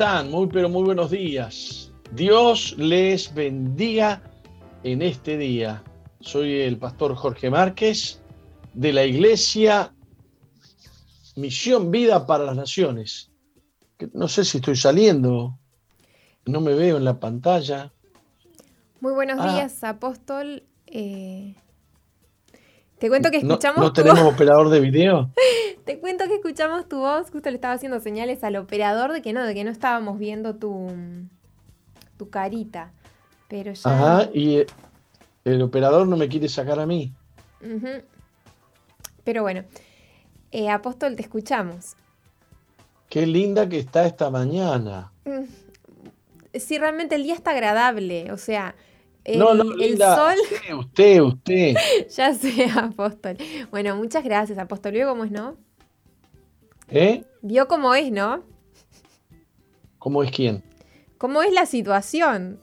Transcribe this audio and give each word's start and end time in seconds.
Hola, 0.00 0.12
hola, 0.12 0.22
¿cómo 0.22 0.24
están? 0.24 0.30
Muy, 0.30 0.46
pero 0.48 0.68
muy 0.70 0.82
buenos 0.82 1.10
días. 1.10 1.92
Dios 2.12 2.74
les 2.78 3.34
bendiga 3.34 4.22
en 4.82 5.02
este 5.02 5.36
día. 5.36 5.82
Soy 6.20 6.60
el 6.62 6.78
pastor 6.78 7.14
Jorge 7.14 7.50
Márquez 7.50 8.22
de 8.72 8.94
la 8.94 9.04
iglesia 9.04 9.92
Misión 11.36 11.90
Vida 11.90 12.26
para 12.26 12.44
las 12.44 12.56
Naciones. 12.56 13.30
No 14.14 14.26
sé 14.28 14.44
si 14.46 14.58
estoy 14.58 14.76
saliendo, 14.76 15.58
no 16.46 16.60
me 16.62 16.72
veo 16.74 16.96
en 16.96 17.04
la 17.04 17.20
pantalla. 17.20 17.92
Muy 19.02 19.12
buenos 19.12 19.36
Ah. 19.38 19.52
días, 19.52 19.84
apóstol. 19.84 20.62
Eh, 20.86 21.54
te 23.00 23.08
cuento 23.08 23.30
que 23.30 23.38
escuchamos 23.38 23.78
¿No, 23.78 23.84
no 23.84 23.92
tu 23.92 24.02
tenemos 24.02 24.22
voz. 24.22 24.34
operador 24.34 24.68
de 24.68 24.80
video? 24.80 25.30
Te 25.84 25.98
cuento 25.98 26.26
que 26.28 26.36
escuchamos 26.36 26.88
tu 26.88 26.98
voz. 26.98 27.30
Justo 27.30 27.48
le 27.48 27.56
estaba 27.56 27.74
haciendo 27.74 27.98
señales 27.98 28.44
al 28.44 28.56
operador 28.56 29.12
de 29.12 29.22
que 29.22 29.32
no, 29.32 29.42
de 29.44 29.54
que 29.54 29.64
no 29.64 29.70
estábamos 29.70 30.18
viendo 30.18 30.54
tu, 30.54 30.92
tu 32.18 32.28
carita. 32.30 32.92
Pero 33.48 33.72
ya. 33.72 33.90
Ajá, 33.90 34.30
y 34.32 34.58
eh, 34.58 34.66
el 35.44 35.62
operador 35.62 36.06
no 36.06 36.16
me 36.16 36.28
quiere 36.28 36.48
sacar 36.48 36.78
a 36.78 36.86
mí. 36.86 37.12
Ujú. 37.62 38.02
Pero 39.24 39.42
bueno, 39.42 39.64
eh, 40.52 40.68
apóstol, 40.68 41.16
te 41.16 41.22
escuchamos. 41.22 41.96
Qué 43.08 43.26
linda 43.26 43.68
que 43.68 43.78
está 43.78 44.06
esta 44.06 44.30
mañana. 44.30 45.10
Sí, 46.54 46.78
realmente 46.78 47.14
el 47.14 47.22
día 47.24 47.34
está 47.34 47.52
agradable. 47.52 48.30
O 48.32 48.36
sea, 48.36 48.74
el, 49.24 49.38
no, 49.38 49.54
no, 49.54 49.62
el 49.72 49.76
linda. 49.78 50.16
sol. 50.16 50.34
Usted, 50.42 50.74
usted, 50.74 51.20
usted. 51.22 51.74
Ya 52.16 52.34
sé, 52.34 52.64
apóstol. 52.74 53.36
Bueno, 53.70 53.96
muchas 53.96 54.24
gracias, 54.24 54.58
apóstol. 54.58 54.92
¿Vio 54.92 55.08
cómo 55.08 55.24
es, 55.24 55.30
no? 55.30 55.56
¿Eh? 56.88 57.24
Vio 57.42 57.68
cómo 57.68 57.94
es, 57.94 58.10
¿no? 58.10 58.42
¿Cómo 59.98 60.22
es 60.22 60.30
quién? 60.30 60.62
¿Cómo 61.18 61.42
es 61.42 61.52
la 61.52 61.66
situación? 61.66 62.58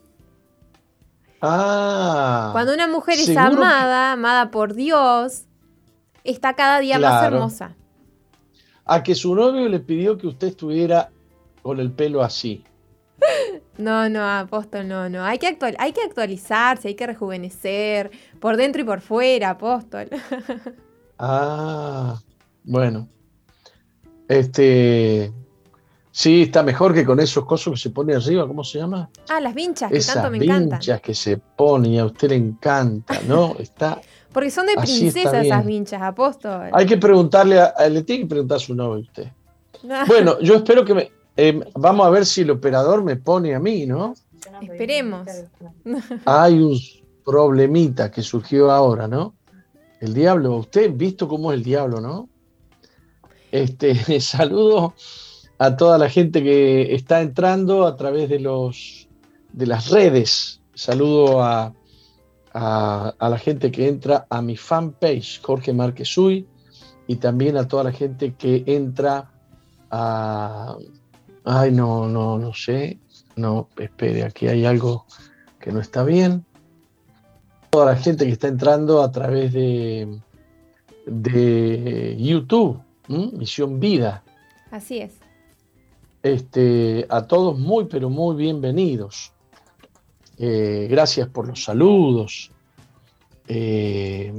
Ah. 1.42 2.50
Cuando 2.52 2.74
una 2.74 2.88
mujer 2.88 3.20
es 3.20 3.28
que- 3.28 3.38
amada, 3.38 4.14
amada 4.14 4.50
por 4.52 4.74
Dios, 4.74 5.44
está 6.24 6.56
cada 6.56 6.80
día 6.80 6.98
más 7.00 7.24
hermosa. 7.24 7.76
A 8.86 9.04
que 9.04 9.16
su 9.16 9.36
novio 9.36 9.68
le 9.70 9.80
pidió 9.80 10.18
que 10.18 10.28
usted 10.28 10.48
estuviera 10.48 11.12
con 11.62 11.80
el 11.80 11.92
pelo 11.92 12.24
así. 12.24 12.64
No, 13.78 14.10
no, 14.10 14.28
apóstol, 14.28 14.88
no, 14.88 15.10
no. 15.10 15.24
Hay 15.24 15.38
que, 15.40 15.48
actual- 15.48 15.76
hay 15.80 15.92
que 15.92 16.02
actualizarse, 16.02 16.88
hay 16.90 16.96
que 16.96 17.08
rejuvenecer, 17.08 18.12
por 18.40 18.58
dentro 18.58 18.82
y 18.82 18.86
por 18.86 19.02
fuera, 19.02 19.52
apóstol. 19.52 20.08
Ah, 21.20 22.22
bueno. 22.64 23.08
Este. 24.28 25.32
Sí, 26.12 26.44
está 26.44 26.64
mejor 26.64 26.94
que 26.94 27.06
con 27.06 27.20
esos 27.20 27.46
cosos 27.46 27.74
que 27.74 27.80
se 27.80 27.90
pone 27.92 28.16
arriba, 28.16 28.48
¿cómo 28.48 28.64
se 28.64 28.80
llama? 28.80 29.10
Ah, 29.30 29.40
las 29.40 29.54
vinchas, 29.54 29.92
que 29.92 29.98
Esas 29.98 30.16
tanto 30.16 30.32
me 30.32 30.38
encantan. 30.44 30.80
vinchas 30.80 31.02
que 31.02 31.14
se 31.14 31.38
pone 31.38 31.90
y 31.90 31.98
a 32.00 32.06
usted 32.06 32.30
le 32.30 32.36
encanta, 32.36 33.20
¿no? 33.28 33.56
Está. 33.60 34.00
Porque 34.34 34.50
son 34.52 34.66
de 34.68 34.74
princesa 34.76 35.42
esas 35.42 35.66
vinchas, 35.66 36.02
apóstol. 36.02 36.70
Hay 36.74 36.86
que 36.86 36.98
preguntarle, 36.98 37.60
a, 37.60 37.66
a- 37.66 37.88
le 37.90 38.04
tiene 38.04 38.24
que 38.24 38.30
preguntar 38.30 38.58
a 38.58 38.60
su 38.60 38.74
novio 38.76 38.96
a 38.96 39.00
usted. 39.00 39.28
No, 39.84 40.06
Bueno, 40.08 40.40
yo 40.40 40.56
espero 40.56 40.84
que 40.86 40.94
me. 40.94 41.12
Eh, 41.38 41.60
vamos 41.76 42.08
a 42.08 42.10
ver 42.10 42.26
si 42.26 42.42
el 42.42 42.52
operador 42.52 43.04
me 43.04 43.16
pone 43.16 43.54
a 43.56 43.60
mí, 43.60 43.86
¿no? 43.86 44.16
Esperemos. 44.62 45.28
Hay 46.26 46.60
un 46.60 46.80
problemita 47.24 48.10
que 48.10 48.22
surgió 48.22 48.72
ahora, 48.72 49.08
¿no? 49.08 49.36
El 50.00 50.14
diablo, 50.14 50.56
usted 50.58 50.92
visto 50.94 51.28
cómo 51.28 51.52
es 51.52 51.58
el 51.58 51.64
diablo, 51.64 52.02
¿no? 52.02 52.30
Este, 53.52 53.96
saludo 54.22 54.94
a 55.58 55.76
toda 55.76 55.98
la 55.98 56.10
gente 56.10 56.44
que 56.44 56.94
está 56.96 57.22
entrando 57.22 57.86
a 57.86 57.96
través 57.96 58.30
de 58.30 58.40
los 58.40 59.08
de 59.54 59.66
las 59.66 59.90
redes. 59.90 60.62
Saludo 60.74 61.42
a, 61.42 61.74
a, 62.54 63.14
a 63.18 63.30
la 63.30 63.38
gente 63.38 63.72
que 63.72 63.88
entra 63.88 64.28
a 64.30 64.42
mi 64.42 64.56
fanpage, 64.56 65.42
Jorge 65.42 65.74
Márquez 65.74 66.18
Uy, 66.18 66.48
y 67.08 67.16
también 67.16 67.58
a 67.58 67.68
toda 67.68 67.84
la 67.86 67.92
gente 67.92 68.36
que 68.36 68.64
entra 68.68 69.32
a. 69.90 70.78
Ay, 71.50 71.72
no, 71.72 72.10
no, 72.10 72.38
no 72.38 72.54
sé. 72.54 73.00
No, 73.38 73.70
espere, 73.78 74.26
aquí 74.26 74.50
hay 74.50 74.66
algo 74.66 75.06
que 75.62 75.72
no 75.72 75.80
está 75.80 76.04
bien. 76.04 76.46
Toda 77.70 77.94
la 77.94 77.96
gente 77.96 78.26
que 78.26 78.34
está 78.34 78.50
entrando 78.50 79.02
a 79.02 79.10
través 79.14 79.54
de, 79.54 80.20
de 81.06 82.18
YouTube, 82.20 82.82
¿m? 83.08 83.32
Misión 83.32 83.80
Vida. 83.80 84.26
Así 84.72 84.98
es. 84.98 85.14
Este, 86.22 87.08
a 87.10 87.26
todos 87.28 87.58
muy, 87.58 87.86
pero 87.86 88.10
muy 88.10 88.36
bienvenidos. 88.36 89.32
Eh, 90.38 90.90
gracias 90.92 91.30
por 91.30 91.48
los 91.48 91.64
saludos. 91.64 92.52
Eh, 93.48 94.34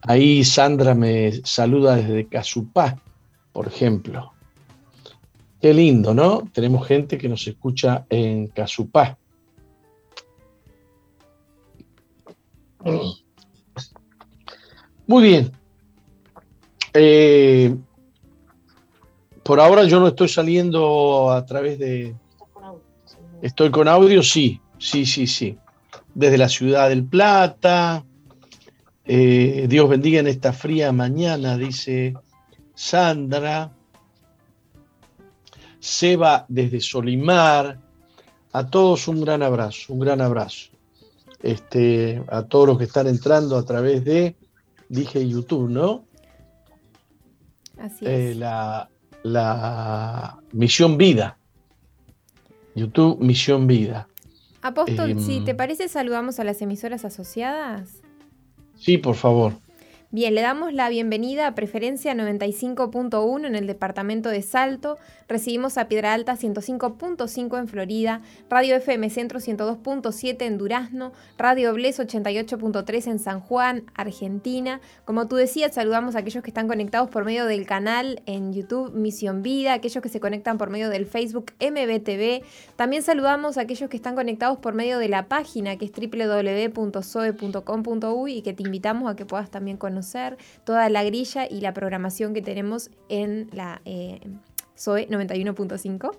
ahí 0.00 0.42
Sandra 0.44 0.94
me 0.94 1.42
saluda 1.44 1.96
desde 1.96 2.26
Casupá, 2.26 2.98
por 3.52 3.66
ejemplo. 3.66 4.31
Qué 5.62 5.72
lindo, 5.72 6.12
¿no? 6.12 6.42
Tenemos 6.52 6.88
gente 6.88 7.16
que 7.16 7.28
nos 7.28 7.46
escucha 7.46 8.04
en 8.10 8.48
Casupá. 8.48 9.16
Muy 15.06 15.22
bien. 15.22 15.52
Eh, 16.92 17.76
por 19.44 19.60
ahora 19.60 19.84
yo 19.84 20.00
no 20.00 20.08
estoy 20.08 20.28
saliendo 20.28 21.30
a 21.30 21.46
través 21.46 21.78
de... 21.78 22.16
Estoy 23.40 23.70
con 23.70 23.86
audio, 23.86 24.20
sí, 24.24 24.60
sí, 24.78 25.06
sí, 25.06 25.28
sí. 25.28 25.56
Desde 26.12 26.38
la 26.38 26.48
ciudad 26.48 26.88
del 26.88 27.04
Plata. 27.04 28.04
Eh, 29.04 29.66
Dios 29.68 29.88
bendiga 29.88 30.18
en 30.18 30.26
esta 30.26 30.52
fría 30.52 30.90
mañana, 30.90 31.56
dice 31.56 32.14
Sandra. 32.74 33.70
Seba 35.82 36.46
desde 36.48 36.80
Solimar. 36.80 37.78
A 38.52 38.66
todos 38.66 39.08
un 39.08 39.20
gran 39.22 39.42
abrazo, 39.42 39.92
un 39.92 39.98
gran 39.98 40.20
abrazo. 40.20 40.70
Este, 41.42 42.22
a 42.28 42.42
todos 42.44 42.68
los 42.68 42.78
que 42.78 42.84
están 42.84 43.08
entrando 43.08 43.56
a 43.56 43.64
través 43.64 44.04
de, 44.04 44.36
dije 44.88 45.26
YouTube, 45.28 45.68
¿no? 45.68 46.04
Así 47.80 48.06
Eh, 48.06 48.30
es. 48.30 48.36
la, 48.36 48.88
la 49.24 50.38
Misión 50.52 50.96
Vida. 50.96 51.36
YouTube 52.76 53.18
Misión 53.20 53.66
Vida. 53.66 54.06
Apóstol, 54.60 55.10
em, 55.10 55.18
si 55.18 55.40
te 55.40 55.56
parece, 55.56 55.88
saludamos 55.88 56.38
a 56.38 56.44
las 56.44 56.62
emisoras 56.62 57.04
asociadas. 57.04 58.02
Sí, 58.78 58.98
por 58.98 59.16
favor. 59.16 59.54
Bien, 60.14 60.34
le 60.34 60.42
damos 60.42 60.74
la 60.74 60.90
bienvenida 60.90 61.46
a 61.46 61.54
Preferencia 61.54 62.12
95.1 62.12 63.46
en 63.46 63.54
el 63.54 63.66
departamento 63.66 64.28
de 64.28 64.42
Salto. 64.42 64.98
Recibimos 65.26 65.78
a 65.78 65.88
Piedra 65.88 66.12
Alta 66.12 66.36
105.5 66.36 67.58
en 67.58 67.66
Florida, 67.66 68.20
Radio 68.50 68.76
FM 68.76 69.08
Centro 69.08 69.40
102.7 69.40 70.42
en 70.42 70.58
Durazno, 70.58 71.14
Radio 71.38 71.72
Bles 71.72 71.98
88.3 71.98 73.06
en 73.10 73.18
San 73.20 73.40
Juan, 73.40 73.84
Argentina. 73.94 74.82
Como 75.06 75.28
tú 75.28 75.36
decías, 75.36 75.72
saludamos 75.74 76.14
a 76.14 76.18
aquellos 76.18 76.44
que 76.44 76.50
están 76.50 76.68
conectados 76.68 77.08
por 77.08 77.24
medio 77.24 77.46
del 77.46 77.64
canal 77.64 78.20
en 78.26 78.52
YouTube 78.52 78.92
Misión 78.92 79.40
Vida, 79.40 79.72
aquellos 79.72 80.02
que 80.02 80.10
se 80.10 80.20
conectan 80.20 80.58
por 80.58 80.68
medio 80.68 80.90
del 80.90 81.06
Facebook 81.06 81.54
MBTV. 81.58 82.42
También 82.76 83.02
saludamos 83.02 83.56
a 83.56 83.62
aquellos 83.62 83.88
que 83.88 83.96
están 83.96 84.14
conectados 84.14 84.58
por 84.58 84.74
medio 84.74 84.98
de 84.98 85.08
la 85.08 85.28
página 85.28 85.78
que 85.78 85.86
es 85.86 85.92
www.soe.com.uy 85.92 86.92
y 88.34 88.42
que 88.42 88.52
te 88.52 88.62
invitamos 88.62 89.10
a 89.10 89.16
que 89.16 89.24
puedas 89.24 89.50
también 89.50 89.78
conocer 89.78 90.01
toda 90.64 90.88
la 90.88 91.04
grilla 91.04 91.46
y 91.48 91.60
la 91.60 91.72
programación 91.72 92.34
que 92.34 92.42
tenemos 92.42 92.90
en 93.08 93.48
la 93.52 93.80
eh, 93.84 94.20
SOE 94.74 95.08
91.5. 95.08 96.10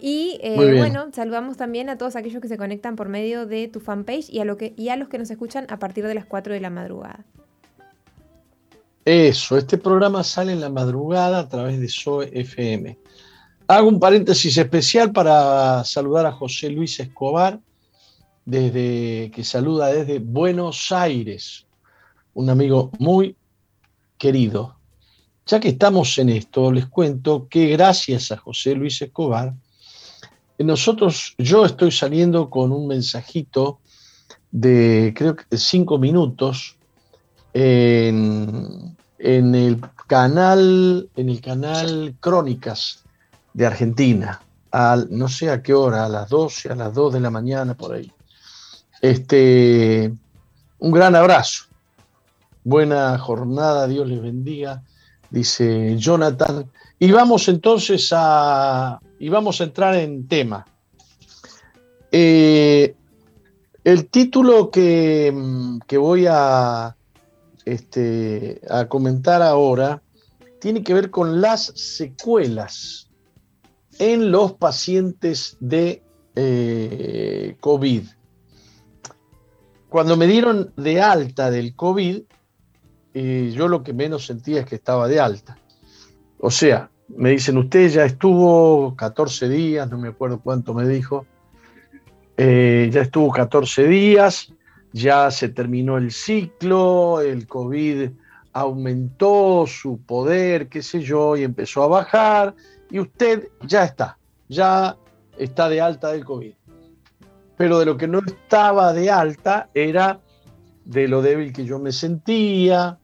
Y 0.00 0.38
eh, 0.42 0.76
bueno, 0.78 1.08
saludamos 1.12 1.56
también 1.56 1.88
a 1.88 1.96
todos 1.96 2.16
aquellos 2.16 2.42
que 2.42 2.48
se 2.48 2.58
conectan 2.58 2.96
por 2.96 3.08
medio 3.08 3.46
de 3.46 3.68
tu 3.68 3.80
fanpage 3.80 4.28
y 4.30 4.40
a, 4.40 4.44
lo 4.44 4.56
que, 4.56 4.74
y 4.76 4.88
a 4.88 4.96
los 4.96 5.08
que 5.08 5.18
nos 5.18 5.30
escuchan 5.30 5.66
a 5.68 5.78
partir 5.78 6.06
de 6.06 6.14
las 6.14 6.26
4 6.26 6.54
de 6.54 6.60
la 6.60 6.70
madrugada. 6.70 7.24
Eso, 9.04 9.58
este 9.58 9.78
programa 9.78 10.22
sale 10.22 10.52
en 10.52 10.60
la 10.60 10.70
madrugada 10.70 11.40
a 11.40 11.48
través 11.48 11.80
de 11.80 11.88
SOE 11.88 12.30
FM. 12.32 12.98
Hago 13.66 13.88
un 13.88 13.98
paréntesis 13.98 14.56
especial 14.56 15.12
para 15.12 15.82
saludar 15.84 16.26
a 16.26 16.32
José 16.32 16.70
Luis 16.70 17.00
Escobar, 17.00 17.58
desde, 18.44 19.30
que 19.34 19.44
saluda 19.44 19.86
desde 19.86 20.18
Buenos 20.18 20.92
Aires, 20.92 21.66
un 22.34 22.50
amigo 22.50 22.90
muy 22.98 23.36
querido. 24.18 24.76
Ya 25.46 25.60
que 25.60 25.70
estamos 25.70 26.16
en 26.18 26.28
esto, 26.28 26.70
les 26.70 26.86
cuento 26.86 27.48
que 27.48 27.68
gracias 27.68 28.30
a 28.30 28.36
José 28.36 28.74
Luis 28.74 29.02
Escobar, 29.02 29.54
nosotros, 30.58 31.34
yo 31.38 31.64
estoy 31.64 31.90
saliendo 31.90 32.48
con 32.48 32.72
un 32.72 32.86
mensajito 32.86 33.80
de 34.50 35.12
creo 35.16 35.34
que 35.34 35.56
cinco 35.56 35.98
minutos 35.98 36.76
en, 37.52 38.96
en 39.18 39.54
el 39.54 39.80
canal, 40.06 41.08
en 41.16 41.28
el 41.28 41.40
canal 41.40 42.14
Crónicas 42.20 43.02
de 43.54 43.66
Argentina, 43.66 44.40
al, 44.70 45.08
no 45.10 45.28
sé 45.28 45.50
a 45.50 45.62
qué 45.62 45.74
hora, 45.74 46.06
a 46.06 46.08
las 46.08 46.28
12, 46.28 46.70
a 46.70 46.74
las 46.74 46.94
2 46.94 47.14
de 47.14 47.20
la 47.20 47.30
mañana, 47.30 47.74
por 47.74 47.94
ahí. 47.94 48.12
Este, 49.00 50.12
un 50.78 50.92
gran 50.92 51.16
abrazo. 51.16 51.64
Buena 52.64 53.18
jornada, 53.18 53.88
Dios 53.88 54.08
les 54.08 54.22
bendiga, 54.22 54.82
dice 55.30 55.96
Jonathan. 55.98 56.70
Y 56.98 57.10
vamos 57.10 57.48
entonces 57.48 58.10
a, 58.14 59.00
y 59.18 59.28
vamos 59.28 59.60
a 59.60 59.64
entrar 59.64 59.96
en 59.96 60.28
tema. 60.28 60.64
Eh, 62.12 62.94
el 63.84 64.06
título 64.06 64.70
que, 64.70 65.34
que 65.86 65.98
voy 65.98 66.26
a, 66.28 66.94
este, 67.64 68.60
a 68.68 68.86
comentar 68.86 69.42
ahora 69.42 70.02
tiene 70.60 70.84
que 70.84 70.94
ver 70.94 71.10
con 71.10 71.40
las 71.40 71.72
secuelas 71.74 73.08
en 73.98 74.30
los 74.30 74.52
pacientes 74.52 75.56
de 75.58 76.02
eh, 76.36 77.56
COVID. 77.60 78.04
Cuando 79.88 80.16
me 80.16 80.26
dieron 80.26 80.72
de 80.76 81.02
alta 81.02 81.50
del 81.50 81.74
COVID, 81.74 82.22
eh, 83.14 83.52
yo 83.54 83.68
lo 83.68 83.82
que 83.82 83.92
menos 83.92 84.26
sentía 84.26 84.60
es 84.60 84.66
que 84.66 84.76
estaba 84.76 85.08
de 85.08 85.20
alta. 85.20 85.58
O 86.38 86.50
sea, 86.50 86.90
me 87.08 87.30
dicen, 87.30 87.58
usted 87.58 87.88
ya 87.88 88.04
estuvo 88.04 88.96
14 88.96 89.48
días, 89.48 89.90
no 89.90 89.98
me 89.98 90.08
acuerdo 90.08 90.40
cuánto 90.40 90.74
me 90.74 90.86
dijo, 90.86 91.26
eh, 92.36 92.88
ya 92.92 93.02
estuvo 93.02 93.30
14 93.30 93.86
días, 93.86 94.52
ya 94.92 95.30
se 95.30 95.48
terminó 95.48 95.98
el 95.98 96.10
ciclo, 96.10 97.20
el 97.20 97.46
COVID 97.46 98.10
aumentó 98.52 99.64
su 99.66 100.00
poder, 100.02 100.68
qué 100.68 100.82
sé 100.82 101.00
yo, 101.00 101.36
y 101.36 101.42
empezó 101.42 101.82
a 101.82 101.88
bajar, 101.88 102.54
y 102.90 102.98
usted 102.98 103.48
ya 103.66 103.84
está, 103.84 104.18
ya 104.48 104.96
está 105.38 105.68
de 105.68 105.80
alta 105.80 106.12
del 106.12 106.24
COVID. 106.24 106.52
Pero 107.56 107.78
de 107.78 107.86
lo 107.86 107.96
que 107.96 108.08
no 108.08 108.20
estaba 108.26 108.92
de 108.92 109.10
alta 109.10 109.70
era 109.74 110.20
de 110.84 111.08
lo 111.08 111.22
débil 111.22 111.52
que 111.52 111.64
yo 111.64 111.78
me 111.78 111.92
sentía, 111.92 112.98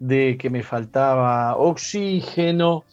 de 0.00 0.36
que 0.36 0.50
me 0.50 0.64
faltaba 0.64 1.56
oxígeno, 1.56 2.84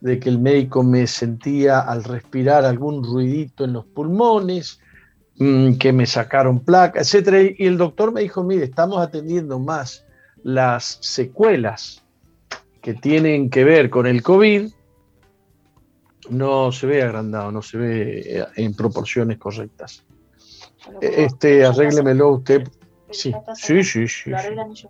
de 0.00 0.18
que 0.18 0.30
el 0.30 0.38
médico 0.38 0.82
me 0.82 1.06
sentía 1.06 1.80
al 1.80 2.04
respirar 2.04 2.64
algún 2.64 3.04
ruidito 3.04 3.64
en 3.64 3.74
los 3.74 3.84
pulmones, 3.84 4.80
mm, 5.36 5.74
que 5.74 5.92
me 5.92 6.06
sacaron 6.06 6.60
placa, 6.60 7.00
etc. 7.00 7.54
Y 7.58 7.66
el 7.66 7.76
doctor 7.76 8.12
me 8.12 8.22
dijo, 8.22 8.42
mire, 8.42 8.64
estamos 8.64 8.98
atendiendo 8.98 9.58
más 9.58 10.06
las 10.42 10.98
secuelas 11.02 12.02
que 12.80 12.94
tienen 12.94 13.50
que 13.50 13.64
ver 13.64 13.90
con 13.90 14.06
el 14.06 14.22
COVID 14.22 14.70
no 16.30 16.72
se 16.72 16.86
ve 16.86 17.02
agrandado, 17.02 17.50
no 17.50 17.62
se 17.62 17.78
ve 17.78 18.22
eh, 18.24 18.46
en 18.56 18.74
proporciones 18.74 19.38
correctas. 19.38 20.04
Este, 21.00 21.64
arréglemelo 21.64 22.30
usted. 22.30 22.68
Sí, 23.10 23.32
sí, 23.54 23.84
sí, 23.84 24.08
sí, 24.08 24.30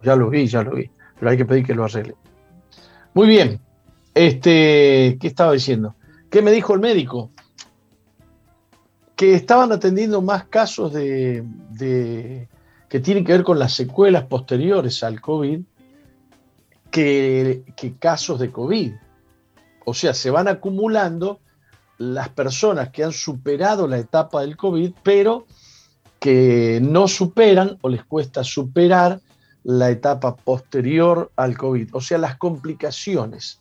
Ya 0.02 0.14
lo 0.14 0.30
vi, 0.30 0.46
ya 0.46 0.62
lo 0.62 0.76
vi. 0.76 0.88
Pero 1.22 1.30
hay 1.30 1.36
que 1.36 1.44
pedir 1.44 1.64
que 1.64 1.72
lo 1.72 1.84
arregle. 1.84 2.16
Muy 3.14 3.28
bien. 3.28 3.60
Este, 4.12 5.16
¿qué 5.20 5.28
estaba 5.28 5.52
diciendo? 5.52 5.94
¿Qué 6.28 6.42
me 6.42 6.50
dijo 6.50 6.74
el 6.74 6.80
médico? 6.80 7.30
Que 9.14 9.34
estaban 9.34 9.70
atendiendo 9.70 10.20
más 10.20 10.46
casos 10.46 10.92
de, 10.92 12.48
que 12.88 12.98
tienen 12.98 13.24
que 13.24 13.30
ver 13.30 13.44
con 13.44 13.60
las 13.60 13.72
secuelas 13.72 14.24
posteriores 14.24 15.04
al 15.04 15.20
COVID 15.20 15.60
que, 16.90 17.62
que 17.76 17.94
casos 17.98 18.40
de 18.40 18.50
COVID. 18.50 18.92
O 19.84 19.94
sea, 19.94 20.14
se 20.14 20.28
van 20.28 20.48
acumulando 20.48 21.38
las 21.98 22.30
personas 22.30 22.88
que 22.88 23.04
han 23.04 23.12
superado 23.12 23.86
la 23.86 23.98
etapa 23.98 24.40
del 24.40 24.56
COVID, 24.56 24.92
pero 25.04 25.46
que 26.18 26.80
no 26.82 27.06
superan 27.06 27.78
o 27.80 27.88
les 27.88 28.02
cuesta 28.02 28.42
superar 28.42 29.20
la 29.64 29.90
etapa 29.90 30.36
posterior 30.36 31.30
al 31.36 31.56
COVID, 31.56 31.94
o 31.94 32.00
sea, 32.00 32.18
las 32.18 32.36
complicaciones. 32.36 33.60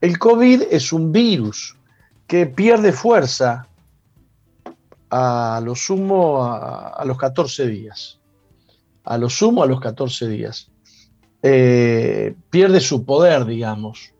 El 0.00 0.18
COVID 0.18 0.62
es 0.70 0.92
un 0.92 1.12
virus 1.12 1.76
que 2.26 2.46
pierde 2.46 2.92
fuerza 2.92 3.66
a 5.10 5.60
lo 5.64 5.74
sumo 5.74 6.44
a, 6.44 7.02
los 7.04 7.18
14 7.18 7.66
días. 7.66 8.20
A 9.04 9.16
lo 9.18 9.30
sumo 9.30 9.62
a 9.62 9.66
los 9.66 9.80
14 9.80 10.28
días. 10.28 10.70
Eh, 11.42 12.34
pierde 12.50 12.80
su 12.80 13.04
poder, 13.04 13.44
digamos 13.44 14.12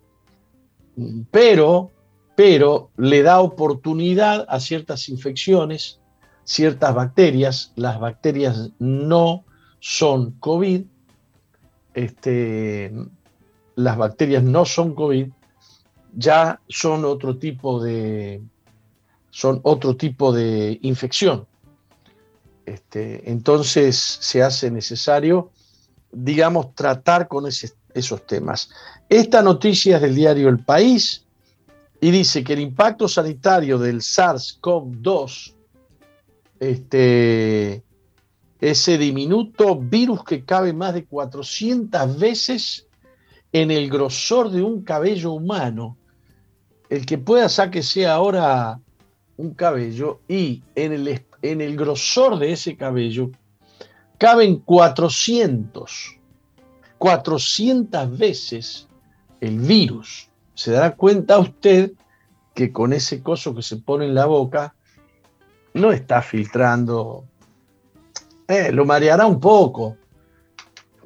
pero, 1.30 1.90
pero 2.36 2.90
le 2.96 3.22
da 3.22 3.40
oportunidad 3.40 4.46
a 4.48 4.60
ciertas 4.60 5.08
infecciones, 5.08 6.00
ciertas 6.44 6.94
bacterias. 6.94 7.72
Las 7.76 8.00
bacterias 8.00 8.70
no 8.78 9.44
son 9.80 10.32
COVID. 10.40 10.84
Este, 11.98 12.92
las 13.74 13.96
bacterias 13.96 14.44
no 14.44 14.64
son 14.64 14.94
COVID, 14.94 15.26
ya 16.14 16.60
son 16.68 17.04
otro 17.04 17.38
tipo 17.38 17.82
de, 17.82 18.40
son 19.30 19.58
otro 19.64 19.96
tipo 19.96 20.32
de 20.32 20.78
infección. 20.82 21.48
Este, 22.64 23.28
entonces 23.28 23.96
se 23.96 24.44
hace 24.44 24.70
necesario, 24.70 25.50
digamos, 26.12 26.72
tratar 26.76 27.26
con 27.26 27.48
esos 27.48 28.26
temas. 28.28 28.70
Esta 29.08 29.42
noticia 29.42 29.96
es 29.96 30.02
del 30.02 30.14
diario 30.14 30.48
El 30.48 30.60
País 30.60 31.24
y 32.00 32.12
dice 32.12 32.44
que 32.44 32.52
el 32.52 32.60
impacto 32.60 33.08
sanitario 33.08 33.76
del 33.76 34.02
SARS-CoV-2, 34.02 35.52
este, 36.60 37.82
ese 38.60 38.98
diminuto 38.98 39.76
virus 39.76 40.24
que 40.24 40.44
cabe 40.44 40.72
más 40.72 40.94
de 40.94 41.04
400 41.04 42.18
veces 42.18 42.86
en 43.52 43.70
el 43.70 43.88
grosor 43.88 44.50
de 44.50 44.62
un 44.62 44.82
cabello 44.82 45.32
humano, 45.32 45.96
el 46.90 47.06
que 47.06 47.18
pueda 47.18 47.48
que 47.70 47.82
sea 47.82 48.14
ahora 48.14 48.80
un 49.36 49.54
cabello 49.54 50.20
y 50.28 50.62
en 50.74 50.92
el, 50.92 51.24
en 51.42 51.60
el 51.60 51.76
grosor 51.76 52.38
de 52.38 52.52
ese 52.52 52.76
cabello 52.76 53.30
caben 54.18 54.56
400, 54.58 56.18
400 56.98 58.18
veces 58.18 58.88
el 59.40 59.58
virus. 59.60 60.28
Se 60.54 60.72
dará 60.72 60.96
cuenta 60.96 61.38
usted 61.38 61.92
que 62.54 62.72
con 62.72 62.92
ese 62.92 63.22
coso 63.22 63.54
que 63.54 63.62
se 63.62 63.76
pone 63.76 64.06
en 64.06 64.14
la 64.14 64.26
boca 64.26 64.74
no 65.74 65.92
está 65.92 66.20
filtrando. 66.22 67.24
Eh, 68.48 68.72
lo 68.72 68.84
mareará 68.86 69.26
un 69.26 69.38
poco, 69.38 69.96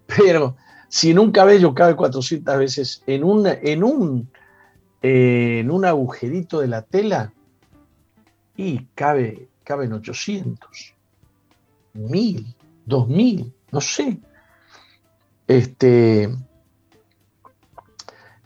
pero 0.06 0.56
si 0.88 1.10
en 1.10 1.18
un 1.18 1.32
cabello 1.32 1.74
cabe 1.74 1.96
400 1.96 2.58
veces 2.58 3.02
en, 3.06 3.24
en, 3.62 3.82
un, 3.82 4.30
eh, 5.02 5.58
en 5.60 5.70
un 5.70 5.84
agujerito 5.84 6.60
de 6.60 6.68
la 6.68 6.82
tela, 6.82 7.32
y 8.56 8.86
cabe, 8.94 9.48
caben 9.64 9.92
800, 9.92 10.94
1000, 11.94 12.54
2000, 12.86 13.52
no 13.70 13.80
sé. 13.80 14.18
Este, 15.48 16.30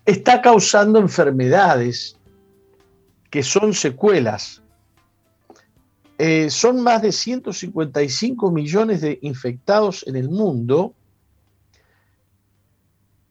está 0.05 0.41
causando 0.41 0.99
enfermedades 0.99 2.17
que 3.31 3.43
son 3.43 3.75
secuelas. 3.75 4.63
Eh, 6.19 6.49
son 6.49 6.81
más 6.81 7.03
de 7.03 7.13
155 7.13 8.51
millones 8.51 9.03
de 9.03 9.19
infectados 9.23 10.07
en 10.07 10.17
el 10.17 10.31
mundo 10.31 10.95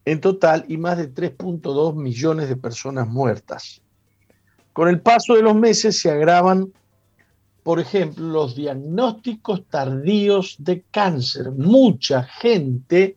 en 0.04 0.20
total 0.20 0.64
y 0.68 0.76
más 0.76 0.96
de 0.96 1.12
3.2 1.12 1.96
millones 1.96 2.48
de 2.48 2.56
personas 2.56 3.08
muertas. 3.08 3.82
Con 4.72 4.88
el 4.88 5.00
paso 5.00 5.34
de 5.34 5.42
los 5.42 5.56
meses 5.56 5.98
se 6.00 6.10
agravan, 6.10 6.72
por 7.64 7.80
ejemplo, 7.80 8.24
los 8.28 8.54
diagnósticos 8.54 9.64
tardíos 9.68 10.54
de 10.58 10.84
cáncer. 10.92 11.50
Mucha 11.50 12.22
gente 12.22 13.16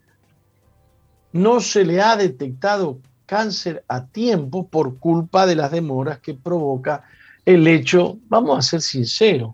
no 1.32 1.60
se 1.60 1.86
le 1.86 2.02
ha 2.02 2.16
detectado 2.16 3.00
cáncer 3.28 3.84
a 3.88 4.08
tiempo 4.08 4.68
por 4.68 4.98
culpa 4.98 5.46
de 5.46 5.56
las 5.56 5.70
demoras 5.70 6.20
que 6.20 6.34
provoca 6.34 7.04
el 7.46 7.68
hecho, 7.68 8.18
vamos 8.28 8.58
a 8.58 8.62
ser 8.62 8.82
sinceros, 8.82 9.54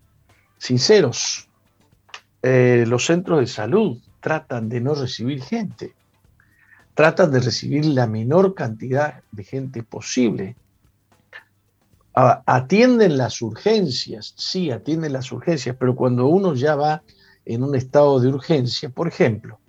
sinceros, 0.57 1.49
eh, 2.41 2.85
los 2.87 3.05
centros 3.05 3.39
de 3.39 3.47
salud 3.47 3.97
tratan 4.19 4.69
de 4.69 4.81
no 4.81 4.95
recibir 4.95 5.41
gente, 5.41 5.93
tratan 6.93 7.31
de 7.31 7.39
recibir 7.39 7.85
la 7.85 8.07
menor 8.07 8.53
cantidad 8.53 9.21
de 9.31 9.43
gente 9.43 9.83
posible. 9.83 10.55
Atienden 12.13 13.17
las 13.17 13.41
urgencias, 13.41 14.33
sí, 14.37 14.71
atienden 14.71 15.11
las 15.11 15.31
urgencias, 15.31 15.75
pero 15.77 15.95
cuando 15.95 16.27
uno 16.27 16.55
ya 16.55 16.75
va 16.75 17.03
en 17.43 17.61
un 17.61 17.75
estado 17.75 18.19
de 18.19 18.29
urgencia, 18.29 18.89
por 18.89 19.07
ejemplo, 19.07 19.59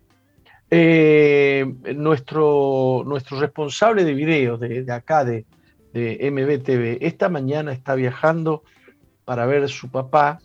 Eh, 0.69 1.65
nuestro, 1.95 3.05
responsable 3.41 4.03
de 4.05 4.15
video 4.15 4.59
de, 4.59 4.85
acá, 4.93 5.25
de, 5.25 5.47
de 5.93 6.29
MBTV, 6.29 6.99
esta 7.07 7.29
mañana 7.29 7.73
está 7.73 7.95
viajando 7.95 8.65
para 9.25 9.47
ver 9.47 9.69
su 9.69 9.89
papá 9.91 10.41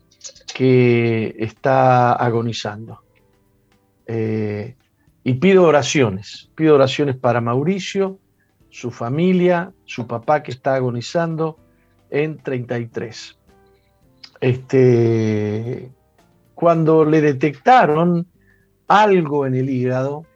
que 0.62 1.34
está 1.40 2.14
agonizando. 2.14 3.02
Eh, 4.06 4.76
y 5.24 5.34
pido 5.34 5.64
oraciones, 5.64 6.52
pido 6.54 6.76
oraciones 6.76 7.16
para 7.16 7.42
Mauricio, 7.42 8.20
su 8.70 8.92
familia, 8.92 9.74
su 9.86 10.06
papá 10.06 10.44
que 10.44 10.52
está 10.52 10.76
agonizando 10.76 11.58
en 12.12 12.38
33. 12.38 13.40
Este, 14.40 15.90
cuando 16.54 17.06
le 17.06 17.22
detectaron 17.22 18.28
algo 18.88 19.48
en 19.48 19.56
el 19.56 19.68
hígado, 19.68 20.28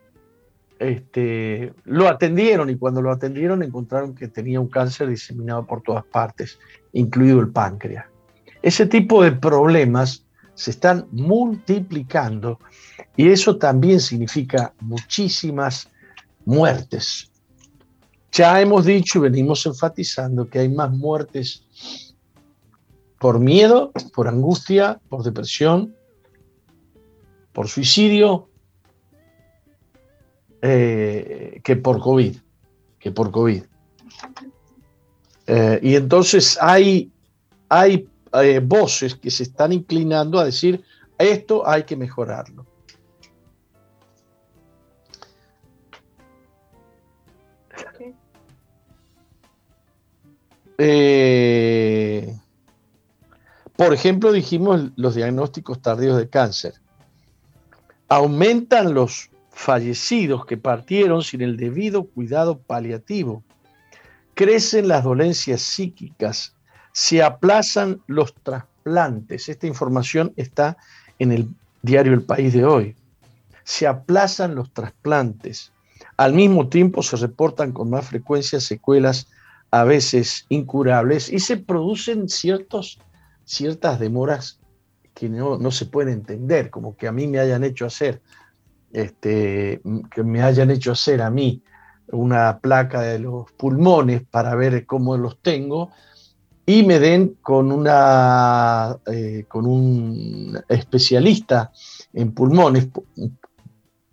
este, 0.80 1.72
lo 1.84 2.08
atendieron 2.08 2.72
y 2.72 2.78
cuando 2.78 3.04
lo 3.04 3.12
atendieron 3.12 3.62
encontraron 3.62 4.16
que 4.16 4.28
tenía 4.28 4.60
un 4.60 4.70
cáncer 4.70 5.08
diseminado 5.08 5.68
por 5.68 5.84
todas 5.84 6.04
partes, 6.04 6.58
incluido 6.94 7.40
el 7.42 7.50
páncreas. 7.50 8.08
Ese 8.66 8.88
tipo 8.88 9.22
de 9.22 9.32
problemas 9.32 10.26
se 10.56 10.72
están 10.72 11.08
multiplicando 11.12 12.60
y 13.16 13.30
eso 13.30 13.58
también 13.58 14.00
significa 14.00 14.74
muchísimas 14.80 15.88
muertes. 16.46 17.30
Ya 18.32 18.60
hemos 18.60 18.86
dicho 18.86 19.20
y 19.20 19.22
venimos 19.22 19.64
enfatizando 19.68 20.50
que 20.50 20.58
hay 20.58 20.70
más 20.70 20.90
muertes 20.90 22.16
por 23.20 23.40
miedo, 23.40 23.92
por 24.16 24.28
angustia, 24.28 25.00
por 25.10 25.22
depresión, 25.22 25.96
por 27.54 27.68
suicidio, 27.68 28.50
eh, 30.64 31.62
que 31.64 31.76
por 31.76 32.00
COVID, 32.00 32.36
que 32.98 33.12
por 33.12 33.30
COVID. 33.30 33.62
Eh, 35.46 35.80
y 35.84 35.94
entonces 35.94 36.58
hay, 36.60 37.12
hay 37.70 38.10
eh, 38.44 38.60
voces 38.60 39.16
que 39.16 39.32
se 39.32 39.44
están 39.44 39.72
inclinando 39.72 40.40
a 40.40 40.46
decir, 40.46 40.84
esto 41.18 41.68
hay 41.68 41.84
que 41.84 41.96
mejorarlo. 41.96 42.66
Eh, 50.78 52.38
por 53.76 53.94
ejemplo, 53.94 54.32
dijimos 54.32 54.92
los 54.96 55.16
diagnósticos 55.16 55.82
tardíos 55.82 56.18
de 56.18 56.30
cáncer. 56.30 56.74
Aumentan 58.08 58.94
los 58.94 59.30
fallecidos 59.52 60.46
que 60.46 60.58
partieron 60.58 61.24
sin 61.24 61.42
el 61.42 61.58
debido 61.58 62.06
cuidado 62.06 62.60
paliativo. 62.60 63.44
Crecen 64.34 64.88
las 64.88 65.04
dolencias 65.04 65.62
psíquicas. 65.62 66.56
Se 66.96 67.22
aplazan 67.22 68.02
los 68.08 68.34
trasplantes. 68.36 69.50
Esta 69.50 69.68
información 69.68 70.32
está 70.38 70.78
en 71.20 71.34
el 71.34 71.50
diario 71.82 72.14
El 72.14 72.22
País 72.22 72.54
de 72.54 72.64
hoy. 72.64 72.96
Se 73.66 73.86
aplazan 73.86 74.56
los 74.56 74.72
trasplantes. 74.72 75.74
Al 76.16 76.34
mismo 76.34 76.70
tiempo 76.70 77.04
se 77.04 77.18
reportan 77.18 77.74
con 77.74 77.90
más 77.90 78.08
frecuencia 78.08 78.62
secuelas 78.62 79.28
a 79.72 79.84
veces 79.84 80.46
incurables 80.48 81.30
y 81.30 81.40
se 81.40 81.58
producen 81.58 82.30
ciertos, 82.30 82.98
ciertas 83.44 84.00
demoras 84.00 84.62
que 85.14 85.28
no, 85.28 85.60
se 85.72 85.88
pueden 85.88 86.14
entender, 86.14 86.70
como 86.70 86.96
que 86.96 87.10
a 87.10 87.12
mí 87.12 87.28
me 87.28 87.40
hayan 87.40 87.66
hecho 87.66 87.86
hacer, 87.86 88.22
este, 88.94 89.82
que 90.12 90.24
me 90.24 90.42
hayan 90.42 90.72
hecho 90.72 90.94
hacer 90.94 91.22
a 91.22 91.30
mí 91.30 91.62
una 92.08 92.60
placa 92.60 93.02
de 93.02 93.20
los 93.20 93.52
pulmones 93.52 94.24
para 94.32 94.56
ver 94.56 94.86
cómo 94.86 95.18
los 95.18 95.38
tengo 95.42 95.92
y 96.66 96.84
me 96.84 97.00
den 97.00 97.38
con, 97.42 97.72
una, 97.72 98.98
eh, 99.06 99.46
con 99.48 99.68
un 99.68 100.60
especialista 100.68 101.72
en 102.14 102.34
pulmones 102.34 102.88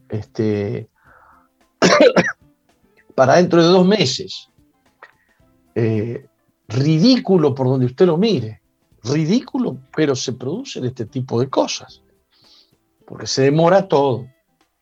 este, 0.09 0.89
para 3.15 3.37
dentro 3.37 3.63
de 3.63 3.69
dos 3.69 3.87
meses. 3.87 4.49
Eh, 5.75 6.27
ridículo 6.69 7.55
por 7.55 7.67
donde 7.67 7.87
usted 7.87 8.07
lo 8.07 8.19
mire, 8.19 8.61
ridículo, 9.03 9.79
pero 9.97 10.15
se 10.15 10.35
producen 10.35 10.85
este 10.85 11.07
tipo 11.07 11.41
de 11.41 11.49
cosas, 11.49 12.03
porque 13.07 13.27
se 13.27 13.43
demora 13.43 13.89
todo. 13.89 14.27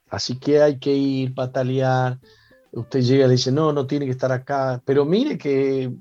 Así 0.08 0.36
que 0.38 0.60
hay 0.60 0.78
que 0.80 0.92
ir, 0.92 1.34
patalear. 1.34 2.18
Usted 2.72 3.00
llega 3.00 3.24
y 3.24 3.28
le 3.28 3.34
dice, 3.34 3.52
no, 3.52 3.72
no 3.72 3.86
tiene 3.86 4.06
que 4.06 4.10
estar 4.12 4.32
acá, 4.32 4.82
pero 4.84 5.04
mire 5.04 5.38
que 5.38 5.92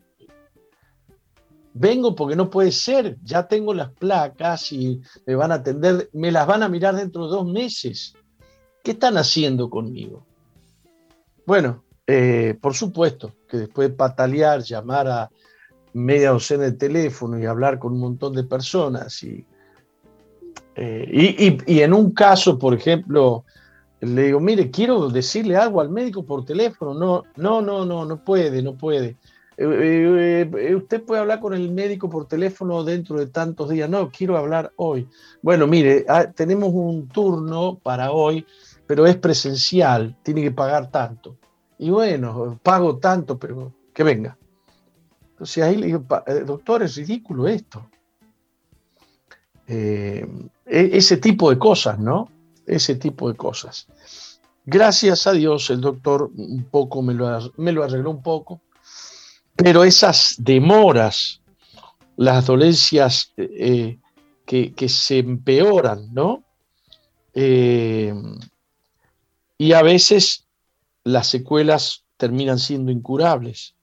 vengo 1.74 2.16
porque 2.16 2.36
no 2.36 2.50
puede 2.50 2.72
ser, 2.72 3.18
ya 3.24 3.48
tengo 3.48 3.74
las 3.74 3.92
placas 3.92 4.72
y 4.72 5.02
me 5.26 5.36
van 5.36 5.52
a 5.52 5.56
atender, 5.56 6.10
me 6.14 6.32
las 6.32 6.48
van 6.48 6.64
a 6.64 6.70
mirar 6.70 6.96
dentro 6.96 7.26
de 7.26 7.32
dos 7.32 7.46
meses. 7.46 8.14
¿Qué 8.84 8.92
están 8.92 9.18
haciendo 9.18 9.70
conmigo? 9.70 10.26
Bueno, 11.46 11.84
eh, 12.08 12.58
por 12.60 12.74
supuesto 12.74 13.34
que 13.48 13.58
después 13.58 13.90
de 13.90 13.96
patalear, 13.96 14.62
llamar 14.62 15.08
a 15.08 15.30
media 15.94 16.32
docena 16.32 16.64
de 16.64 16.74
teléfono 16.74 17.40
y 17.40 17.46
hablar 17.46 17.80
con 17.80 17.94
un 17.94 18.00
montón 18.00 18.34
de 18.34 18.44
personas 18.44 19.22
y, 19.24 19.46
eh, 20.76 21.60
y, 21.66 21.82
en 21.82 21.94
un 21.94 22.12
caso, 22.12 22.58
por 22.58 22.74
ejemplo, 22.74 23.44
le 24.00 24.24
digo, 24.24 24.40
mire, 24.40 24.72
quiero 24.72 25.10
decirle 25.10 25.58
algo 25.58 25.82
al 25.82 25.90
médico 25.90 26.24
por 26.24 26.46
teléfono. 26.46 26.94
No, 26.94 27.24
no, 27.36 27.62
no, 27.62 27.86
no, 27.86 28.06
no 28.06 28.24
puede, 28.24 28.62
no 28.62 28.76
puede. 28.76 29.18
Eh, 29.62 30.74
usted 30.74 31.04
puede 31.04 31.20
hablar 31.20 31.42
con 31.42 31.54
el 31.54 31.70
médico 31.70 32.10
por 32.10 32.30
teléfono 32.30 32.82
dentro 32.86 33.20
de 33.20 33.28
tantos 33.28 33.70
días. 33.70 33.90
No, 33.90 34.10
quiero 34.10 34.38
hablar 34.38 34.72
hoy. 34.78 35.10
Bueno, 35.42 35.68
mire, 35.68 36.06
ah, 36.08 36.32
tenemos 36.32 36.70
un 36.74 37.10
turno 37.10 37.78
para 37.78 38.14
hoy, 38.14 38.46
pero 38.88 39.06
es 39.06 39.18
presencial, 39.18 40.16
tiene 40.24 40.42
que 40.44 40.52
pagar 40.52 40.90
tanto. 40.90 41.36
Y 41.78 41.90
bueno, 41.90 42.58
pago 42.64 43.00
tanto, 43.00 43.38
pero 43.38 43.74
que 43.94 44.04
venga. 44.04 44.38
Entonces 45.32 45.62
ahí 45.62 45.76
le 45.76 45.88
digo, 45.88 46.06
eh, 46.26 46.44
doctor, 46.46 46.84
es 46.84 46.96
ridículo 46.96 47.46
esto. 47.50 47.86
Eh, 49.68 50.26
e-, 50.66 50.90
ese 50.94 51.18
tipo 51.18 51.50
de 51.50 51.60
cosas, 51.60 52.00
¿no? 52.00 52.30
Ese 52.66 52.96
tipo 52.96 53.30
de 53.30 53.36
cosas. 53.36 53.88
Gracias 54.66 55.28
a 55.28 55.34
Dios 55.34 55.70
el 55.70 55.82
doctor 55.82 56.32
un 56.34 56.64
poco 56.72 57.02
me 57.02 57.14
lo 57.14 57.28
arregló 57.84 58.12
un 58.12 58.22
poco, 58.22 58.62
pero 59.64 59.84
esas 59.84 60.36
demoras, 60.40 61.42
las 62.18 62.46
dolencias 62.46 63.34
eh, 63.38 64.00
que, 64.46 64.90
se 64.90 65.20
empeoran, 65.20 66.14
¿no? 66.14 66.44
y 67.36 68.12
a 69.72 69.82
veces 69.82 70.46
las 71.04 71.28
secuelas 71.28 72.04
terminan 72.18 72.60
siendo 72.60 72.92
incurables. 72.92 73.76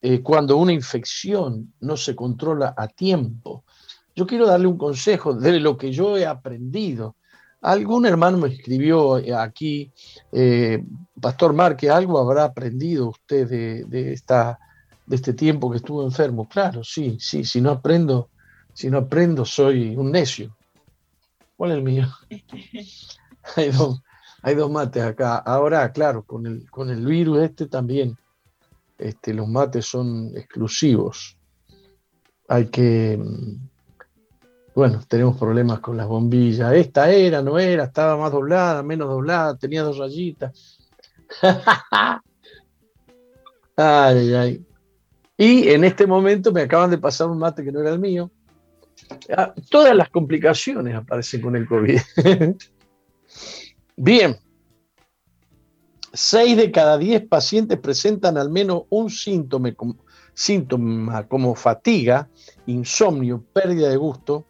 Eh, 0.00 0.20
cuando 0.20 0.56
una 0.56 0.72
infección 0.72 1.74
no 1.80 1.96
se 1.96 2.16
controla 2.16 2.74
a 2.76 2.88
tiempo. 2.88 3.64
Yo 4.16 4.26
quiero 4.26 4.46
darle 4.46 4.66
un 4.66 4.76
consejo 4.76 5.32
de 5.32 5.60
lo 5.60 5.76
que 5.76 5.92
yo 5.92 6.16
he 6.16 6.26
aprendido. 6.26 7.14
Algún 7.62 8.06
hermano 8.06 8.38
me 8.38 8.48
escribió 8.48 9.20
aquí, 9.38 9.92
eh, 10.32 10.84
Pastor 11.20 11.52
Marque, 11.52 11.88
algo 11.88 12.18
habrá 12.18 12.44
aprendido 12.44 13.10
usted 13.10 13.48
de, 13.88 14.12
esta, 14.12 14.58
de 15.06 15.16
este 15.16 15.32
tiempo 15.32 15.70
que 15.70 15.76
estuvo 15.76 16.02
enfermo. 16.02 16.48
Claro, 16.48 16.82
sí, 16.82 17.18
sí, 17.20 17.44
si 17.44 17.60
no 17.60 17.70
aprendo, 17.70 18.30
si 18.74 18.90
no 18.90 18.98
aprendo 18.98 19.44
soy 19.44 19.94
un 19.94 20.10
necio. 20.10 20.56
¿Cuál 21.56 21.70
es 21.70 21.76
el 21.76 21.82
mío? 21.84 22.08
Hay 23.56 23.70
dos, 23.70 24.00
hay 24.42 24.54
dos 24.54 24.70
mates 24.70 25.02
acá. 25.02 25.36
Ahora, 25.36 25.90
claro, 25.92 26.24
con 26.24 26.46
el, 26.46 26.70
con 26.70 26.90
el 26.90 27.04
virus 27.04 27.42
este 27.42 27.66
también, 27.66 28.16
este, 28.98 29.34
los 29.34 29.48
mates 29.48 29.86
son 29.86 30.30
exclusivos. 30.36 31.36
Hay 32.48 32.66
que, 32.66 33.18
mm, 33.18 33.68
bueno, 34.74 35.00
tenemos 35.06 35.36
problemas 35.36 35.80
con 35.80 35.96
las 35.96 36.06
bombillas. 36.06 36.72
Esta 36.72 37.10
era, 37.10 37.42
no 37.42 37.58
era, 37.58 37.84
estaba 37.84 38.16
más 38.16 38.32
doblada, 38.32 38.82
menos 38.82 39.08
doblada, 39.08 39.56
tenía 39.56 39.82
dos 39.82 39.98
rayitas. 39.98 40.78
ay, 43.76 44.34
ay. 44.34 44.66
Y 45.36 45.68
en 45.68 45.84
este 45.84 46.06
momento 46.06 46.52
me 46.52 46.62
acaban 46.62 46.90
de 46.90 46.98
pasar 46.98 47.28
un 47.28 47.38
mate 47.38 47.64
que 47.64 47.72
no 47.72 47.80
era 47.80 47.90
el 47.90 47.98
mío. 47.98 48.30
Ah, 49.36 49.52
todas 49.70 49.94
las 49.94 50.08
complicaciones 50.08 50.94
aparecen 50.94 51.42
con 51.42 51.56
el 51.56 51.66
COVID. 51.66 52.00
Bien, 53.96 54.36
seis 56.12 56.56
de 56.56 56.70
cada 56.70 56.96
diez 56.96 57.26
pacientes 57.26 57.78
presentan 57.78 58.38
al 58.38 58.50
menos 58.50 58.84
un 58.88 59.10
síntoma, 59.10 59.74
síntoma 60.32 61.26
como 61.28 61.54
fatiga, 61.54 62.28
insomnio, 62.66 63.44
pérdida 63.52 63.90
de 63.90 63.96
gusto 63.96 64.46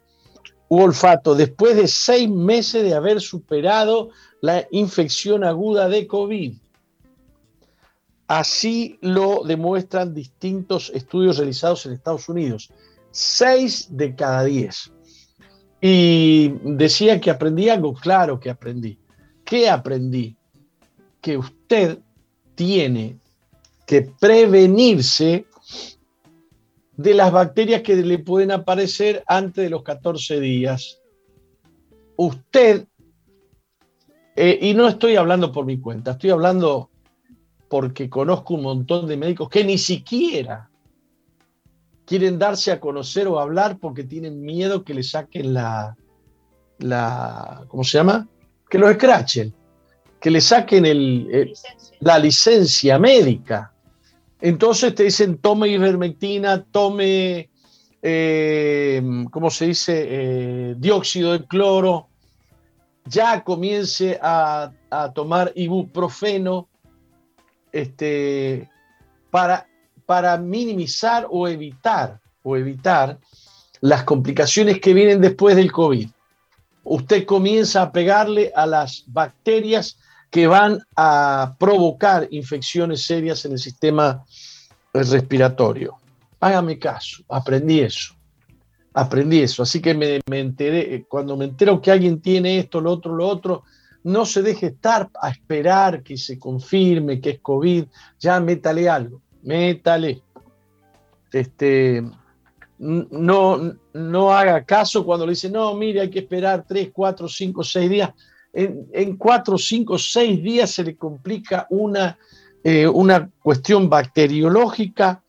u 0.73 0.81
olfato 0.81 1.35
después 1.35 1.75
de 1.75 1.87
seis 1.87 2.27
meses 2.27 2.81
de 2.81 2.95
haber 2.95 3.21
superado 3.21 4.09
la 4.41 4.67
infección 4.71 5.43
aguda 5.43 5.87
de 5.87 6.07
COVID. 6.07 6.53
Así 8.27 8.97
lo 9.01 9.43
demuestran 9.43 10.15
distintos 10.15 10.91
estudios 10.95 11.37
realizados 11.37 11.85
en 11.85 11.93
Estados 11.93 12.27
Unidos. 12.27 12.71
Seis 13.11 13.87
de 13.91 14.15
cada 14.15 14.45
diez. 14.45 14.91
Y 15.79 16.55
decía 16.63 17.21
que 17.21 17.29
aprendí 17.29 17.69
algo, 17.69 17.93
claro 17.93 18.39
que 18.39 18.49
aprendí. 18.49 18.97
¿Qué 19.45 19.69
aprendí? 19.69 20.35
Que 21.21 21.37
usted 21.37 21.99
tiene 22.55 23.19
que 23.85 24.09
prevenirse 24.19 25.45
de 26.97 27.13
las 27.13 27.31
bacterias 27.31 27.81
que 27.81 27.95
le 27.95 28.19
pueden 28.19 28.51
aparecer 28.51 29.23
antes 29.27 29.63
de 29.63 29.69
los 29.69 29.83
14 29.83 30.39
días. 30.39 30.99
Usted, 32.15 32.87
eh, 34.35 34.59
y 34.61 34.73
no 34.73 34.87
estoy 34.87 35.15
hablando 35.15 35.51
por 35.51 35.65
mi 35.65 35.79
cuenta, 35.79 36.11
estoy 36.11 36.29
hablando 36.29 36.89
porque 37.67 38.09
conozco 38.09 38.53
un 38.53 38.61
montón 38.61 39.07
de 39.07 39.17
médicos 39.17 39.49
que 39.49 39.63
ni 39.63 39.79
siquiera 39.79 40.69
quieren 42.05 42.37
darse 42.37 42.71
a 42.71 42.79
conocer 42.79 43.27
o 43.27 43.39
hablar 43.39 43.79
porque 43.79 44.03
tienen 44.03 44.41
miedo 44.41 44.83
que 44.83 44.93
le 44.93 45.01
saquen 45.01 45.53
la, 45.53 45.95
la 46.79 47.65
¿cómo 47.67 47.83
se 47.83 47.97
llama? 47.97 48.27
Que 48.69 48.77
lo 48.77 48.89
escrachen, 48.89 49.53
que 50.19 50.29
le 50.29 50.41
saquen 50.41 50.85
el, 50.85 51.53
la 51.99 52.19
licencia 52.19 52.99
médica. 52.99 53.72
Entonces 54.43 54.93
te 54.93 55.03
dicen, 55.03 55.37
tome 55.37 55.69
ivermectina, 55.69 56.65
tome, 56.65 57.49
eh, 58.01 59.01
¿cómo 59.31 59.49
se 59.49 59.67
dice? 59.67 60.05
Eh, 60.05 60.75
dióxido 60.77 61.31
de 61.31 61.45
cloro, 61.45 62.09
ya 63.05 63.41
comience 63.41 64.19
a, 64.21 64.69
a 64.89 65.13
tomar 65.13 65.53
ibuprofeno 65.55 66.67
este, 67.71 68.69
para, 69.31 69.65
para 70.05 70.37
minimizar 70.37 71.25
o 71.29 71.47
evitar, 71.47 72.19
o 72.43 72.57
evitar 72.57 73.17
las 73.79 74.03
complicaciones 74.03 74.81
que 74.81 74.93
vienen 74.93 75.21
después 75.21 75.55
del 75.55 75.71
COVID. 75.71 76.09
Usted 76.83 77.25
comienza 77.25 77.81
a 77.81 77.93
pegarle 77.93 78.51
a 78.53 78.65
las 78.65 79.05
bacterias 79.07 79.97
que 80.33 80.47
van 80.47 80.79
a 80.95 81.55
provocar 81.59 82.27
infecciones 82.31 83.05
serias 83.05 83.45
en 83.45 83.51
el 83.51 83.59
sistema 83.59 84.25
respiratorio. 84.91 85.97
Hágame 86.39 86.79
caso, 86.79 87.23
aprendí 87.29 87.81
eso. 87.81 88.15
Aprendí 88.95 89.41
eso. 89.41 89.61
Así 89.61 89.79
que 89.79 89.93
me, 89.93 90.21
me 90.27 90.39
enteré, 90.39 91.05
cuando 91.07 91.37
me 91.37 91.45
entero 91.45 91.79
que 91.79 91.91
alguien 91.91 92.19
tiene 92.19 92.57
esto, 92.57 92.81
lo 92.81 92.93
otro, 92.93 93.13
lo 93.13 93.27
otro, 93.27 93.63
no 94.05 94.25
se 94.25 94.41
deje 94.41 94.65
estar 94.67 95.07
a 95.21 95.29
esperar 95.29 96.01
que 96.01 96.17
se 96.17 96.39
confirme 96.39 97.21
que 97.21 97.29
es 97.29 97.39
COVID, 97.39 97.85
ya 98.19 98.39
métale 98.39 98.89
algo, 98.89 99.21
métale. 99.43 100.23
Este, 101.31 102.03
no, 102.79 103.75
no 103.93 104.31
haga 104.31 104.65
caso 104.65 105.05
cuando 105.05 105.27
le 105.27 105.33
dicen, 105.33 105.51
no, 105.51 105.75
mire, 105.75 106.01
hay 106.01 106.09
que 106.09 106.19
esperar 106.19 106.65
3, 106.67 106.89
4, 106.91 107.27
5, 107.27 107.63
6 107.63 107.87
días. 107.87 108.09
En, 108.53 109.17
4, 109.17 109.57
5, 109.57 109.97
6 109.97 110.43
días 110.43 110.69
se 110.69 110.83
le 110.83 110.95
complica 110.95 111.65
una, 111.71 112.19
eh, 112.63 112.87
una 112.87 113.29
cuestión 113.41 113.89
bacteriológica 113.89 115.23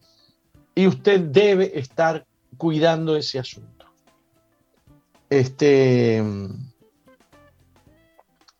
y 0.75 0.87
usted 0.87 1.21
debe 1.21 1.78
estar 1.78 2.26
cuidando 2.58 3.17
ese 3.17 3.39
asunto. 3.39 3.87
Este, 5.30 6.23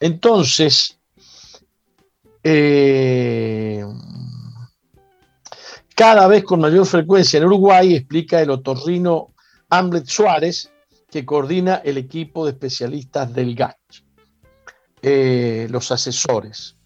entonces, 0.01 0.99
eh, 2.43 3.85
cada 5.95 6.27
vez 6.27 6.45
con 6.45 6.61
mayor 6.61 6.87
frecuencia 6.87 7.39
en 7.39 7.45
Uruguay, 7.45 7.95
explica 7.95 8.41
el 8.41 8.51
otorrino 8.51 9.35
Hamlet 9.71 10.07
Suárez, 10.07 10.71
que 11.11 11.25
coordina 11.25 11.77
el 11.77 11.97
equipo 11.97 12.45
de 12.45 12.53
especialistas 12.53 13.33
del 13.33 13.55
GAT, 13.55 13.79
eh, 15.05 15.69
los 15.71 15.93
asesores. 15.93 16.77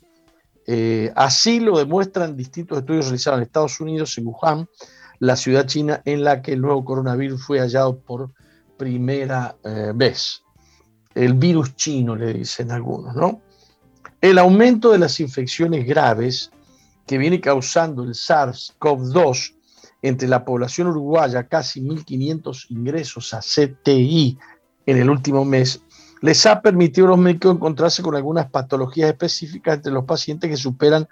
Eh, 0.67 1.13
así 1.17 1.61
lo 1.61 1.79
demuestran 1.79 2.37
distintos 2.37 2.79
estudios 2.79 3.07
realizados 3.07 3.39
en 3.39 3.43
Estados 3.45 3.81
Unidos, 3.81 4.19
en 4.19 4.27
Wuhan, 4.27 4.69
la 5.21 5.37
ciudad 5.37 5.67
china 5.67 6.03
en 6.05 6.25
la 6.25 6.43
que 6.43 6.53
el 6.53 6.61
nuevo 6.61 6.85
coronavirus 6.85 7.43
fue 7.43 7.61
hallado 7.61 7.99
por 7.99 8.33
primera 8.77 9.57
vez 9.95 10.43
el 11.19 11.35
virus 11.35 11.75
chino, 11.75 12.15
le 12.15 12.33
dicen 12.33 12.71
algunos, 12.71 13.15
¿no? 13.15 13.41
El 14.21 14.39
aumento 14.39 14.93
de 14.93 14.99
las 14.99 15.19
infecciones 15.21 15.87
graves 15.87 16.51
que 17.07 17.19
viene 17.19 17.41
causando 17.41 18.05
el 18.05 18.11
SARS-CoV-2 18.11 19.55
entre 20.03 20.29
la 20.29 20.45
población 20.45 20.89
uruguaya, 20.89 21.49
casi 21.49 21.81
1.500 21.81 22.67
ingresos 22.71 23.35
a 23.35 23.41
CTI 23.41 24.39
en 24.87 24.97
el 24.97 25.11
último 25.11 25.45
mes, 25.45 25.83
les 26.21 26.47
ha 26.47 26.61
permitido 26.61 27.07
a 27.07 27.11
los 27.11 27.19
médicos 27.19 27.55
encontrarse 27.55 28.03
con 28.03 28.15
algunas 28.15 28.51
patologías 28.51 29.11
específicas 29.11 29.77
entre 29.77 29.93
los 29.93 30.05
pacientes 30.05 30.51
que 30.51 30.57
superan 30.57 31.09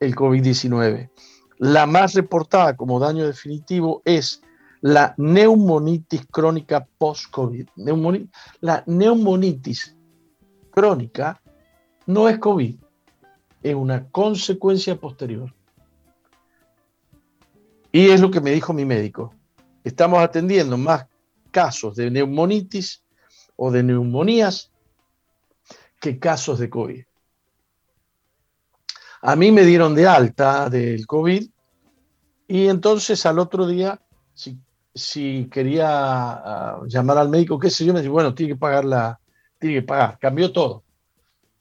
el 0.00 0.14
COVID-19. 0.14 1.10
La 1.58 1.86
más 1.86 2.14
reportada 2.14 2.76
como 2.76 3.00
daño 3.00 3.26
definitivo 3.26 4.02
es 4.04 4.42
la 4.80 5.14
neumonitis 5.16 6.26
crónica 6.30 6.86
post-COVID. 6.98 7.68
la 8.60 8.82
neumonitis 8.86 9.96
crónica 10.70 11.40
no 12.06 12.28
es 12.28 12.38
COVID, 12.38 12.76
es 13.62 13.74
una 13.74 14.08
consecuencia 14.08 14.96
posterior. 14.96 15.52
Y 17.90 18.10
es 18.10 18.20
lo 18.20 18.30
que 18.30 18.40
me 18.40 18.52
dijo 18.52 18.72
mi 18.72 18.84
médico. 18.84 19.34
Estamos 19.82 20.20
atendiendo 20.20 20.76
más 20.76 21.06
casos 21.50 21.96
de 21.96 22.10
neumonitis 22.10 23.02
o 23.58 23.70
de 23.70 23.82
neumonías 23.82 24.70
que 26.00 26.18
casos 26.18 26.58
de 26.58 26.70
COVID. 26.70 27.04
A 29.20 29.36
mí 29.36 29.50
me 29.50 29.64
dieron 29.64 29.94
de 29.94 30.06
alta 30.06 30.70
del 30.70 31.06
COVID 31.06 31.50
y 32.46 32.68
entonces 32.68 33.26
al 33.26 33.38
otro 33.38 33.66
día, 33.66 34.00
si 34.32 34.58
si 34.98 35.48
quería 35.50 35.88
ah, 35.88 36.80
llamar 36.86 37.18
al 37.18 37.28
médico, 37.28 37.58
qué 37.58 37.70
sé 37.70 37.84
yo, 37.84 37.92
me 37.92 38.00
dice, 38.00 38.10
bueno, 38.10 38.34
tiene 38.34 38.54
que 38.54 38.58
pagar 38.58 38.84
la, 38.84 39.18
tiene 39.58 39.76
que 39.76 39.82
pagar. 39.82 40.18
Cambió 40.18 40.52
todo. 40.52 40.82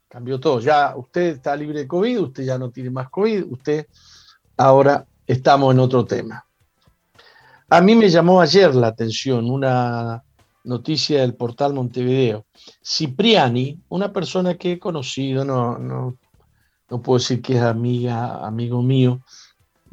Cambió 0.09 0.39
todo. 0.39 0.59
Ya 0.59 0.95
usted 0.95 1.35
está 1.35 1.55
libre 1.55 1.79
de 1.79 1.87
COVID, 1.87 2.19
usted 2.19 2.43
ya 2.43 2.57
no 2.57 2.71
tiene 2.71 2.89
más 2.89 3.09
COVID, 3.09 3.45
usted 3.51 3.87
ahora 4.57 5.05
estamos 5.25 5.73
en 5.73 5.79
otro 5.79 6.05
tema. 6.05 6.43
A 7.69 7.81
mí 7.81 7.95
me 7.95 8.09
llamó 8.09 8.41
ayer 8.41 8.73
la 8.73 8.87
atención 8.87 9.49
una 9.49 10.23
noticia 10.67 11.21
del 11.21 11.33
portal 11.33 11.73
Montevideo. 11.73 12.45
Cipriani, 12.83 13.81
una 13.89 14.11
persona 14.11 14.55
que 14.55 14.73
he 14.73 14.79
conocido, 14.79 15.45
no, 15.45 15.77
no, 15.77 16.17
no 16.89 17.01
puedo 17.01 17.19
decir 17.19 17.41
que 17.41 17.55
es 17.55 17.61
amiga, 17.61 18.45
amigo 18.45 18.83
mío, 18.83 19.21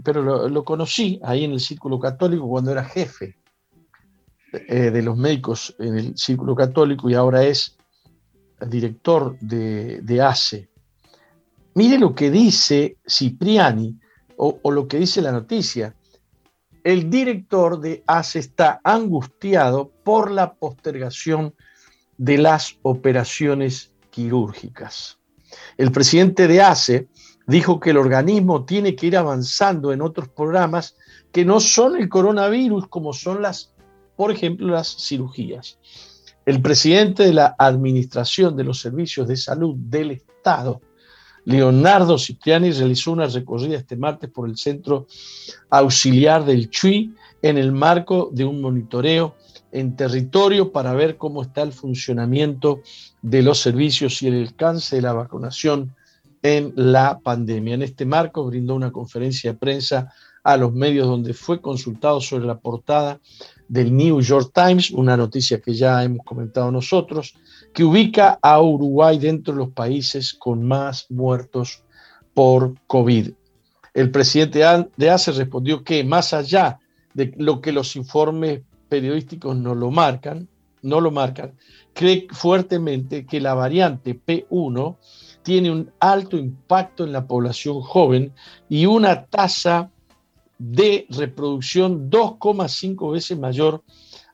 pero 0.02 0.48
lo, 0.48 0.64
conocí 0.64 1.20
ahí 1.22 1.44
en 1.44 1.52
el 1.52 1.60
Círculo 1.60 1.98
Católico 2.00 2.48
cuando 2.48 2.72
era 2.72 2.84
jefe 2.84 3.36
eh, 4.52 4.90
de 4.90 5.02
los 5.02 5.16
médicos 5.16 5.74
en 5.78 5.96
el 5.96 6.18
Círculo 6.18 6.56
Católico 6.56 7.08
y 7.08 7.14
ahora 7.14 7.44
es 7.44 7.76
director 8.66 9.38
de, 9.38 10.20
ACE. 10.20 10.68
Mire 11.74 11.98
lo 11.98 12.14
que 12.14 12.30
dice 12.30 12.98
Cipriani 13.08 13.98
o 14.36 14.70
lo 14.72 14.88
que 14.88 14.98
dice 14.98 15.22
la 15.22 15.30
noticia. 15.30 15.94
El 16.84 17.08
director 17.08 17.80
de 17.80 18.04
ACE 18.06 18.40
está 18.40 18.82
angustiado 18.84 19.90
por 20.04 20.30
la 20.30 20.52
postergación 20.52 21.54
de 22.18 22.36
las 22.36 22.78
operaciones 22.82 23.90
quirúrgicas. 24.10 25.18
El 25.78 25.90
presidente 25.92 26.46
de 26.46 26.60
ACE 26.60 27.08
dijo 27.46 27.80
que 27.80 27.90
el 27.90 27.96
organismo 27.96 28.66
tiene 28.66 28.94
que 28.94 29.06
ir 29.06 29.16
avanzando 29.16 29.94
en 29.94 30.02
otros 30.02 30.28
programas 30.28 30.94
que 31.32 31.46
no 31.46 31.58
son 31.58 31.96
el 31.96 32.10
coronavirus, 32.10 32.86
como 32.88 33.14
son 33.14 33.40
las, 33.40 33.72
por 34.14 34.30
ejemplo, 34.30 34.66
las 34.68 34.94
cirugías. 34.94 35.78
El 36.44 36.60
presidente 36.60 37.22
de 37.22 37.32
la 37.32 37.56
Administración 37.58 38.56
de 38.58 38.64
los 38.64 38.80
Servicios 38.80 39.26
de 39.26 39.38
Salud 39.38 39.74
del 39.76 40.10
Estado, 40.10 40.82
Leonardo 41.44 42.18
Cipriani, 42.18 42.70
realizó 42.72 43.12
una 43.12 43.26
recorrida 43.26 43.78
este 43.78 43.96
martes 43.96 44.30
por 44.30 44.48
el 44.48 44.56
Centro 44.56 45.06
Auxiliar 45.70 46.44
del 46.44 46.70
Chui 46.70 47.14
en 47.42 47.58
el 47.58 47.72
marco 47.72 48.30
de 48.32 48.44
un 48.44 48.60
monitoreo 48.60 49.34
en 49.70 49.96
territorio 49.96 50.72
para 50.72 50.94
ver 50.94 51.16
cómo 51.16 51.42
está 51.42 51.62
el 51.62 51.72
funcionamiento 51.72 52.80
de 53.22 53.42
los 53.42 53.60
servicios 53.60 54.22
y 54.22 54.28
el 54.28 54.42
alcance 54.42 54.96
de 54.96 55.02
la 55.02 55.12
vacunación 55.12 55.94
en 56.42 56.72
la 56.76 57.18
pandemia. 57.18 57.74
En 57.74 57.82
este 57.82 58.04
marco 58.06 58.44
brindó 58.44 58.74
una 58.74 58.92
conferencia 58.92 59.52
de 59.52 59.58
prensa 59.58 60.12
a 60.44 60.56
los 60.58 60.72
medios 60.72 61.08
donde 61.08 61.32
fue 61.32 61.60
consultado 61.60 62.20
sobre 62.20 62.44
la 62.44 62.58
portada 62.58 63.18
del 63.66 63.96
New 63.96 64.20
York 64.20 64.52
Times, 64.54 64.90
una 64.90 65.16
noticia 65.16 65.60
que 65.60 65.72
ya 65.72 66.04
hemos 66.04 66.24
comentado 66.24 66.70
nosotros, 66.70 67.34
que 67.72 67.82
ubica 67.82 68.38
a 68.42 68.60
Uruguay 68.60 69.18
dentro 69.18 69.54
de 69.54 69.60
los 69.60 69.70
países 69.70 70.34
con 70.34 70.62
más 70.62 71.06
muertos 71.10 71.82
por 72.34 72.74
COVID. 72.86 73.30
El 73.94 74.10
presidente 74.10 74.60
de 74.96 75.10
ACE 75.10 75.32
respondió 75.32 75.82
que 75.82 76.04
más 76.04 76.34
allá 76.34 76.78
de 77.14 77.32
lo 77.38 77.60
que 77.60 77.72
los 77.72 77.96
informes 77.96 78.60
periodísticos 78.88 79.56
no 79.56 79.74
lo 79.74 79.90
marcan, 79.90 80.48
no 80.82 81.00
lo 81.00 81.10
marcan, 81.10 81.54
cree 81.94 82.26
fuertemente 82.30 83.24
que 83.24 83.40
la 83.40 83.54
variante 83.54 84.20
P1 84.20 84.96
tiene 85.42 85.70
un 85.70 85.90
alto 86.00 86.36
impacto 86.36 87.04
en 87.04 87.12
la 87.12 87.26
población 87.26 87.80
joven 87.80 88.32
y 88.68 88.84
una 88.84 89.24
tasa 89.24 89.90
de 90.70 91.06
reproducción 91.10 92.10
2,5 92.10 93.12
veces 93.12 93.38
mayor 93.38 93.82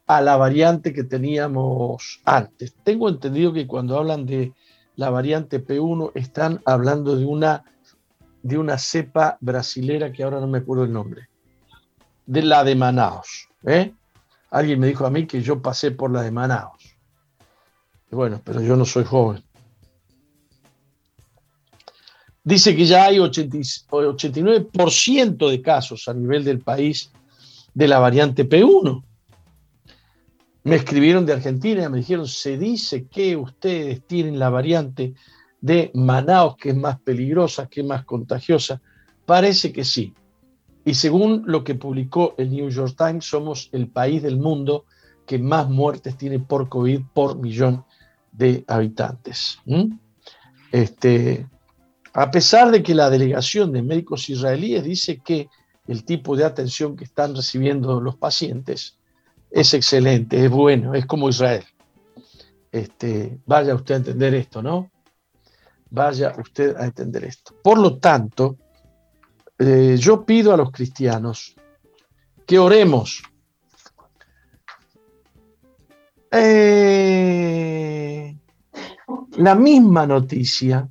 a 0.07 0.21
la 0.21 0.37
variante 0.37 0.93
que 0.93 1.03
teníamos 1.03 2.21
antes. 2.25 2.75
Tengo 2.85 3.09
entendido 3.09 3.53
que 3.53 3.67
cuando 3.67 3.99
hablan 3.99 4.27
de 4.27 4.53
la 4.95 5.11
variante 5.11 5.65
P1 5.65 6.13
están 6.15 6.61
hablando 6.67 7.17
de 7.17 7.25
una, 7.25 7.65
de 8.43 8.59
una 8.59 8.79
cepa 8.79 9.39
brasilera 9.41 10.13
que 10.13 10.23
ahora 10.23 10.41
no 10.41 10.47
me 10.47 10.59
acuerdo 10.59 10.85
el 10.85 10.93
nombre, 10.93 11.29
de 12.27 12.43
la 12.43 12.63
de 12.63 12.77
Manaos. 12.77 13.49
¿eh? 13.65 13.93
Alguien 14.51 14.79
me 14.79 14.87
dijo 14.87 15.07
a 15.07 15.11
mí 15.11 15.27
que 15.27 15.43
yo 15.43 15.61
pasé 15.61 15.91
por 15.91 16.13
la 16.13 16.23
de 16.23 16.31
Manaos. 16.31 16.97
Bueno, 18.11 18.41
pero 18.45 18.61
yo 18.61 18.77
no 18.77 18.85
soy 18.85 19.05
joven. 19.05 19.43
Dice 22.51 22.75
que 22.75 22.85
ya 22.85 23.05
hay 23.05 23.19
89% 23.19 25.51
de 25.51 25.63
casos 25.63 26.09
a 26.09 26.15
nivel 26.15 26.43
del 26.43 26.59
país 26.59 27.13
de 27.73 27.87
la 27.87 28.01
variante 28.01 28.45
P1. 28.45 29.05
Me 30.65 30.75
escribieron 30.75 31.25
de 31.25 31.35
Argentina 31.35 31.85
y 31.85 31.89
me 31.89 31.99
dijeron, 31.99 32.27
se 32.27 32.59
dice 32.59 33.07
que 33.07 33.37
ustedes 33.37 34.05
tienen 34.05 34.41
la 34.41 34.51
variante 34.51 35.15
de 35.61 35.93
Manaus, 35.95 36.57
que 36.57 36.71
es 36.71 36.77
más 36.77 36.99
peligrosa, 36.99 37.69
que 37.69 37.83
es 37.83 37.87
más 37.87 38.05
contagiosa. 38.05 38.83
Parece 39.25 39.73
que 39.73 39.85
sí. 39.85 40.13
Y 40.85 40.95
según 40.95 41.45
lo 41.47 41.63
que 41.63 41.77
publicó 41.77 42.35
el 42.37 42.51
New 42.51 42.69
York 42.69 42.97
Times, 42.99 43.27
somos 43.27 43.69
el 43.71 43.87
país 43.87 44.25
del 44.25 44.39
mundo 44.39 44.87
que 45.25 45.39
más 45.39 45.71
muertes 45.71 46.17
tiene 46.17 46.41
por 46.41 46.69
COVID 46.69 47.01
por 47.15 47.39
millón 47.39 47.85
de 48.33 48.65
habitantes. 48.67 49.61
Este, 50.73 51.47
a 52.13 52.31
pesar 52.31 52.71
de 52.71 52.83
que 52.83 52.95
la 52.95 53.11
delegación 53.11 53.73
de 53.73 53.83
médicos 53.83 54.29
israelíes 54.29 54.85
dice 54.85 55.21
que 55.25 55.49
el 55.87 56.05
tipo 56.05 56.37
de 56.37 56.45
atención 56.45 56.97
que 56.97 57.05
están 57.05 57.35
recibiendo 57.35 58.01
los 58.01 58.17
pacientes 58.17 58.99
es 59.51 59.75
excelente, 59.75 60.45
es 60.45 60.51
bueno, 60.51 60.95
es 60.95 61.07
como 61.07 61.29
Israel. 61.29 61.65
Este, 62.71 63.39
vaya 63.47 63.75
usted 63.75 63.95
a 63.95 63.99
entender 63.99 64.35
esto, 64.35 64.63
¿no? 64.63 64.91
Vaya 65.91 66.35
usted 66.39 66.77
a 66.77 66.85
entender 66.85 67.25
esto. 67.25 67.55
Por 67.63 67.79
lo 67.79 67.99
tanto, 67.99 68.57
eh, 69.59 69.97
yo 69.99 70.25
pido 70.25 70.55
a 70.55 70.57
los 70.57 70.71
cristianos 70.71 71.57
que 72.47 72.59
oremos. 72.59 73.23
Eh, 76.31 78.37
la 79.37 79.55
misma 79.57 80.07
noticia 80.07 80.89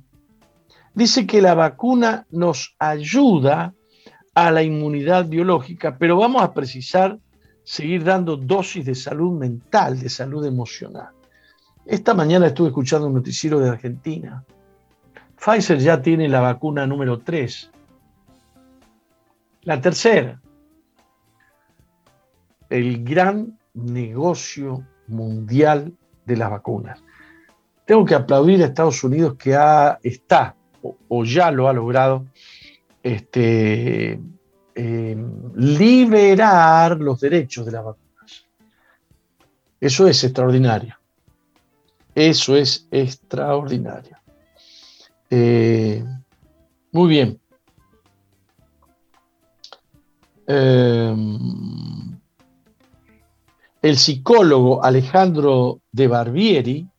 dice 0.94 1.26
que 1.26 1.42
la 1.42 1.54
vacuna 1.54 2.26
nos 2.30 2.74
ayuda 2.78 3.74
a 4.34 4.50
la 4.50 4.62
inmunidad 4.62 5.26
biológica, 5.26 5.96
pero 5.98 6.16
vamos 6.16 6.42
a 6.42 6.52
precisar 6.52 7.18
seguir 7.64 8.04
dando 8.04 8.36
dosis 8.36 8.84
de 8.84 8.94
salud 8.94 9.38
mental, 9.38 9.98
de 9.98 10.08
salud 10.08 10.44
emocional. 10.44 11.10
Esta 11.84 12.14
mañana 12.14 12.46
estuve 12.46 12.68
escuchando 12.68 13.06
un 13.06 13.14
noticiero 13.14 13.58
de 13.58 13.70
Argentina. 13.70 14.44
Pfizer 15.36 15.78
ya 15.78 16.00
tiene 16.00 16.28
la 16.28 16.40
vacuna 16.40 16.86
número 16.86 17.18
3. 17.18 17.70
La 19.62 19.80
tercera, 19.80 20.40
el 22.68 23.04
gran 23.04 23.58
negocio 23.74 24.86
mundial 25.08 25.92
de 26.24 26.36
las 26.36 26.50
vacunas. 26.50 27.02
Tengo 27.84 28.04
que 28.04 28.14
aplaudir 28.14 28.62
a 28.62 28.66
Estados 28.66 29.02
Unidos 29.02 29.34
que 29.34 29.58
está 30.02 30.54
o, 30.82 31.24
ya 31.24 31.50
lo 31.50 31.68
ha 31.68 31.72
logrado, 31.72 32.26
este, 33.02 34.20
eh, 34.74 35.16
liberar 35.56 36.98
los 37.00 37.20
derechos 37.20 37.66
de 37.66 37.72
las 37.72 37.84
vacunas. 37.84 38.46
Eso 39.80 40.06
es 40.08 40.22
extraordinario. 40.24 40.96
Eso 42.14 42.56
es 42.56 42.86
extraordinario. 42.90 44.16
Eh, 45.30 46.04
muy 46.92 47.08
bien. 47.08 47.40
Eh, 50.46 51.14
el 53.82 53.96
psicólogo 53.96 54.84
Alejandro 54.84 55.80
de 55.92 56.08
Barbieri 56.08 56.89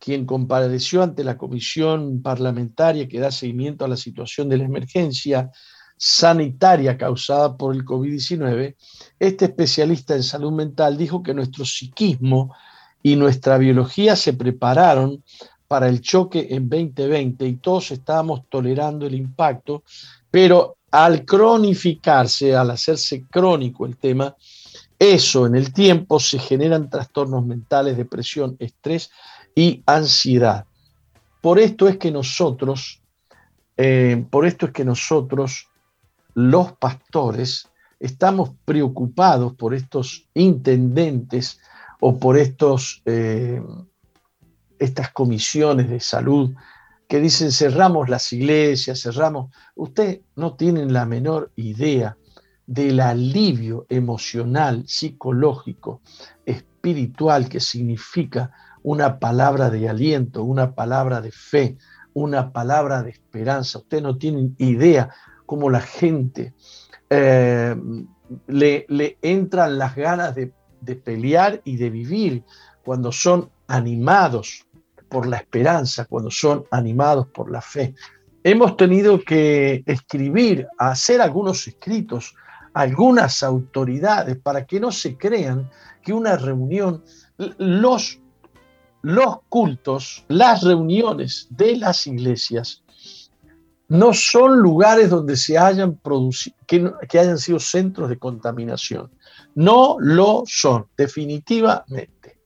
quien 0.00 0.24
compareció 0.24 1.02
ante 1.02 1.22
la 1.22 1.36
comisión 1.36 2.22
parlamentaria 2.22 3.06
que 3.06 3.20
da 3.20 3.30
seguimiento 3.30 3.84
a 3.84 3.88
la 3.88 3.98
situación 3.98 4.48
de 4.48 4.56
la 4.56 4.64
emergencia 4.64 5.52
sanitaria 5.96 6.96
causada 6.96 7.56
por 7.58 7.74
el 7.74 7.84
COVID-19, 7.84 8.74
este 9.18 9.44
especialista 9.44 10.16
en 10.16 10.22
salud 10.22 10.52
mental 10.52 10.96
dijo 10.96 11.22
que 11.22 11.34
nuestro 11.34 11.66
psiquismo 11.66 12.54
y 13.02 13.16
nuestra 13.16 13.58
biología 13.58 14.16
se 14.16 14.32
prepararon 14.32 15.22
para 15.68 15.88
el 15.88 16.00
choque 16.00 16.48
en 16.50 16.70
2020 16.70 17.46
y 17.46 17.56
todos 17.56 17.90
estábamos 17.90 18.48
tolerando 18.48 19.06
el 19.06 19.14
impacto, 19.14 19.84
pero 20.30 20.78
al 20.90 21.26
cronificarse, 21.26 22.56
al 22.56 22.70
hacerse 22.70 23.26
crónico 23.30 23.84
el 23.84 23.98
tema, 23.98 24.34
eso 24.98 25.46
en 25.46 25.54
el 25.54 25.72
tiempo 25.72 26.18
se 26.18 26.38
generan 26.38 26.90
trastornos 26.90 27.44
mentales, 27.44 27.96
depresión, 27.96 28.56
estrés 28.58 29.10
y 29.54 29.82
ansiedad. 29.86 30.66
Por 31.40 31.58
esto 31.58 31.88
es 31.88 31.96
que 31.96 32.10
nosotros, 32.10 33.02
eh, 33.76 34.24
por 34.30 34.46
esto 34.46 34.66
es 34.66 34.72
que 34.72 34.84
nosotros, 34.84 35.68
los 36.34 36.72
pastores, 36.72 37.68
estamos 37.98 38.50
preocupados 38.64 39.54
por 39.54 39.74
estos 39.74 40.28
intendentes 40.34 41.60
o 42.00 42.18
por 42.18 42.38
estos, 42.38 43.02
eh, 43.04 43.62
estas 44.78 45.10
comisiones 45.12 45.88
de 45.90 46.00
salud 46.00 46.54
que 47.10 47.20
dicen 47.20 47.50
cerramos 47.50 48.08
las 48.08 48.32
iglesias, 48.32 49.02
cerramos. 49.02 49.52
Ustedes 49.74 50.20
no 50.36 50.54
tienen 50.54 50.92
la 50.92 51.06
menor 51.06 51.50
idea 51.56 52.16
del 52.66 53.00
alivio 53.00 53.84
emocional, 53.88 54.84
psicológico, 54.86 56.02
espiritual 56.46 57.48
que 57.48 57.58
significa 57.58 58.52
una 58.82 59.18
palabra 59.18 59.70
de 59.70 59.88
aliento, 59.88 60.44
una 60.44 60.74
palabra 60.74 61.20
de 61.20 61.30
fe, 61.30 61.76
una 62.14 62.52
palabra 62.52 63.02
de 63.02 63.10
esperanza. 63.10 63.78
Ustedes 63.78 64.02
no 64.02 64.16
tienen 64.16 64.54
idea 64.58 65.10
cómo 65.46 65.70
la 65.70 65.80
gente 65.80 66.54
eh, 67.08 67.76
le, 68.46 68.86
le, 68.88 69.18
entran 69.22 69.78
las 69.78 69.96
ganas 69.96 70.34
de, 70.34 70.52
de 70.80 70.96
pelear 70.96 71.60
y 71.64 71.76
de 71.76 71.90
vivir 71.90 72.44
cuando 72.84 73.12
son 73.12 73.50
animados 73.66 74.66
por 75.08 75.26
la 75.26 75.38
esperanza, 75.38 76.04
cuando 76.04 76.30
son 76.30 76.64
animados 76.70 77.26
por 77.28 77.50
la 77.50 77.60
fe. 77.60 77.94
Hemos 78.42 78.76
tenido 78.76 79.20
que 79.20 79.82
escribir, 79.86 80.66
hacer 80.78 81.20
algunos 81.20 81.66
escritos, 81.66 82.34
algunas 82.72 83.42
autoridades 83.42 84.36
para 84.38 84.64
que 84.64 84.80
no 84.80 84.92
se 84.92 85.16
crean 85.16 85.68
que 86.02 86.12
una 86.12 86.36
reunión, 86.36 87.04
los 87.58 88.20
los 89.02 89.40
cultos, 89.48 90.24
las 90.28 90.62
reuniones 90.62 91.46
de 91.50 91.76
las 91.76 92.06
iglesias, 92.06 92.82
no 93.88 94.12
son 94.12 94.60
lugares 94.60 95.10
donde 95.10 95.36
se 95.36 95.58
hayan 95.58 95.96
producido, 95.96 96.56
que, 96.66 96.92
hayan 97.18 97.38
sido 97.38 97.58
centros 97.58 98.08
de 98.08 98.18
contaminación. 98.18 99.10
No 99.54 99.96
lo 99.98 100.44
son, 100.46 100.86
definitivamente. 100.96 102.38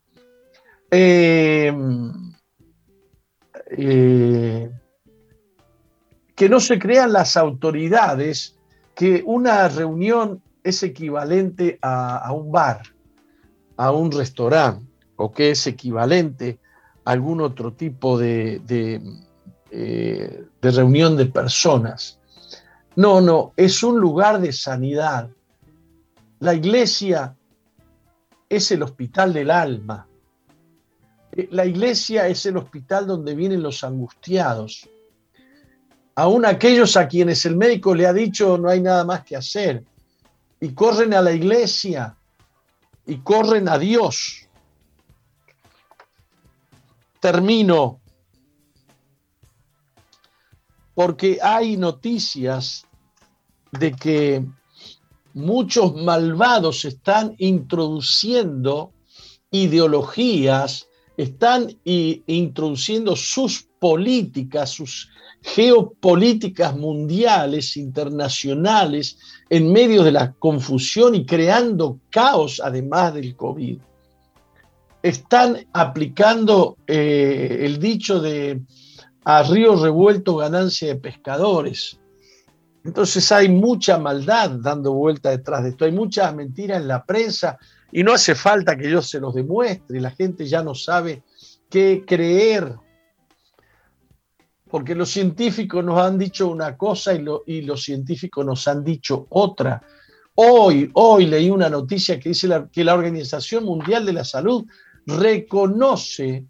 Em, 0.90 2.32
eh, 3.76 4.70
que 6.34 6.48
no 6.48 6.60
se 6.60 6.78
crean 6.78 7.12
las 7.12 7.36
autoridades 7.36 8.56
que 8.94 9.22
una 9.26 9.68
reunión 9.68 10.42
es 10.62 10.82
equivalente 10.82 11.78
a 11.82 12.32
un 12.32 12.50
bar, 12.50 12.82
a 13.76 13.90
un 13.92 14.10
restaurante 14.10 14.93
o 15.16 15.32
que 15.32 15.50
es 15.50 15.66
equivalente 15.66 16.58
a 17.04 17.12
algún 17.12 17.40
otro 17.40 17.72
tipo 17.72 18.18
de, 18.18 18.60
de, 18.60 19.00
eh, 19.70 20.44
reunión 20.62 21.16
de 21.16 21.26
personas. 21.26 22.18
No, 22.96 23.20
no, 23.20 23.52
es 23.56 23.82
un 23.82 24.00
lugar 24.00 24.40
de 24.40 24.52
sanidad. 24.52 25.28
La 26.40 26.54
iglesia 26.54 27.36
es 28.48 28.70
el 28.70 28.82
hospital 28.82 29.32
del 29.32 29.50
alma. 29.50 30.06
Eh, 31.32 31.48
la 31.50 31.66
iglesia 31.66 32.28
es 32.28 32.46
el 32.46 32.56
hospital 32.56 33.06
donde 33.06 33.34
vienen 33.34 33.62
los 33.62 33.82
angustiados. 33.82 34.88
Aún 36.16 36.46
aquellos 36.46 36.96
a 36.96 37.08
quienes 37.08 37.44
el 37.44 37.56
médico 37.56 37.94
le 37.94 38.06
ha 38.06 38.12
dicho 38.12 38.56
no 38.56 38.68
hay 38.68 38.80
nada 38.80 39.04
más 39.04 39.24
que 39.24 39.36
hacer. 39.36 39.82
Y 40.60 40.72
corren 40.72 41.12
a 41.14 41.20
la 41.20 41.32
iglesia 41.32 42.16
y 43.06 43.16
corren 43.18 43.68
a 43.68 43.78
Dios. 43.78 44.43
Termino 47.24 48.02
porque 50.92 51.38
hay 51.42 51.78
noticias 51.78 52.84
de 53.72 53.92
que 53.92 54.44
muchos 55.32 55.94
malvados 55.94 56.84
están 56.84 57.34
introduciendo 57.38 58.92
ideologías, 59.50 60.86
están 61.16 61.74
introduciendo 61.84 63.16
sus 63.16 63.70
políticas, 63.78 64.68
sus 64.68 65.08
geopolíticas 65.40 66.76
mundiales, 66.76 67.78
internacionales, 67.78 69.16
en 69.48 69.72
medio 69.72 70.02
de 70.02 70.12
la 70.12 70.34
confusión 70.34 71.14
y 71.14 71.24
creando 71.24 72.00
caos 72.10 72.60
además 72.62 73.14
del 73.14 73.34
COVID. 73.34 73.78
Están 75.04 75.66
aplicando 75.74 76.78
eh, 76.86 77.58
el 77.60 77.78
dicho 77.78 78.20
de 78.20 78.62
a 79.22 79.42
río 79.42 79.76
revuelto 79.76 80.36
ganancia 80.36 80.88
de 80.88 80.96
pescadores. 80.96 82.00
Entonces 82.82 83.30
hay 83.30 83.50
mucha 83.50 83.98
maldad 83.98 84.52
dando 84.62 84.94
vuelta 84.94 85.28
detrás 85.28 85.62
de 85.62 85.68
esto, 85.70 85.84
hay 85.84 85.92
muchas 85.92 86.34
mentiras 86.34 86.80
en 86.80 86.88
la 86.88 87.04
prensa 87.04 87.58
y 87.92 88.02
no 88.02 88.14
hace 88.14 88.34
falta 88.34 88.78
que 88.78 88.90
yo 88.90 89.02
se 89.02 89.20
los 89.20 89.34
demuestre, 89.34 90.00
la 90.00 90.10
gente 90.10 90.46
ya 90.46 90.62
no 90.62 90.74
sabe 90.74 91.22
qué 91.68 92.02
creer, 92.06 92.74
porque 94.70 94.94
los 94.94 95.10
científicos 95.10 95.84
nos 95.84 96.00
han 96.00 96.16
dicho 96.16 96.48
una 96.48 96.78
cosa 96.78 97.12
y, 97.12 97.22
y 97.46 97.60
los 97.60 97.82
científicos 97.82 98.46
nos 98.46 98.66
han 98.68 98.82
dicho 98.82 99.26
otra. 99.28 99.82
Hoy, 100.36 100.90
hoy 100.94 101.26
leí 101.26 101.50
una 101.50 101.68
noticia 101.68 102.18
que 102.18 102.30
dice 102.30 102.48
que 102.72 102.84
la 102.84 102.94
Organización 102.94 103.64
Mundial 103.64 104.06
de 104.06 104.14
la 104.14 104.24
Salud 104.24 104.64
reconoce 105.06 106.46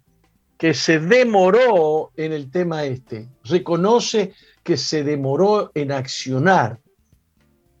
que 0.57 0.73
se 0.73 0.99
demoró 0.99 2.11
en 2.15 2.31
el 2.33 2.49
tema 2.49 2.85
este, 2.85 3.27
reconoce 3.43 4.33
que 4.63 4.77
se 4.77 5.03
demoró 5.03 5.71
en 5.73 5.91
accionar. 5.91 6.79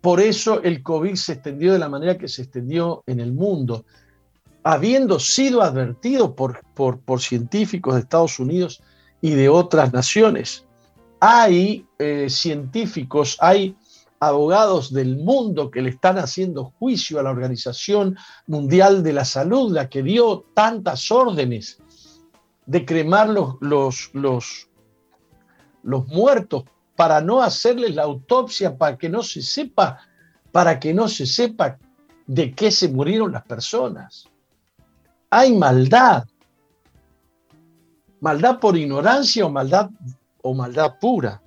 Por 0.01 0.19
eso 0.19 0.61
el 0.61 0.83
COVID 0.83 1.15
se 1.15 1.33
extendió 1.33 1.73
de 1.73 1.79
la 1.79 1.89
manera 1.89 2.17
que 2.17 2.27
se 2.27 2.43
extendió 2.43 3.03
en 3.07 3.19
el 3.19 3.33
mundo, 3.33 3.85
habiendo 4.63 5.19
sido 5.19 5.61
advertido 5.61 6.35
por, 6.35 6.61
por, 6.73 7.21
científicos 7.21 7.95
de 7.95 8.01
Estados 8.01 8.39
Unidos 8.39 8.83
y 9.21 9.31
de 9.31 9.49
otras 9.49 9.93
naciones. 9.93 10.65
Hay 11.19 11.85
eh, 11.97 12.27
científicos, 12.29 13.37
hay 13.39 13.75
abogados 14.19 14.93
del 14.93 15.17
mundo 15.17 15.69
que 15.69 15.81
le 15.81 15.89
están 15.89 16.17
haciendo 16.17 16.65
juicio 16.79 17.19
a 17.19 17.23
la 17.23 17.31
Organización 17.31 18.17
Mundial 18.47 19.03
de 19.03 19.13
la 19.13 19.25
Salud, 19.25 19.71
la 19.71 19.89
que 19.89 20.03
dio 20.03 20.45
tantas 20.53 21.11
órdenes 21.11 21.79
de 22.65 22.85
cremar 22.85 23.29
los, 23.29 23.55
los, 23.61 24.11
los, 25.83 26.07
muertos 26.07 26.63
para 26.95 27.21
no 27.21 27.41
hacerles 27.41 27.93
la 27.95 28.03
autopsia, 28.03 28.77
para 28.77 28.97
que 28.97 29.09
no 29.09 29.21
se 29.21 29.41
sepa, 29.41 29.99
para 30.51 30.79
que 30.79 30.93
no 30.93 31.07
se 31.07 31.25
sepa 31.25 31.77
de 32.25 32.53
qué 32.53 32.71
se 32.71 32.87
murieron 32.87 33.31
las 33.31 33.43
personas. 33.43 34.25
Hay 35.29 35.55
maldad. 35.55 36.25
Maldad 38.21 38.59
por 38.59 38.77
ignorancia 38.77 39.45
o 39.45 39.49
maldad 39.49 39.89
o 40.41 40.53
maldad 40.53 40.95
pura. 40.99 41.41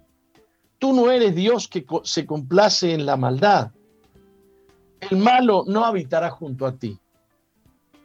Tú 0.79 0.93
no 0.93 1.11
eres 1.11 1.35
Dios 1.35 1.69
que 1.69 1.85
se 2.05 2.25
complace 2.25 2.95
en 2.95 3.05
la 3.05 3.17
maldad. 3.17 3.73
El 5.01 5.19
malo 5.19 5.65
no 5.67 5.85
habitará 5.85 6.31
junto 6.31 6.67
a 6.67 6.77
ti. 6.77 6.99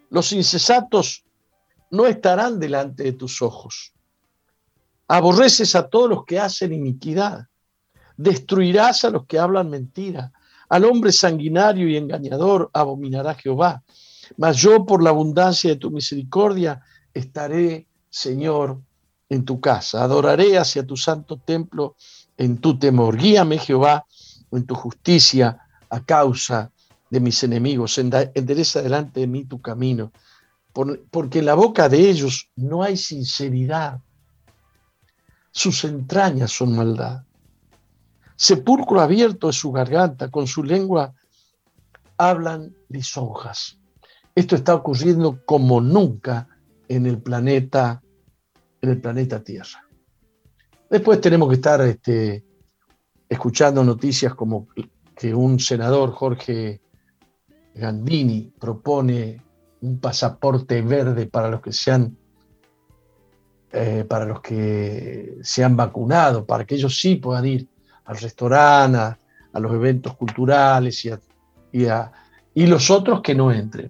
Los 0.09 0.31
incesatos 0.31 1.23
no 1.91 2.05
estarán 2.07 2.59
delante 2.59 3.03
de 3.03 3.13
tus 3.13 3.41
ojos. 3.41 3.93
Aborreces 5.07 5.75
a 5.75 5.89
todos 5.89 6.09
los 6.09 6.25
que 6.25 6.39
hacen 6.39 6.73
iniquidad. 6.73 7.47
Destruirás 8.17 9.03
a 9.03 9.09
los 9.09 9.25
que 9.25 9.38
hablan 9.38 9.69
mentira. 9.69 10.31
Al 10.69 10.86
hombre 10.86 11.12
sanguinario 11.12 11.88
y 11.88 11.97
engañador 11.97 12.69
abominará 12.73 13.36
Jehová. 13.36 13.83
Mas 14.38 14.57
yo, 14.57 14.86
por 14.86 15.03
la 15.03 15.12
abundancia 15.12 15.69
de 15.69 15.75
tu 15.75 15.91
misericordia, 15.91 16.81
estaré, 17.13 17.88
Señor, 18.09 18.81
en 19.29 19.45
tu 19.45 19.59
casa. 19.59 20.03
Adoraré 20.03 20.57
hacia 20.57 20.86
tu 20.86 20.97
santo 20.97 21.38
templo 21.38 21.95
en 22.38 22.58
tu 22.58 22.78
temor. 22.78 23.17
Guíame, 23.17 23.58
Jehová, 23.58 24.06
en 24.52 24.65
tu 24.65 24.76
justicia 24.76 25.60
a 25.89 26.04
causa 26.04 26.72
de 27.10 27.19
mis 27.19 27.43
enemigos. 27.43 27.98
Endereza 27.98 28.82
delante 28.82 29.19
de 29.19 29.28
mí 29.28 29.46
tu 29.46 29.62
camino 29.62 30.12
porque 30.74 31.39
en 31.39 31.46
la 31.46 31.54
boca 31.54 31.88
de 31.88 32.10
ellos 32.10 32.50
no 32.56 32.84
hay 32.84 32.98
sinceridad. 32.98 34.02
Sus 35.52 35.84
entrañas 35.84 36.52
son 36.52 36.76
maldad. 36.76 37.24
Sepulcro 38.36 39.00
abierto 39.00 39.50
es 39.50 39.56
su 39.56 39.72
garganta, 39.72 40.32
con 40.32 40.48
su 40.48 40.63
lengua 40.63 41.13
hablan 42.17 42.76
lisonjas. 42.89 43.78
Esto 44.34 44.56
está 44.56 44.74
ocurriendo 44.74 45.46
como 45.46 45.80
nunca 45.80 46.48
en 46.88 47.06
el 47.06 47.22
planeta, 47.22 48.02
en 48.82 48.89
el 48.89 49.00
planeta 49.00 49.43
Tierra. 49.43 49.88
Después 50.93 51.19
tenemos 51.19 51.49
que 51.49 51.56
estar 51.56 51.82
este, 51.82 52.43
escuchando 53.27 53.84
noticias 53.84 54.36
como 54.36 54.67
que 55.15 55.34
un 55.34 55.60
senador, 55.60 56.12
Jorge 56.12 56.82
Gandini, 57.73 58.53
propone 58.60 59.41
un 59.82 59.99
pasaporte 59.99 60.84
verde 60.84 61.25
para 61.25 61.49
los 61.49 61.62
que 61.62 61.73
se 61.73 61.91
han, 61.91 62.15
eh, 63.71 64.06
para 64.08 64.25
los 64.25 64.39
que 64.41 65.39
se 65.41 65.63
han 65.63 65.75
vacunado, 65.75 66.45
para 66.45 66.63
que 66.63 66.75
ellos 66.75 66.95
sí 67.01 67.15
puedan 67.15 67.47
ir 67.47 67.67
al 68.06 68.17
restaurante, 68.17 68.99
a, 68.99 69.60
los 69.60 69.73
eventos 69.73 70.15
culturales 70.15 71.03
y, 71.06 71.10
y, 71.71 71.88
y 72.53 72.67
los 72.67 72.91
otros 72.91 73.23
que 73.23 73.34
no 73.34 73.51
entren. 73.51 73.89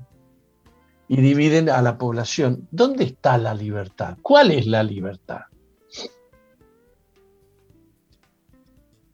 Y 1.09 1.19
dividen 1.19 1.69
a 1.69 1.81
la 1.81 1.97
población. 1.97 2.65
¿Dónde 2.71 3.03
está 3.03 3.37
la 3.37 3.53
libertad? 3.53 4.17
¿Cuál 4.21 4.51
es 4.51 4.67
la 4.67 4.83
libertad? 4.83 5.41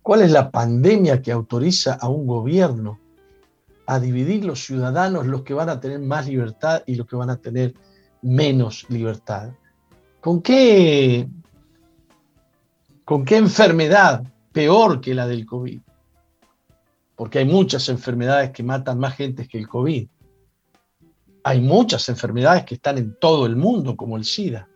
¿Cuál 0.10 0.24
es 0.24 0.32
la 0.32 0.50
pandemia 0.50 1.22
que 1.22 1.32
autoriza 1.32 1.94
a 1.94 2.10
un 2.10 2.26
gobierno 2.26 3.00
a 3.86 4.00
dividir 4.00 4.44
los 4.44 4.66
ciudadanos, 4.66 5.28
los 5.28 5.44
que 5.44 5.54
van 5.54 5.70
a 5.70 5.80
tener 5.80 6.00
más 6.00 6.26
libertad 6.26 6.82
y 6.88 6.96
los 6.96 7.06
que 7.06 7.16
van 7.16 7.30
a 7.30 7.38
tener 7.38 7.76
menos 8.24 8.90
libertad. 8.90 9.52
¿Con 10.20 10.42
qué, 10.42 11.30
con 13.06 13.24
qué 13.24 13.38
enfermedad 13.38 14.24
peor 14.52 15.00
que 15.00 15.14
la 15.14 15.28
del 15.28 15.46
COVID? 15.46 15.80
Porque 17.16 17.38
hay 17.38 17.46
muchas 17.46 17.88
enfermedades 17.90 18.50
que 18.50 18.64
matan 18.64 18.98
más 18.98 19.16
gente 19.16 19.48
que 19.48 19.60
el 19.60 19.68
COVID. 19.68 20.08
Hay 21.44 21.62
muchas 21.62 22.10
enfermedades 22.10 22.64
que 22.66 22.74
están 22.74 22.98
en 22.98 23.16
todo 23.20 23.46
el 23.46 23.56
mundo, 23.56 23.96
como 23.96 24.18
el 24.18 24.26
SIDA. 24.26 24.68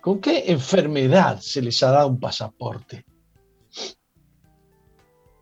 ¿Con 0.00 0.20
qué 0.20 0.52
enfermedad 0.52 1.40
se 1.40 1.60
les 1.60 1.82
ha 1.82 1.90
dado 1.90 2.06
un 2.06 2.20
pasaporte? 2.20 3.06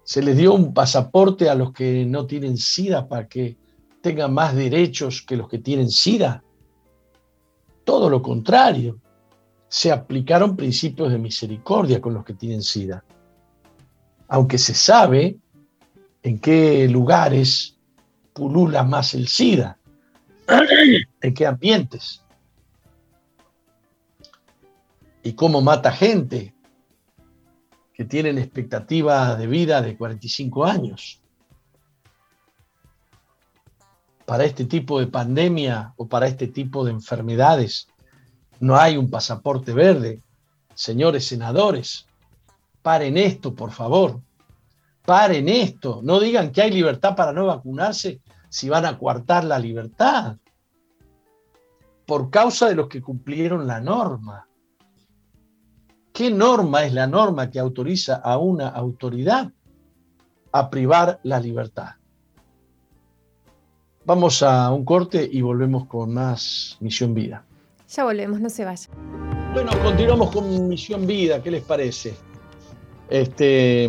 Se 0.09 0.23
les 0.23 0.38
dio 0.38 0.55
un 0.55 0.73
pasaporte 0.73 1.51
a 1.51 1.55
los 1.55 1.71
que 1.71 2.07
no 2.07 2.25
tienen 2.25 2.57
SIDA 2.57 3.07
para 3.07 3.29
que 3.29 3.59
tengan 4.01 4.33
más 4.33 4.55
derechos 4.55 5.21
que 5.21 5.37
los 5.37 5.51
que 5.51 5.59
tienen 5.59 5.90
SIDA. 5.90 6.42
Todo 7.85 8.09
lo 8.09 8.23
contrario, 8.23 8.99
se 9.68 9.92
aplicaron 9.92 10.57
principios 10.57 11.12
de 11.12 11.18
misericordia 11.18 12.01
con 12.01 12.14
los 12.14 12.25
que 12.25 12.33
tienen 12.33 12.62
SIDA. 12.62 13.05
Aunque 14.29 14.57
se 14.57 14.73
sabe 14.73 15.37
en 16.23 16.38
qué 16.38 16.88
lugares 16.88 17.77
pulula 18.33 18.85
más 18.85 19.12
el 19.12 19.29
SIDA, 19.29 19.79
en 21.21 21.35
qué 21.35 21.47
ambientes 21.47 22.25
y 25.23 25.35
cómo 25.35 25.61
mata 25.61 25.92
gente 25.92 26.55
que 27.99 28.05
tienen 28.05 28.39
expectativa 28.39 29.35
de 29.35 29.49
vida 29.49 29.83
de 29.83 29.97
45 29.97 30.65
años. 30.65 31.21
Para 34.25 34.45
este 34.45 34.67
tipo 34.67 35.01
de 35.01 35.09
pandemia 35.09 35.95
o 35.97 36.07
para 36.07 36.29
este 36.29 36.47
tipo 36.47 36.85
de 36.85 36.93
enfermedades 36.93 37.89
no 38.61 38.77
hay 38.77 38.97
un 38.97 39.11
pasaporte 39.11 39.73
verde, 39.73 40.23
señores 40.77 41.27
senadores. 41.27 42.07
paren 42.83 43.17
esto, 43.17 43.53
por 43.53 43.73
favor. 43.73 44.21
Paren 45.05 45.49
esto. 45.49 46.01
No 46.05 46.21
digan 46.21 46.53
que 46.53 46.63
hay 46.63 46.71
libertad 46.71 47.17
para 47.17 47.33
no 47.33 47.47
vacunarse 47.47 48.21
si 48.49 48.69
van 48.69 48.87
a 48.87 48.97
coartar 48.97 49.43
la 49.43 49.59
libertad. 49.59 50.37
Por 52.07 52.31
causa 52.31 52.69
de 52.69 52.77
los 52.77 52.87
que 52.87 53.03
cumplieron 53.03 53.67
la 53.67 53.81
norma. 53.81 54.48
¿Qué 56.18 56.33
norma 56.33 56.83
es 56.83 56.92
la 56.92 57.07
norma 57.07 57.48
que 57.48 57.61
autoriza 57.61 58.16
a 58.16 58.38
una 58.38 58.70
autoridad 58.70 59.52
a 60.50 60.68
privar 60.68 61.20
la 61.22 61.38
libertad? 61.38 61.90
Vamos 64.04 64.42
a 64.42 64.72
un 64.72 64.85
corte 64.85 65.28
y 65.31 65.42
volvemos 65.42 65.87
con 65.87 66.12
más 66.12 66.76
Misión 66.81 67.14
Vida. 67.14 67.44
Ya 67.88 68.02
volvemos, 68.02 68.40
no 68.40 68.50
se 68.50 68.64
vaya. 68.64 68.88
Bueno, 69.54 69.70
continuamos 69.81 70.33
con 70.33 70.68
Misión 70.68 71.07
Vida, 71.07 71.40
¿qué 71.40 71.52
les 71.52 71.62
parece? 71.62 72.16
Este, 73.09 73.88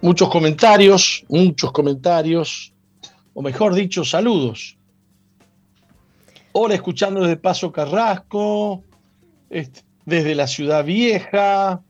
muchos 0.00 0.30
comentarios, 0.30 1.22
muchos 1.28 1.70
comentarios, 1.70 2.72
o 3.34 3.42
mejor 3.42 3.74
dicho, 3.74 4.06
saludos. 4.06 4.78
Hola, 6.52 6.76
escuchando 6.76 7.20
desde 7.20 7.36
Paso 7.36 7.70
Carrasco, 7.70 8.84
este, 9.50 9.82
desde 10.08 10.34
la 10.34 10.46
Ciudad 10.46 10.86
Vieja, 10.86 11.82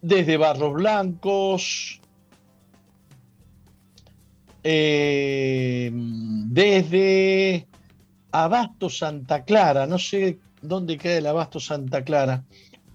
desde 0.00 0.38
Barros 0.38 0.72
Blancos, 0.72 2.00
eh, 4.64 5.90
desde 5.92 7.66
Abasto 8.32 8.88
Santa 8.88 9.44
Clara, 9.44 9.86
no 9.86 9.98
sé 9.98 10.38
dónde 10.62 10.96
queda 10.96 11.18
el 11.18 11.26
Abasto 11.26 11.60
Santa 11.60 12.02
Clara, 12.02 12.44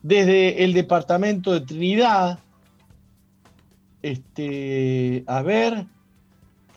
desde 0.02 0.64
el 0.64 0.74
departamento 0.74 1.54
de 1.54 1.62
Trinidad, 1.62 2.40
este, 4.02 5.24
a 5.28 5.44
ver, 5.44 5.86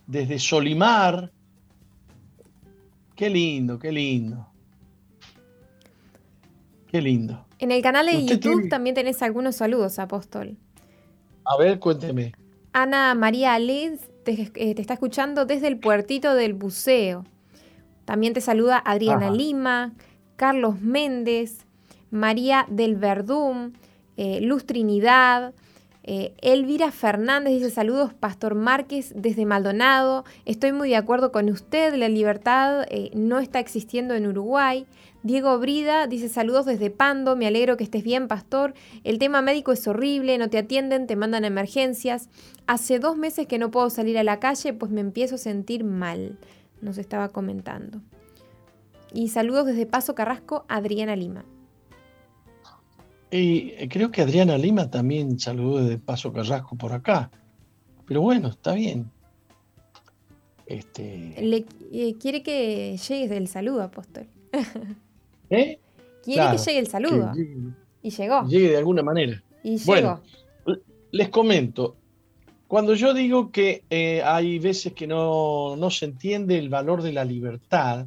desde 0.07 0.39
Solimar, 0.39 1.33
qué 3.17 3.31
lindo, 3.31 3.79
qué 3.79 3.91
lindo. 3.91 4.54
Qué 6.95 7.03
lindo. 7.03 7.45
En 7.59 7.73
el 7.73 7.83
canal 7.83 8.07
de 8.07 8.25
YouTube 8.25 8.69
también 8.69 8.95
tenés 8.95 9.21
algunos 9.21 9.57
saludos, 9.57 9.99
Apóstol. 9.99 10.57
A 11.45 11.57
ver, 11.57 11.81
cuénteme. 11.81 12.35
Ana 12.73 13.17
María 13.17 13.59
Liz 13.59 13.99
eh, 14.27 14.47
te, 14.53 14.81
está 14.81 14.95
escuchando 14.95 15.45
desde 15.45 15.67
el 15.67 15.81
puertito 15.81 16.37
del 16.37 16.55
buceo. 16.55 17.25
También 18.05 18.33
te 18.33 18.41
saluda 18.41 18.79
Adriana 18.79 19.33
Lima, 19.33 19.93
Carlos 20.37 20.81
Méndez, 20.83 21.67
María 22.13 22.65
del 22.71 22.95
Verdún, 22.95 23.77
eh, 24.17 24.41
Luz 24.41 24.65
Trinidad, 24.65 25.53
eh, 26.05 26.33
Elvira 26.43 26.93
Fernández 26.93 27.55
dice 27.55 27.71
saludos, 27.71 28.15
Pastor 28.15 28.55
Márquez 28.55 29.13
desde 29.17 29.47
Maldonado. 29.47 30.25
Estoy 30.45 30.71
muy 30.71 30.91
de 30.91 30.97
acuerdo 30.97 31.33
con 31.33 31.51
usted, 31.51 31.93
la 31.97 32.09
libertad 32.09 32.87
no 33.15 33.41
está 33.41 33.59
existiendo 33.59 34.15
en 34.15 34.29
Uruguay. 34.29 34.87
Diego 35.25 35.59
Brida 35.59 36.07
dice 36.07 36.29
saludos 36.29 36.67
desde 36.67 36.91
Pando, 36.91 37.35
me 37.35 37.47
alegro 37.47 37.79
que 37.79 37.85
estés 37.85 38.05
bien, 38.05 38.29
pastor. 38.29 38.75
El 39.05 39.19
tema 39.19 39.41
médico 39.41 39.73
es 39.73 39.89
horrible, 39.89 40.37
no 40.37 40.51
te 40.51 40.59
atienden, 40.59 41.07
te 41.07 41.17
mandan 41.17 41.47
emergencias. 41.47 42.29
Hace 42.67 42.99
dos 42.99 43.17
meses 43.17 43.47
que 43.47 43.59
no 43.59 43.71
puedo 43.71 43.89
salir 43.89 44.19
a 44.19 44.23
la 44.23 44.39
calle, 44.39 44.75
pues 44.75 44.93
me 44.93 45.01
empiezo 45.01 45.37
a 45.37 45.39
sentir 45.39 45.83
mal, 45.83 46.39
nos 46.83 46.99
estaba 46.99 47.31
comentando. 47.31 48.03
Y 49.15 49.29
saludos 49.29 49.65
desde 49.65 49.87
Paso 49.87 50.15
Carrasco, 50.15 50.67
Adriana 50.69 51.17
Lima. 51.17 51.47
Y 53.31 53.71
eh, 53.79 53.89
creo 53.91 54.11
que 54.11 54.21
Adriana 54.21 54.59
Lima 54.59 54.91
también 54.91 55.39
saludó 55.39 55.83
desde 55.83 55.97
Paso 55.97 56.35
Carrasco 56.35 56.77
por 56.77 56.93
acá. 56.93 57.31
Pero 58.07 58.21
bueno, 58.21 58.49
está 58.49 58.75
bien. 58.75 59.11
Este... 60.67 61.35
Le, 61.41 61.65
eh, 61.93 62.15
quiere 62.21 62.43
que 62.43 62.99
llegues 62.99 63.31
del 63.31 63.49
saludo, 63.49 63.83
apóstol. 63.83 64.27
¿Eh? 65.51 65.79
Quiere 66.23 66.51
que 66.53 66.59
llegue 66.59 66.79
el 66.79 66.87
saludo. 66.87 67.33
y 68.03 68.11
llegó. 68.11 68.47
Llegue 68.47 68.71
de 68.71 68.77
alguna 68.77 69.03
manera. 69.03 69.43
Y 69.63 69.83
Bueno, 69.85 70.21
les 71.11 71.29
comento. 71.29 71.97
Cuando 72.69 72.95
yo 72.95 73.15
digo 73.15 73.53
que 73.53 73.85
eh, 73.91 74.23
hay 74.25 74.59
veces 74.59 74.95
que 74.95 75.07
no, 75.07 75.77
no 75.77 75.91
se 75.91 76.07
entiende 76.07 76.59
el 76.59 76.69
valor 76.69 77.03
de 77.03 77.13
la 77.13 77.25
libertad, 77.25 78.07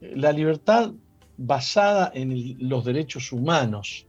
la 0.00 0.32
libertad 0.32 0.92
basada 1.36 2.10
en 2.14 2.56
los 2.68 2.84
derechos 2.84 3.32
humanos, 3.32 4.06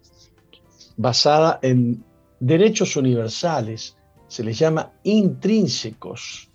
basada 0.97 1.59
en 1.62 2.03
derechos 2.39 2.95
universales, 2.95 3.95
se 4.27 4.43
les 4.43 4.59
llama 4.59 4.91
intrínsecos, 5.03 6.49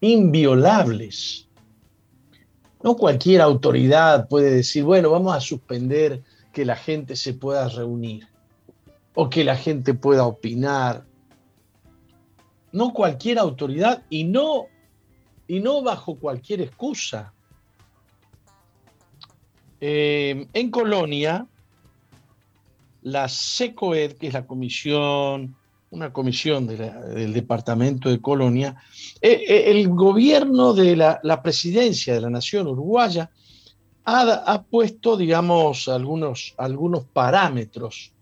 inviolables. 0.00 1.48
No 2.82 2.96
cualquier 2.96 3.40
autoridad 3.40 4.28
puede 4.28 4.50
decir, 4.50 4.84
bueno, 4.84 5.10
vamos 5.10 5.36
a 5.36 5.40
suspender 5.40 6.22
que 6.52 6.64
la 6.64 6.76
gente 6.76 7.16
se 7.16 7.34
pueda 7.34 7.68
reunir 7.68 8.26
o 9.14 9.30
que 9.30 9.44
la 9.44 9.56
gente 9.56 9.94
pueda 9.94 10.24
opinar. 10.24 11.04
No 12.72 12.92
cualquier 12.92 13.38
autoridad 13.38 14.04
y 14.10 14.24
no, 14.24 14.66
y 15.46 15.60
no 15.60 15.82
bajo 15.82 16.16
cualquier 16.16 16.62
excusa. 16.62 17.32
Eh, 19.80 20.46
en 20.52 20.70
Colonia, 20.70 21.46
la 23.02 23.28
SECOED, 23.28 24.12
que 24.14 24.28
es 24.28 24.32
la 24.32 24.46
Comisión 24.46 25.56
una 25.92 26.10
comisión 26.10 26.66
del 26.66 27.34
Departamento 27.34 28.08
de 28.08 28.20
Colonia, 28.20 28.76
eh, 29.20 29.44
eh, 29.46 29.70
el 29.70 29.88
gobierno 29.88 30.72
de 30.72 30.96
la, 30.96 31.42
presidencia 31.42 32.14
de 32.14 32.20
la 32.22 32.30
nación 32.30 32.66
uruguaya 32.66 33.30
ha, 34.04 34.62
puesto, 34.68 35.18
digamos, 35.18 35.88
algunos, 35.88 36.54
algunos 36.56 37.04
parámetros 37.04 38.12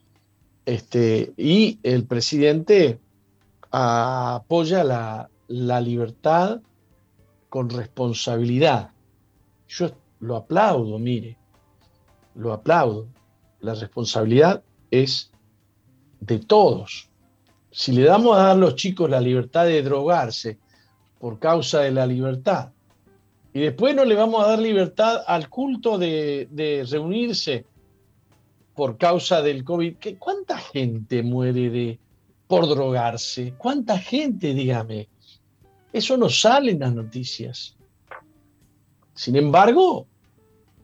este, 0.67 1.33
y 1.37 1.79
el 1.85 2.05
presidente 2.05 2.99
apoya 3.71 4.83
la, 4.83 5.31
la 5.47 5.81
libertad 5.81 6.61
con 7.49 7.71
responsabilidad. 7.71 8.91
Yo 9.69 9.93
lo 10.19 10.35
aplaudo, 10.35 10.99
mire, 10.99 11.39
lo 12.35 12.53
aplaudo. 12.53 13.07
La 13.61 13.75
responsabilidad 13.75 14.65
es 14.91 15.31
de 16.19 16.41
todos 16.41 17.10
si 17.71 17.93
le 17.93 18.03
damos 18.03 18.37
a 18.37 18.43
dar 18.49 18.57
los 18.57 18.75
chicos 18.75 19.09
la 19.09 19.21
libertad 19.21 19.65
de 19.65 19.83
drogarse 19.83 20.59
por 21.19 21.39
causa 21.39 21.81
de 21.81 21.93
la 21.93 22.07
libertad, 22.07 22.71
y 23.53 23.61
después 23.61 23.95
no 23.95 24.05
le 24.05 24.15
vamos 24.15 24.45
a 24.45 24.49
dar 24.49 24.59
libertad 24.61 25.23
al 25.27 25.49
culto 25.49 25.99
de, 25.99 26.87
reunirse 26.89 27.65
por 28.75 28.97
causa 28.97 29.43
del 29.43 29.65
COVID, 29.65 29.97
¿cuánta 30.19 30.57
gente 30.57 31.23
muere 31.23 31.69
de, 31.69 31.99
por 32.47 32.69
drogarse? 32.69 33.55
¿Cuánta 33.59 33.99
gente, 33.99 34.55
dígame? 34.55 35.09
Eso 35.93 36.17
no 36.17 36.29
sale 36.29 36.73
en 36.73 36.81
las 36.81 36.95
noticias. 36.95 37.77
Sin 39.15 39.37
embargo, 39.37 40.07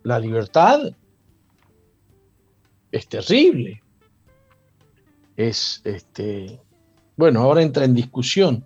la 0.03 0.18
libertad 0.18 0.81
es 2.90 3.09
terrible. 3.09 3.83
Es 5.37 5.81
este, 5.85 6.61
bueno, 7.16 7.40
ahora 7.40 7.62
entra 7.62 7.85
en 7.85 7.94
discusión 7.94 8.64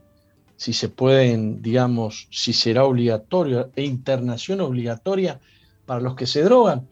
si 0.57 0.73
se 0.73 0.89
pueden, 0.89 1.63
digamos, 1.63 2.29
si 2.31 2.53
será 2.53 2.85
obligatorio 2.85 3.71
e 3.77 3.85
internación 3.85 4.61
obligatoria 4.61 5.41
para 5.87 6.01
los 6.01 6.15
que 6.15 6.27
se 6.27 6.43
drogan. 6.43 6.87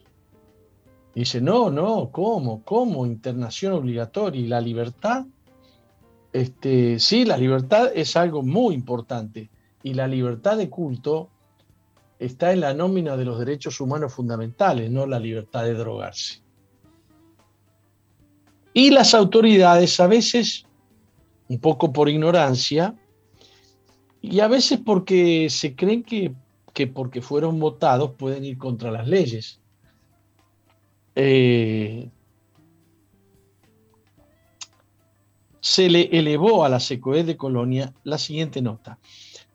dice, 1.14 1.40
no, 1.40 1.68
no, 1.68 2.10
¿cómo? 2.10 2.62
¿Cómo 2.64 3.04
internación 3.04 3.74
obligatoria? 3.74 4.40
¿Y 4.40 4.46
la 4.46 4.60
libertad? 4.60 5.26
Este, 6.32 6.98
sí, 6.98 7.24
la 7.24 7.36
libertad 7.36 7.90
es 7.94 8.16
algo 8.16 8.42
muy 8.42 8.74
importante. 8.74 9.50
Y 9.82 9.94
la 9.94 10.06
libertad 10.06 10.56
de 10.56 10.70
culto 10.70 11.28
está 12.18 12.52
en 12.52 12.60
la 12.60 12.72
nómina 12.74 13.16
de 13.16 13.24
los 13.24 13.38
derechos 13.38 13.80
humanos 13.80 14.14
fundamentales, 14.14 14.90
no 14.90 15.06
la 15.06 15.18
libertad 15.18 15.64
de 15.64 15.74
drogarse. 15.74 16.40
Y 18.72 18.90
las 18.90 19.12
autoridades 19.14 19.98
a 20.00 20.06
veces 20.06 20.67
un 21.48 21.58
poco 21.58 21.92
por 21.92 22.08
ignorancia 22.08 22.94
y 24.20 24.40
a 24.40 24.48
veces 24.48 24.80
porque 24.84 25.48
se 25.50 25.74
creen 25.74 26.02
que, 26.02 26.34
porque 26.86 27.22
fueron 27.22 27.58
votados 27.58 28.12
pueden 28.16 28.44
ir 28.44 28.58
contra 28.58 28.90
las 28.90 29.08
leyes. 29.08 29.60
Eh, 31.14 32.08
se 35.60 35.88
le 35.90 36.08
elevó 36.12 36.64
a 36.64 36.68
la 36.68 36.80
SECOE 36.80 37.24
de 37.24 37.36
Colonia 37.36 37.92
la 38.04 38.18
siguiente 38.18 38.62
nota. 38.62 38.98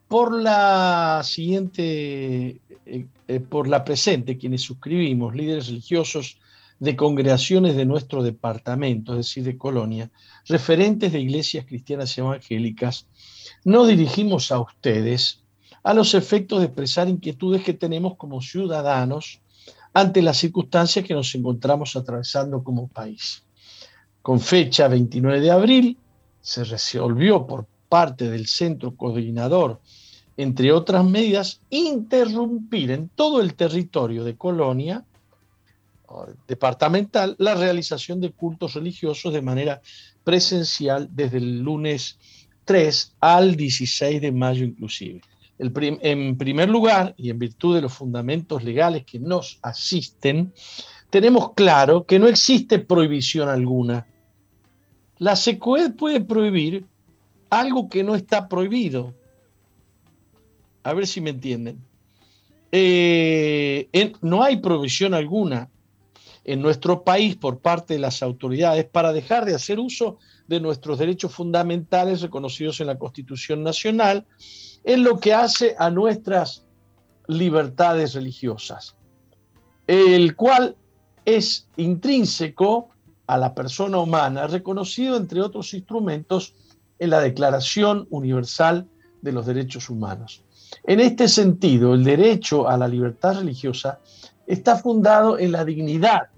Por 0.08 0.40
la 0.42 1.22
siguiente, 1.24 2.62
eh, 2.86 3.08
eh, 3.28 3.40
por 3.40 3.68
la 3.68 3.84
presente, 3.84 4.38
quienes 4.38 4.62
suscribimos, 4.62 5.34
líderes 5.34 5.68
religiosos, 5.68 6.38
de 6.84 6.98
congregaciones 6.98 7.78
de 7.78 7.86
nuestro 7.86 8.24
departamento, 8.24 9.14
es 9.14 9.20
decir, 9.20 9.46
de 9.46 9.58
Colonia, 9.58 10.12
referentes 10.48 11.14
de 11.14 11.22
iglesias 11.22 11.66
cristianas 11.66 12.18
evangélicas, 12.18 13.08
nos 13.64 13.88
dirigimos 13.88 14.52
a 14.52 14.60
ustedes 14.60 15.42
a 15.82 15.94
los 15.94 16.14
efectos 16.14 16.60
de 16.60 16.66
expresar 16.66 17.08
inquietudes 17.08 17.64
que 17.64 17.74
tenemos 17.74 18.18
como 18.18 18.42
ciudadanos 18.42 19.40
ante 19.94 20.22
las 20.22 20.36
circunstancias 20.40 21.06
que 21.06 21.14
nos 21.14 21.34
encontramos 21.36 21.96
atravesando 21.96 22.62
como 22.62 22.90
país. 22.90 23.46
Con 24.22 24.42
fecha 24.42 24.90
29 24.90 25.40
de 25.40 25.52
abril, 25.52 25.98
se 26.42 26.66
resolvió 26.66 27.48
por 27.48 27.66
parte 27.88 28.30
del 28.30 28.46
centro 28.46 28.94
coordinador, 28.98 29.80
entre 30.36 30.74
otras 30.74 31.06
medidas, 31.06 31.62
interrumpir 31.70 32.92
en 32.92 33.08
todo 33.08 33.40
el 33.40 33.54
territorio 33.54 34.26
de 34.26 34.36
Colonia 34.36 35.06
departamental 36.48 37.36
la 37.40 37.56
realización 37.56 38.22
de 38.22 38.32
cultos 38.32 38.74
religiosos 38.74 39.34
de 39.34 39.42
manera 39.42 39.82
presencial 40.24 41.10
desde 41.12 41.38
el 41.38 41.60
lunes 41.60 42.18
3 42.66 43.16
al 43.20 43.56
16 43.56 44.22
de 44.22 44.32
mayo 44.32 44.64
inclusive 44.64 45.22
en 45.60 46.38
primer 46.38 46.70
lugar, 46.70 47.14
y 47.18 47.30
en 47.30 47.40
virtud 47.40 47.76
de 47.76 47.82
los 47.82 47.94
fundamentos 47.94 48.64
legales 48.64 49.06
que 49.06 49.20
nos 49.20 49.60
asisten, 49.62 50.54
tenemos 51.10 51.54
claro 51.54 52.06
que 52.06 52.20
no 52.20 52.28
existe 52.28 52.80
prohibición 52.80 53.50
alguna. 53.50 54.08
La 55.20 55.36
SECUED 55.36 55.94
puede 55.96 56.22
prohibir 56.22 56.86
algo 57.50 57.88
que 57.88 58.04
no 58.04 58.16
está 58.16 58.50
prohibido. 58.50 59.14
A 60.84 60.94
ver 60.94 61.08
si 61.08 61.22
me 61.22 61.30
entienden. 61.30 61.78
Eh, 62.72 64.12
no 64.22 64.44
hay 64.44 64.58
prohibición 64.58 65.14
alguna 65.14 65.70
en 66.46 66.62
nuestro 66.62 67.04
país 67.04 67.36
por 67.36 67.60
parte 67.60 67.94
de 67.94 68.00
las 68.00 68.22
autoridades 68.22 68.86
para 68.86 69.14
dejar 69.14 69.46
de 69.46 69.56
hacer 69.56 69.80
uso 69.80 70.18
de 70.48 70.60
nuestros 70.60 71.00
derechos 71.00 71.34
fundamentales 71.34 72.22
reconocidos 72.22 72.82
en 72.82 72.88
la 72.88 72.98
Constitución 72.98 73.64
Nacional 73.64 74.26
es 74.84 75.00
lo 75.00 75.20
que 75.20 75.34
hace 75.34 75.76
a 75.78 75.90
nuestras 75.90 76.66
libertades 77.28 78.14
religiosas, 78.14 78.96
el 79.88 80.36
cual 80.36 80.76
es 81.24 81.68
intrínseco 81.78 82.90
a 83.28 83.38
la 83.38 83.56
persona 83.56 84.00
humana, 84.00 84.48
reconocido 84.48 85.16
entre 85.16 85.42
otros 85.42 85.74
instrumentos 85.74 86.54
en 87.00 87.10
la 87.10 87.22
Declaración 87.22 88.06
Universal 88.10 88.88
de 89.22 89.32
los 89.32 89.46
Derechos 89.46 89.90
Humanos. 89.90 90.44
En 90.84 91.00
este 91.00 91.30
sentido, 91.30 91.94
el 91.94 92.04
derecho 92.04 92.68
a 92.68 92.76
la 92.76 92.90
libertad 92.90 93.38
religiosa 93.38 94.00
está 94.46 94.76
fundado 94.76 95.40
en 95.40 95.54
la 95.54 95.64
dignidad 95.64 96.33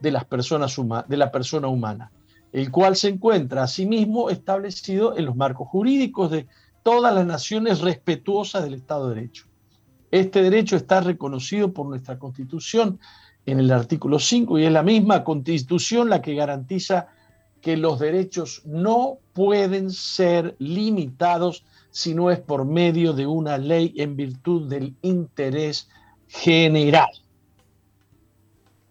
de, 0.00 0.10
las 0.10 0.24
personas 0.24 0.76
de 1.08 1.16
la 1.16 1.30
persona 1.30 1.68
humana, 1.68 2.10
el 2.52 2.70
cual 2.70 2.96
se 2.96 3.08
encuentra 3.08 3.62
asimismo 3.62 4.30
establecido 4.30 5.16
en 5.16 5.24
los 5.26 5.36
marcos 5.36 5.68
jurídicos 5.68 6.30
de 6.30 6.46
todas 6.82 7.14
las 7.14 7.26
naciones 7.26 7.80
respetuosas 7.80 8.64
del 8.64 8.74
Estado 8.74 9.08
de 9.08 9.16
Derecho. 9.16 9.44
Este 10.10 10.42
derecho 10.42 10.76
está 10.76 11.00
reconocido 11.00 11.72
por 11.72 11.86
nuestra 11.86 12.18
Constitución 12.18 12.98
en 13.44 13.60
el 13.60 13.70
artículo 13.70 14.18
5 14.18 14.58
y 14.58 14.64
es 14.64 14.72
la 14.72 14.82
misma 14.82 15.24
Constitución 15.24 16.08
la 16.08 16.22
que 16.22 16.34
garantiza 16.34 17.08
que 17.60 17.76
los 17.76 17.98
derechos 17.98 18.62
no 18.64 19.18
pueden 19.32 19.90
ser 19.90 20.54
limitados 20.58 21.64
si 21.90 22.14
no 22.14 22.30
es 22.30 22.38
por 22.38 22.64
medio 22.64 23.12
de 23.12 23.26
una 23.26 23.58
ley 23.58 23.94
en 23.96 24.16
virtud 24.16 24.68
del 24.68 24.94
interés 25.02 25.88
general. 26.28 27.08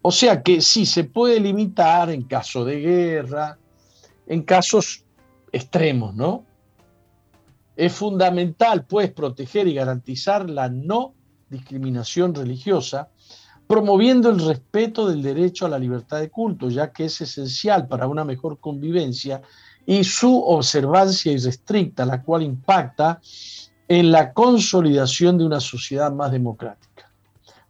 O 0.09 0.11
sea 0.13 0.41
que 0.41 0.61
sí 0.61 0.85
se 0.85 1.03
puede 1.03 1.37
limitar 1.37 2.09
en 2.09 2.21
caso 2.21 2.63
de 2.63 2.79
guerra, 2.79 3.57
en 4.25 4.43
casos 4.43 5.03
extremos, 5.51 6.15
¿no? 6.15 6.45
Es 7.75 7.91
fundamental, 7.91 8.85
pues, 8.85 9.11
proteger 9.11 9.67
y 9.67 9.73
garantizar 9.73 10.49
la 10.49 10.69
no 10.69 11.13
discriminación 11.49 12.33
religiosa, 12.33 13.09
promoviendo 13.67 14.29
el 14.29 14.39
respeto 14.39 15.09
del 15.09 15.21
derecho 15.21 15.65
a 15.65 15.69
la 15.69 15.77
libertad 15.77 16.21
de 16.21 16.29
culto, 16.29 16.69
ya 16.69 16.93
que 16.93 17.03
es 17.03 17.19
esencial 17.19 17.89
para 17.89 18.07
una 18.07 18.23
mejor 18.23 18.61
convivencia 18.61 19.41
y 19.85 20.05
su 20.05 20.41
observancia 20.41 21.33
irrestricta, 21.33 22.05
la 22.05 22.23
cual 22.23 22.43
impacta 22.43 23.19
en 23.89 24.13
la 24.13 24.31
consolidación 24.31 25.37
de 25.37 25.45
una 25.45 25.59
sociedad 25.59 26.13
más 26.13 26.31
democrática. 26.31 26.86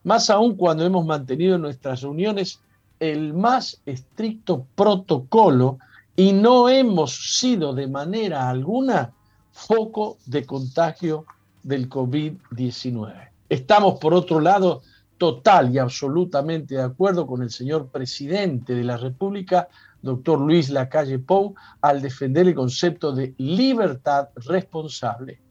Más 0.08 0.30
aún 0.30 0.55
cuando 0.55 0.86
hemos 0.86 1.05
mantenido 1.05 1.55
en 1.55 1.64
nuestras 1.64 1.99
reuniones 1.99 2.62
el 2.97 3.34
más 3.34 3.82
estricto 3.86 4.66
protocolo 4.74 5.80
y 6.16 6.32
no 6.32 6.70
hemos 6.70 7.38
sido 7.38 7.74
de 7.74 7.89
manera 7.89 8.47
alguna 8.47 9.12
foco 9.51 10.18
de 10.26 10.45
contagio 10.45 11.26
del 11.62 11.89
COVID-19. 11.89 13.32
Estamos, 13.49 13.99
por 13.99 14.14
otro 14.14 14.39
lado, 14.39 14.82
total 15.18 15.76
y 15.76 15.78
absolutamente 15.78 16.76
de 16.76 16.84
acuerdo 16.84 17.28
con 17.28 17.41
el 17.41 17.49
señor 17.49 17.88
presidente 17.88 18.76
de 18.76 18.86
la 18.86 18.95
República, 18.95 19.68
doctor 20.01 20.39
Luis 20.39 20.70
Lacalle 20.70 21.20
Pou, 21.20 21.53
al 21.82 22.01
defender 22.01 22.47
el 22.47 22.55
concepto 22.55 23.12
de 23.12 23.34
libertad 23.39 24.30
responsable, 24.36 25.41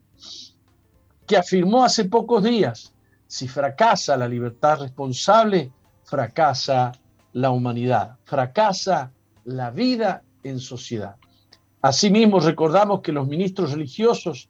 que 1.26 1.36
afirmó 1.36 1.84
hace 1.84 2.06
pocos 2.06 2.42
días, 2.42 2.94
si 3.26 3.48
fracasa 3.48 4.16
la 4.16 4.28
libertad 4.28 4.80
responsable, 4.80 5.72
fracasa 6.04 6.92
la 7.32 7.50
humanidad, 7.50 8.16
fracasa 8.24 9.12
la 9.44 9.70
vida 9.70 10.22
en 10.42 10.60
sociedad. 10.60 11.16
Asimismo, 11.82 12.40
recordamos 12.40 13.00
que 13.00 13.12
los 13.12 13.26
ministros 13.26 13.72
religiosos 13.72 14.48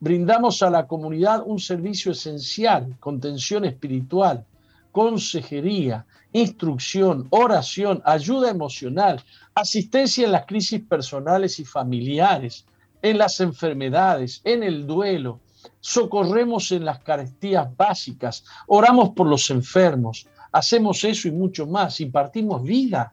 brindamos 0.00 0.62
a 0.62 0.70
la 0.70 0.86
comunidad 0.86 1.42
un 1.46 1.58
servicio 1.58 2.12
esencial, 2.12 2.96
contención 3.00 3.64
espiritual, 3.64 4.44
consejería, 4.92 6.06
instrucción, 6.32 7.28
oración, 7.30 8.02
ayuda 8.04 8.50
emocional, 8.50 9.22
asistencia 9.54 10.26
en 10.26 10.32
las 10.32 10.46
crisis 10.46 10.82
personales 10.82 11.58
y 11.60 11.64
familiares, 11.64 12.66
en 13.02 13.18
las 13.18 13.40
enfermedades, 13.40 14.40
en 14.44 14.62
el 14.62 14.86
duelo, 14.86 15.40
socorremos 15.80 16.72
en 16.72 16.84
las 16.84 17.00
carestías 17.00 17.74
básicas, 17.76 18.44
oramos 18.66 19.10
por 19.10 19.26
los 19.26 19.50
enfermos, 19.50 20.26
hacemos 20.52 21.04
eso 21.04 21.28
y 21.28 21.32
mucho 21.32 21.66
más, 21.66 22.00
impartimos 22.00 22.62
vida. 22.62 23.12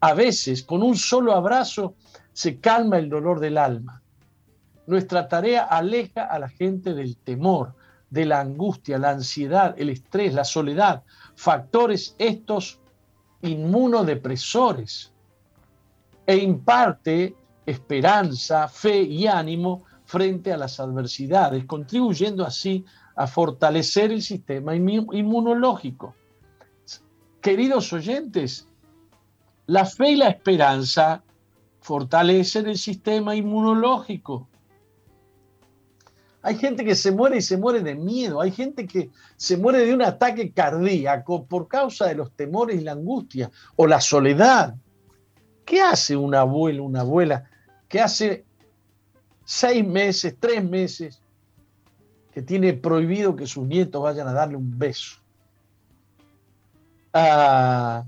A 0.00 0.14
veces, 0.14 0.62
con 0.62 0.82
un 0.82 0.96
solo 0.96 1.32
abrazo, 1.32 1.94
se 2.32 2.60
calma 2.60 2.98
el 2.98 3.08
dolor 3.08 3.40
del 3.40 3.58
alma. 3.58 4.02
Nuestra 4.86 5.28
tarea 5.28 5.64
aleja 5.64 6.24
a 6.24 6.38
la 6.38 6.48
gente 6.48 6.94
del 6.94 7.16
temor, 7.16 7.74
de 8.10 8.26
la 8.26 8.40
angustia, 8.40 8.98
la 8.98 9.10
ansiedad, 9.10 9.74
el 9.78 9.88
estrés, 9.88 10.34
la 10.34 10.44
soledad, 10.44 11.02
factores 11.34 12.14
estos 12.18 12.78
inmunodepresores, 13.42 15.14
e 16.26 16.36
imparte 16.36 17.34
esperanza, 17.66 18.68
fe 18.68 19.02
y 19.02 19.26
ánimo 19.26 19.84
frente 20.14 20.52
a 20.52 20.56
las 20.56 20.78
adversidades, 20.78 21.64
contribuyendo 21.64 22.46
así 22.46 22.84
a 23.16 23.26
fortalecer 23.26 24.12
el 24.12 24.22
sistema 24.22 24.76
inmunológico. 24.76 26.14
Queridos 27.40 27.92
oyentes, 27.92 28.68
la 29.66 29.84
fe 29.84 30.12
y 30.12 30.16
la 30.16 30.28
esperanza 30.28 31.24
fortalecen 31.80 32.68
el 32.68 32.78
sistema 32.78 33.34
inmunológico. 33.34 34.46
Hay 36.42 36.58
gente 36.58 36.84
que 36.84 36.94
se 36.94 37.10
muere 37.10 37.38
y 37.38 37.42
se 37.42 37.56
muere 37.56 37.80
de 37.80 37.96
miedo. 37.96 38.40
Hay 38.40 38.52
gente 38.52 38.86
que 38.86 39.10
se 39.36 39.56
muere 39.56 39.84
de 39.84 39.94
un 39.94 40.02
ataque 40.02 40.52
cardíaco 40.52 41.44
por 41.44 41.66
causa 41.66 42.06
de 42.06 42.14
los 42.14 42.30
temores 42.36 42.80
y 42.80 42.84
la 42.84 42.92
angustia 42.92 43.50
o 43.74 43.88
la 43.88 44.00
soledad. 44.00 44.76
¿Qué 45.64 45.80
hace 45.82 46.14
un 46.14 46.36
abuelo, 46.36 46.84
una 46.84 47.00
abuela 47.00 47.50
que 47.88 48.00
hace 48.00 48.44
seis 49.44 49.86
meses, 49.86 50.34
tres 50.38 50.64
meses, 50.64 51.20
que 52.32 52.42
tiene 52.42 52.72
prohibido 52.74 53.36
que 53.36 53.46
sus 53.46 53.66
nietos 53.66 54.02
vayan 54.02 54.28
a 54.28 54.32
darle 54.32 54.56
un 54.56 54.78
beso? 54.78 55.16
Ah, 57.12 58.04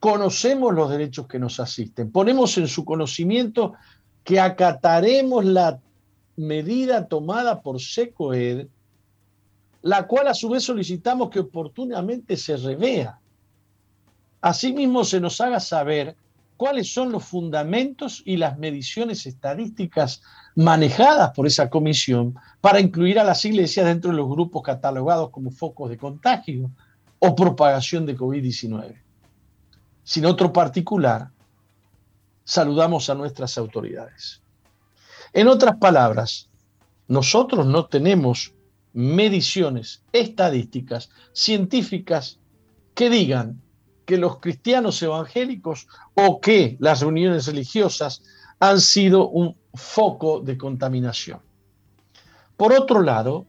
conocemos 0.00 0.74
los 0.74 0.90
derechos 0.90 1.26
que 1.26 1.38
nos 1.38 1.58
asisten, 1.60 2.10
ponemos 2.10 2.56
en 2.58 2.68
su 2.68 2.84
conocimiento 2.84 3.74
que 4.22 4.38
acataremos 4.38 5.44
la 5.44 5.80
medida 6.36 7.06
tomada 7.06 7.62
por 7.62 7.80
SECOED, 7.80 8.66
la 9.82 10.06
cual 10.06 10.28
a 10.28 10.34
su 10.34 10.50
vez 10.50 10.64
solicitamos 10.64 11.30
que 11.30 11.40
oportunamente 11.40 12.36
se 12.36 12.56
revea. 12.56 13.18
Asimismo, 14.40 15.04
se 15.04 15.20
nos 15.20 15.40
haga 15.40 15.58
saber 15.58 16.14
cuáles 16.58 16.92
son 16.92 17.12
los 17.12 17.24
fundamentos 17.24 18.20
y 18.26 18.36
las 18.36 18.58
mediciones 18.58 19.26
estadísticas 19.26 20.22
manejadas 20.56 21.30
por 21.30 21.46
esa 21.46 21.70
comisión 21.70 22.34
para 22.60 22.80
incluir 22.80 23.20
a 23.20 23.24
las 23.24 23.44
iglesias 23.44 23.86
dentro 23.86 24.10
de 24.10 24.16
los 24.16 24.28
grupos 24.28 24.64
catalogados 24.64 25.30
como 25.30 25.52
focos 25.52 25.88
de 25.88 25.96
contagio 25.96 26.70
o 27.20 27.36
propagación 27.36 28.04
de 28.04 28.18
COVID-19. 28.18 29.00
Sin 30.02 30.26
otro 30.26 30.52
particular, 30.52 31.30
saludamos 32.42 33.08
a 33.08 33.14
nuestras 33.14 33.56
autoridades. 33.56 34.42
En 35.32 35.46
otras 35.46 35.76
palabras, 35.76 36.48
nosotros 37.06 37.66
no 37.66 37.86
tenemos 37.86 38.52
mediciones 38.92 40.02
estadísticas 40.10 41.08
científicas 41.32 42.40
que 42.94 43.10
digan 43.10 43.62
que 44.08 44.16
los 44.16 44.38
cristianos 44.38 45.02
evangélicos 45.02 45.86
o 46.14 46.40
que 46.40 46.78
las 46.80 47.02
reuniones 47.02 47.46
religiosas 47.46 48.22
han 48.58 48.80
sido 48.80 49.28
un 49.28 49.54
foco 49.74 50.40
de 50.40 50.56
contaminación. 50.56 51.40
Por 52.56 52.72
otro 52.72 53.02
lado, 53.02 53.44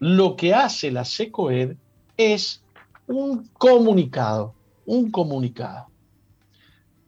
lo 0.00 0.34
que 0.34 0.52
hace 0.52 0.90
la 0.90 1.04
SECOED 1.04 1.76
es 2.16 2.64
un 3.06 3.48
comunicado, 3.52 4.54
un 4.86 5.12
comunicado. 5.12 5.86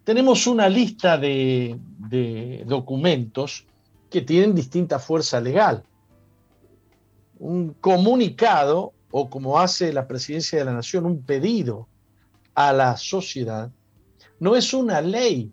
Tenemos 0.05 0.47
una 0.47 0.68
lista 0.68 1.18
de, 1.18 1.76
de 1.99 2.62
documentos 2.64 3.66
que 4.09 4.20
tienen 4.20 4.55
distinta 4.55 5.01
fuerza 5.01 5.41
legal. 5.41 5.83
Un 7.41 7.74
comunicado, 7.81 8.93
o 9.11 9.29
como 9.29 9.59
hace 9.59 9.93
la 9.93 10.07
presidencia 10.07 10.61
de 10.61 10.64
la 10.64 10.74
nación, 10.74 11.07
un 11.07 11.24
pedido 11.24 11.88
a 12.59 12.72
la 12.72 12.96
sociedad, 12.96 13.70
no 14.40 14.56
es 14.56 14.74
una 14.74 15.00
ley. 15.00 15.52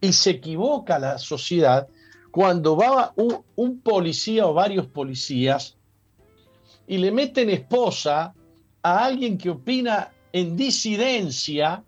Y 0.00 0.12
se 0.12 0.30
equivoca 0.30 0.96
la 1.00 1.18
sociedad 1.18 1.88
cuando 2.30 2.76
va 2.76 3.12
un, 3.56 3.80
policía 3.80 4.46
o 4.46 4.54
varios 4.54 4.86
policías 4.86 5.76
y 6.86 6.98
le 6.98 7.10
meten 7.10 7.50
esposa 7.50 8.32
a 8.80 9.04
alguien 9.04 9.36
que 9.36 9.50
opina 9.50 10.12
en 10.30 10.56
disidencia, 10.56 11.82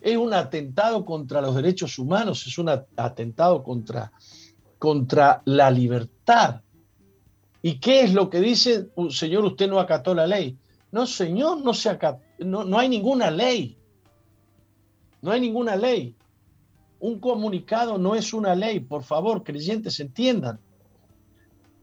es 0.00 0.16
un 0.16 0.32
atentado 0.32 1.04
contra 1.04 1.42
los 1.42 1.54
derechos 1.54 1.98
humanos, 1.98 2.46
es 2.46 2.56
un 2.56 2.70
atentado 2.96 3.62
contra, 3.62 4.10
contra 4.78 5.42
la 5.44 5.70
libertad. 5.70 6.62
¿Y 7.60 7.78
qué 7.78 8.04
es 8.04 8.14
lo 8.14 8.30
que 8.30 8.40
dice, 8.40 8.88
señor, 9.10 9.44
usted 9.44 9.68
no 9.68 9.78
acató 9.78 10.14
la 10.14 10.26
ley? 10.26 10.58
No, 10.92 11.06
señor, 11.06 11.64
no, 11.64 11.72
se 11.72 11.98
no, 12.40 12.64
no 12.64 12.78
hay 12.78 12.88
ninguna 12.88 13.30
ley. 13.30 13.78
No 15.22 15.30
hay 15.30 15.40
ninguna 15.40 15.74
ley. 15.74 16.14
Un 17.00 17.18
comunicado 17.18 17.96
no 17.96 18.14
es 18.14 18.34
una 18.34 18.54
ley, 18.54 18.78
por 18.80 19.02
favor, 19.02 19.42
creyentes 19.42 19.98
entiendan. 20.00 20.60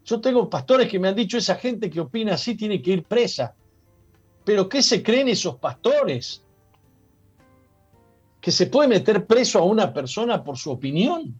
Yo 0.06 0.22
tengo 0.22 0.48
pastores 0.48 0.88
que 0.88 1.00
me 1.00 1.08
han 1.08 1.16
dicho, 1.16 1.40
esa 1.40 1.56
gente 1.56 1.90
que 1.90 2.00
opina 2.00 2.36
así 2.36 2.56
tiene 2.56 2.82
que 2.82 2.92
ir 2.92 3.04
presa. 3.04 3.56
Pero 4.46 4.70
¿qué 4.70 4.84
se 4.84 5.02
creen 5.02 5.28
esos 5.28 5.56
pastores? 5.56 6.44
Que 8.40 8.52
se 8.52 8.68
puede 8.68 8.90
meter 8.90 9.26
preso 9.26 9.60
a 9.60 9.64
una 9.64 9.92
persona 9.92 10.44
por 10.44 10.58
su 10.58 10.72
opinión. 10.72 11.34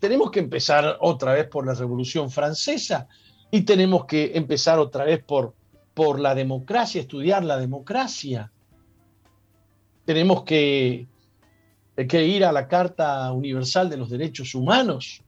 tenemos 0.00 0.30
que 0.30 0.40
empezar 0.40 0.96
otra 1.00 1.34
vez 1.34 1.46
por 1.48 1.66
la 1.66 1.74
Revolución 1.74 2.30
Francesa 2.30 3.06
y 3.52 3.62
tenemos 3.62 4.06
que 4.06 4.32
empezar 4.34 4.80
otra 4.80 5.04
vez 5.04 5.22
por, 5.22 5.54
por 5.94 6.18
la 6.18 6.34
democracia, 6.34 7.00
estudiar 7.00 7.44
la 7.44 7.58
democracia 7.58 8.50
tenemos 10.04 10.42
que, 10.44 11.06
que 12.08 12.26
ir 12.26 12.44
a 12.44 12.52
la 12.52 12.68
Carta 12.68 13.30
Universal 13.32 13.88
de 13.88 13.96
los 13.96 14.10
Derechos 14.10 14.54
Humanos. 14.54 15.22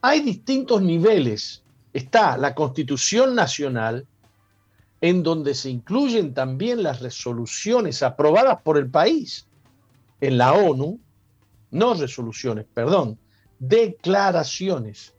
Hay 0.00 0.20
distintos 0.20 0.82
niveles. 0.82 1.62
Está 1.92 2.36
la 2.36 2.54
Constitución 2.54 3.34
Nacional, 3.34 4.06
en 5.00 5.22
donde 5.22 5.54
se 5.54 5.70
incluyen 5.70 6.32
también 6.32 6.82
las 6.82 7.00
resoluciones 7.00 8.02
aprobadas 8.02 8.62
por 8.62 8.78
el 8.78 8.90
país 8.90 9.46
en 10.20 10.38
la 10.38 10.54
ONU, 10.54 10.98
no 11.70 11.94
resoluciones, 11.94 12.66
perdón, 12.72 13.18
declaraciones. 13.58 15.14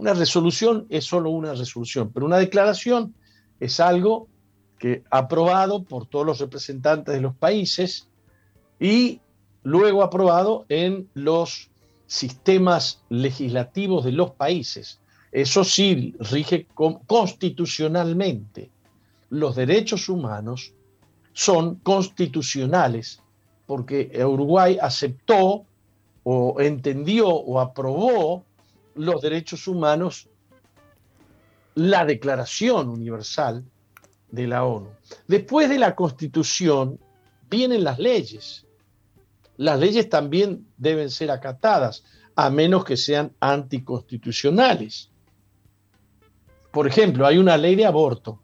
Una 0.00 0.14
resolución 0.14 0.86
es 0.88 1.04
solo 1.04 1.28
una 1.28 1.52
resolución, 1.52 2.10
pero 2.10 2.24
una 2.24 2.38
declaración 2.38 3.14
es 3.60 3.80
algo 3.80 4.28
que 4.78 5.04
aprobado 5.10 5.82
por 5.82 6.06
todos 6.06 6.24
los 6.24 6.40
representantes 6.40 7.14
de 7.14 7.20
los 7.20 7.34
países 7.34 8.08
y 8.80 9.20
luego 9.62 10.02
aprobado 10.02 10.64
en 10.70 11.06
los 11.12 11.68
sistemas 12.06 13.02
legislativos 13.10 14.06
de 14.06 14.12
los 14.12 14.30
países. 14.30 15.00
Eso 15.32 15.64
sí 15.64 16.14
rige 16.18 16.66
constitucionalmente. 17.06 18.70
Los 19.28 19.54
derechos 19.54 20.08
humanos 20.08 20.72
son 21.34 21.74
constitucionales 21.74 23.20
porque 23.66 24.10
Uruguay 24.24 24.78
aceptó 24.80 25.66
o 26.22 26.58
entendió 26.58 27.28
o 27.28 27.60
aprobó 27.60 28.46
los 28.94 29.20
derechos 29.20 29.66
humanos 29.68 30.28
la 31.74 32.04
Declaración 32.04 32.88
Universal 32.88 33.64
de 34.30 34.46
la 34.46 34.64
ONU. 34.64 34.90
Después 35.26 35.68
de 35.68 35.78
la 35.78 35.94
constitución 35.94 36.98
vienen 37.48 37.84
las 37.84 37.98
leyes. 37.98 38.66
Las 39.56 39.78
leyes 39.78 40.08
también 40.08 40.66
deben 40.76 41.10
ser 41.10 41.30
acatadas, 41.30 42.04
a 42.34 42.50
menos 42.50 42.84
que 42.84 42.96
sean 42.96 43.32
anticonstitucionales. 43.40 45.10
Por 46.70 46.86
ejemplo, 46.86 47.26
hay 47.26 47.38
una 47.38 47.56
ley 47.56 47.74
de 47.74 47.86
aborto, 47.86 48.40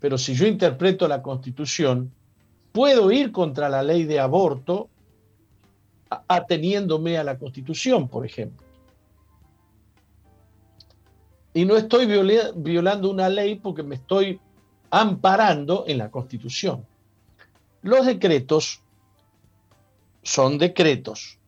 pero 0.00 0.18
si 0.18 0.34
yo 0.34 0.46
interpreto 0.46 1.08
la 1.08 1.22
constitución, 1.22 2.12
puedo 2.72 3.10
ir 3.10 3.32
contra 3.32 3.68
la 3.68 3.82
ley 3.82 4.04
de 4.04 4.18
aborto 4.18 4.90
ateniéndome 6.28 7.18
a 7.18 7.24
la 7.24 7.38
constitución, 7.38 8.08
por 8.08 8.26
ejemplo 8.26 8.65
y 11.56 11.64
no 11.64 11.78
estoy 11.78 12.04
violando 12.04 13.10
una 13.10 13.30
ley 13.30 13.54
porque 13.54 13.82
me 13.82 13.94
estoy 13.94 14.38
amparando 14.90 15.84
en 15.88 15.96
la 15.96 16.10
Constitución. 16.10 16.84
Los 17.80 18.04
decretos 18.04 18.82
son 20.22 20.58
decretos. 20.58 21.38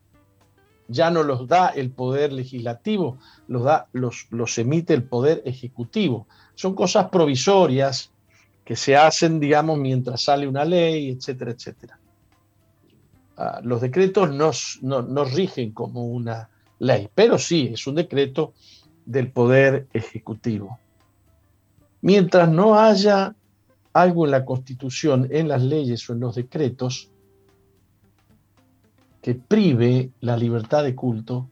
Ya 0.87 1.11
no 1.11 1.21
los 1.21 1.47
da 1.47 1.67
el 1.67 1.91
poder 1.91 2.33
legislativo, 2.33 3.19
los, 3.47 3.63
da, 3.63 3.87
los, 3.93 4.25
los 4.31 4.57
emite 4.57 4.95
el 4.95 5.03
poder 5.03 5.43
ejecutivo. 5.45 6.25
Son 6.55 6.73
cosas 6.73 7.09
provisorias 7.09 8.11
que 8.65 8.75
se 8.75 8.97
hacen, 8.97 9.39
digamos, 9.39 9.77
mientras 9.77 10.23
sale 10.23 10.47
una 10.47 10.65
ley, 10.65 11.11
etcétera, 11.11 11.51
etcétera. 11.51 11.99
Ah, 13.37 13.61
los 13.63 13.79
decretos 13.79 14.31
no, 14.31 15.03
no 15.03 15.23
rigen 15.23 15.71
como 15.71 16.07
una 16.07 16.49
ley, 16.79 17.09
pero 17.13 17.37
sí, 17.37 17.69
es 17.73 17.85
un 17.85 17.93
decreto 17.93 18.55
del 19.09 19.31
poder 19.31 19.87
ejecutivo. 19.91 20.77
Mientras 22.01 22.47
no 22.47 22.79
haya 22.79 23.35
algo 23.91 24.25
en 24.25 24.31
la 24.31 24.45
Constitución, 24.45 25.27
en 25.31 25.47
las 25.47 25.63
leyes 25.63 26.07
o 26.07 26.13
en 26.13 26.19
los 26.19 26.35
decretos 26.35 27.09
que 29.23 29.33
prive 29.33 30.11
la 30.21 30.37
libertad 30.37 30.83
de 30.83 30.93
culto, 30.93 31.49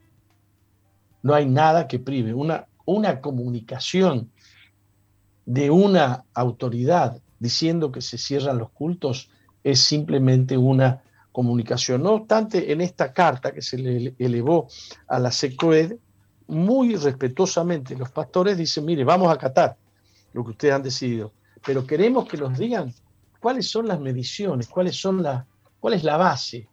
no 1.23 1.33
hay 1.33 1.47
nada 1.47 1.87
que 1.87 1.97
prive. 1.97 2.31
Una, 2.31 2.67
una 2.85 3.21
comunicación 3.21 4.29
de 5.47 5.71
una 5.71 6.25
autoridad 6.35 7.19
diciendo 7.39 7.91
que 7.91 8.01
se 8.01 8.19
cierran 8.19 8.59
los 8.59 8.69
cultos 8.69 9.31
es 9.63 9.79
simplemente 9.79 10.57
una 10.57 11.01
comunicación. 11.31 12.03
No 12.03 12.11
obstante, 12.11 12.71
en 12.71 12.81
esta 12.81 13.13
carta 13.13 13.51
que 13.51 13.63
se 13.63 13.79
le 13.79 14.13
elevó 14.19 14.67
a 15.07 15.17
la 15.17 15.31
SECOED, 15.31 15.97
muy 16.47 16.95
respetuosamente 16.95 17.95
los 17.95 18.11
pastores 18.11 18.57
dicen, 18.57 18.85
mire, 18.85 19.03
vamos 19.03 19.29
a 19.29 19.33
acatar 19.33 19.75
lo 20.33 20.43
que 20.43 20.51
ustedes 20.51 20.73
han 20.73 20.83
decidido, 20.83 21.33
pero 21.65 21.85
queremos 21.85 22.27
que 22.27 22.37
nos 22.37 22.57
digan 22.57 22.93
cuáles 23.39 23.69
son 23.69 23.87
las 23.87 23.99
mediciones, 23.99 24.67
cuáles 24.67 24.95
son 24.95 25.23
la, 25.23 25.45
cuál 25.79 25.93
es 25.93 26.03
la 26.03 26.17
base 26.17 26.67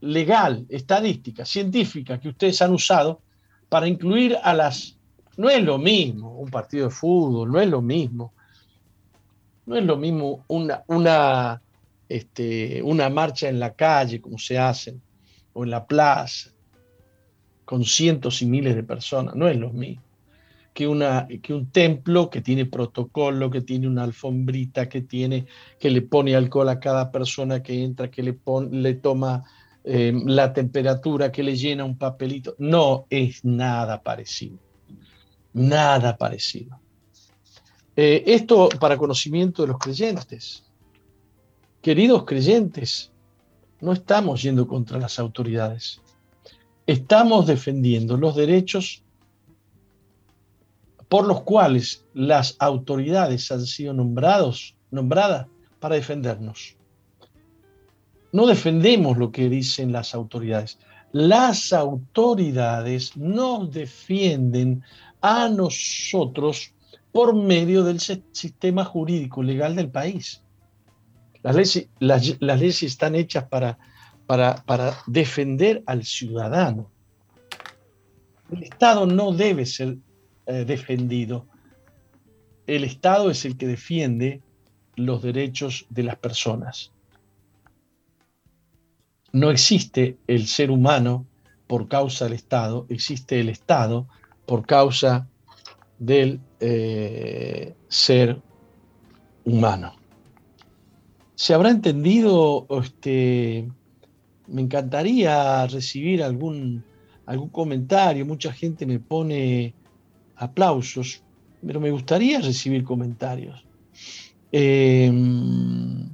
legal, 0.00 0.66
estadística, 0.68 1.44
científica 1.44 2.18
que 2.20 2.28
ustedes 2.28 2.60
han 2.62 2.72
usado 2.72 3.20
para 3.68 3.88
incluir 3.88 4.36
a 4.42 4.54
las... 4.54 4.96
No 5.36 5.50
es 5.50 5.62
lo 5.62 5.78
mismo 5.78 6.38
un 6.38 6.50
partido 6.50 6.84
de 6.84 6.94
fútbol, 6.94 7.50
no 7.50 7.60
es 7.60 7.68
lo 7.68 7.82
mismo. 7.82 8.32
No 9.66 9.76
es 9.76 9.84
lo 9.84 9.96
mismo 9.96 10.44
una, 10.48 10.82
una, 10.86 11.60
este, 12.08 12.82
una 12.82 13.10
marcha 13.10 13.48
en 13.48 13.58
la 13.58 13.74
calle, 13.74 14.20
como 14.20 14.38
se 14.38 14.58
hacen, 14.58 15.02
o 15.52 15.64
en 15.64 15.70
la 15.70 15.84
plaza, 15.84 16.50
con 17.66 17.84
cientos 17.84 18.40
y 18.40 18.46
miles 18.46 18.74
de 18.74 18.82
personas, 18.82 19.34
no 19.34 19.46
es 19.48 19.58
lo 19.58 19.70
mismo 19.70 20.06
que, 20.76 20.86
un 21.54 21.70
templo 21.72 22.28
que 22.28 22.42
tiene 22.42 22.66
protocolo, 22.66 23.50
que 23.50 23.62
tiene 23.62 23.88
una 23.88 24.04
alfombrita, 24.04 24.88
que, 24.90 25.00
tiene, 25.00 25.46
que 25.80 25.90
le 25.90 26.02
pone 26.02 26.36
alcohol 26.36 26.68
a 26.68 26.78
cada 26.78 27.10
persona 27.10 27.62
que 27.62 27.82
entra, 27.82 28.10
que 28.10 28.22
le, 28.22 28.38
le 28.70 28.94
toma 28.94 29.42
eh, 29.84 30.12
la 30.26 30.52
temperatura 30.52 31.32
que 31.32 31.42
le 31.42 31.56
llena 31.56 31.84
un 31.84 31.96
papelito. 31.96 32.54
No 32.58 33.06
es 33.08 33.42
nada 33.42 34.02
parecido. 34.02 34.58
Nada 35.54 36.18
parecido. 36.18 36.78
Eh, 37.96 38.24
esto 38.26 38.68
para 38.78 38.98
conocimiento 38.98 39.62
de 39.62 39.68
los 39.68 39.78
creyentes. 39.78 40.62
Queridos 41.80 42.24
creyentes, 42.24 43.12
no 43.80 43.92
estamos 43.92 44.42
yendo 44.42 44.66
contra 44.66 44.98
las 44.98 45.18
autoridades. 45.18 46.02
Estamos 46.86 47.46
defendiendo 47.46 48.16
los 48.16 48.36
derechos 48.36 49.02
por 51.08 51.26
los 51.26 51.42
cuales 51.42 52.04
las 52.14 52.56
autoridades 52.58 53.50
han 53.52 53.64
sido 53.66 53.92
nombrados, 53.92 54.74
nombradas 54.90 55.46
para 55.80 55.94
defendernos. 55.94 56.76
No 58.32 58.46
defendemos 58.46 59.16
lo 59.16 59.30
que 59.30 59.48
dicen 59.48 59.92
las 59.92 60.14
autoridades. 60.14 60.78
Las 61.12 61.72
autoridades 61.72 63.16
nos 63.16 63.72
defienden 63.72 64.82
a 65.20 65.48
nosotros 65.48 66.72
por 67.12 67.34
medio 67.34 67.82
del 67.82 67.98
sistema 68.00 68.84
jurídico 68.84 69.42
legal 69.42 69.74
del 69.74 69.90
país. 69.90 70.42
Las 71.42 71.56
leyes, 71.56 71.88
las, 72.00 72.40
leyes 72.40 72.82
están 72.82 73.14
hechas 73.14 73.44
para, 73.44 73.78
para, 74.26 74.56
para 74.64 74.98
defender 75.06 75.82
al 75.86 76.04
ciudadano. 76.04 76.90
El 78.50 78.62
Estado 78.62 79.06
no 79.06 79.32
debe 79.32 79.66
ser 79.66 79.96
eh, 80.46 80.64
defendido. 80.64 81.46
El 82.66 82.84
Estado 82.84 83.30
es 83.30 83.44
el 83.44 83.56
que 83.56 83.66
defiende 83.66 84.42
los 84.96 85.22
derechos 85.22 85.86
de 85.90 86.02
las 86.04 86.16
personas. 86.16 86.92
No 89.32 89.50
existe 89.50 90.16
el 90.26 90.46
ser 90.46 90.70
humano 90.70 91.26
por 91.66 91.88
causa 91.88 92.24
del 92.24 92.34
Estado, 92.34 92.86
existe 92.88 93.40
el 93.40 93.48
Estado 93.48 94.06
por 94.46 94.64
causa 94.64 95.28
del 95.98 96.40
eh, 96.60 97.74
ser 97.88 98.40
humano. 99.44 99.96
¿Se 101.34 101.52
habrá 101.52 101.70
entendido? 101.70 102.66
Este, 102.70 103.68
me 104.48 104.62
encantaría 104.62 105.66
recibir 105.66 106.22
algún, 106.22 106.84
algún 107.26 107.48
comentario. 107.48 108.24
Mucha 108.26 108.52
gente 108.52 108.86
me 108.86 109.00
pone 109.00 109.74
aplausos, 110.36 111.22
pero 111.64 111.80
me 111.80 111.90
gustaría 111.90 112.40
recibir 112.40 112.84
comentarios. 112.84 113.64
Em, 114.52 116.08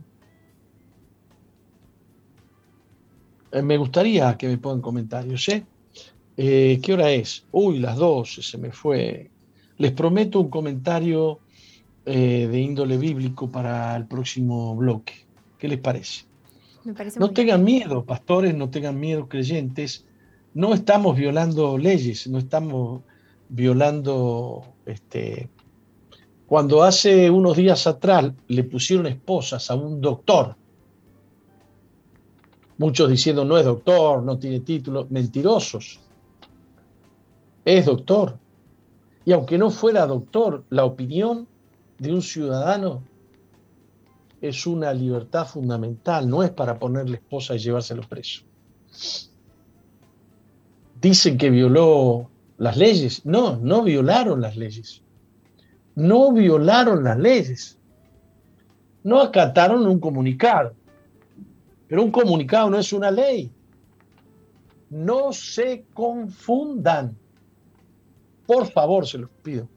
eh, 3.52 3.62
me 3.62 3.76
gustaría 3.76 4.36
que 4.36 4.48
me 4.48 4.58
pongan 4.58 4.80
comentarios, 4.80 5.48
¿eh? 5.48 5.64
¿eh? 6.36 6.80
¿Qué 6.82 6.92
hora 6.92 7.10
es? 7.10 7.46
Uy, 7.52 7.78
las 7.78 7.96
12, 7.96 8.42
se 8.42 8.58
me 8.58 8.72
fue. 8.72 9.30
Les 9.78 9.92
prometo 9.92 10.40
un 10.40 10.50
comentario 10.50 11.40
eh, 12.04 12.48
de 12.50 12.60
índole 12.60 12.96
bíblico 12.96 13.50
para 13.50 13.96
el 13.96 14.06
próximo 14.06 14.74
bloque. 14.76 15.14
¿Qué 15.58 15.68
les 15.68 15.78
parece? 15.78 16.31
No 17.18 17.30
tengan 17.30 17.64
miedo, 17.64 18.04
pastores, 18.04 18.54
no 18.54 18.70
tengan 18.70 18.98
miedo, 18.98 19.28
creyentes. 19.28 20.04
No 20.54 20.74
estamos 20.74 21.16
violando 21.16 21.78
leyes, 21.78 22.26
no 22.26 22.38
estamos 22.38 23.02
violando, 23.48 24.64
este, 24.86 25.48
cuando 26.46 26.82
hace 26.82 27.30
unos 27.30 27.56
días 27.56 27.86
atrás 27.86 28.32
le 28.48 28.64
pusieron 28.64 29.06
esposas 29.06 29.70
a 29.70 29.74
un 29.74 30.00
doctor, 30.00 30.56
muchos 32.78 33.08
diciendo 33.08 33.44
no 33.44 33.56
es 33.56 33.64
doctor, 33.64 34.22
no 34.22 34.38
tiene 34.38 34.60
título, 34.60 35.06
mentirosos, 35.08 36.00
es 37.64 37.86
doctor. 37.86 38.38
Y 39.24 39.32
aunque 39.32 39.56
no 39.56 39.70
fuera 39.70 40.06
doctor, 40.06 40.64
la 40.68 40.84
opinión 40.84 41.46
de 41.98 42.12
un 42.12 42.22
ciudadano 42.22 43.04
es 44.43 44.66
una 44.66 44.93
libertad 44.93 45.47
fundamental, 45.47 46.28
no 46.28 46.43
es 46.43 46.51
para 46.51 46.76
ponerle 46.76 47.18
esposa 47.18 47.55
y 47.55 47.59
llevárselo 47.59 48.03
preso. 48.03 48.43
Dicen 51.01 51.38
que 51.38 51.49
violó 51.49 52.28
las 52.59 52.76
leyes. 52.76 53.24
No, 53.24 53.57
no 53.57 53.84
violaron 53.84 54.40
las 54.40 54.57
leyes. 54.57 55.01
No 55.95 56.32
violaron 56.32 57.05
las 57.05 57.18
leyes. 57.18 57.78
No 59.05 59.20
acataron 59.20 59.86
un 59.86 60.01
comunicado. 60.01 60.74
Pero 61.86 62.03
un 62.03 62.11
comunicado 62.11 62.68
no 62.68 62.78
es 62.78 62.93
una 62.93 63.12
ley. 63.12 63.49
No 64.90 65.32
se 65.32 65.84
confundan. 65.95 67.16
Por 68.45 68.66
favor, 68.66 69.07
se 69.07 69.18
los 69.18 69.30
pido. 69.43 69.68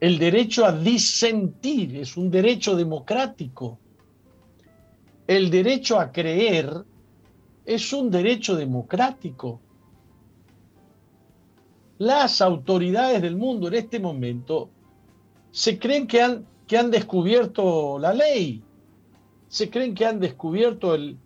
El 0.00 0.18
derecho 0.18 0.64
a 0.64 0.72
disentir 0.72 1.96
es 1.96 2.16
un 2.16 2.30
derecho 2.30 2.76
democrático. 2.76 3.78
El 5.26 5.50
derecho 5.50 5.98
a 5.98 6.12
creer 6.12 6.84
es 7.66 7.92
un 7.92 8.10
derecho 8.10 8.56
democrático 8.56 9.60
las 11.98 12.40
autoridades 12.40 13.20
del 13.20 13.36
mundo 13.36 13.68
en 13.68 13.74
este 13.74 13.98
momento 13.98 14.70
se 15.50 15.78
creen 15.78 16.06
que 16.06 16.22
han, 16.22 16.46
que 16.66 16.78
han 16.78 16.90
descubierto 16.90 17.98
la 17.98 18.14
ley, 18.14 18.62
se 19.48 19.68
creen 19.68 19.94
que 19.94 20.06
han 20.06 20.20
descubierto 20.20 20.94
el, 20.94 21.16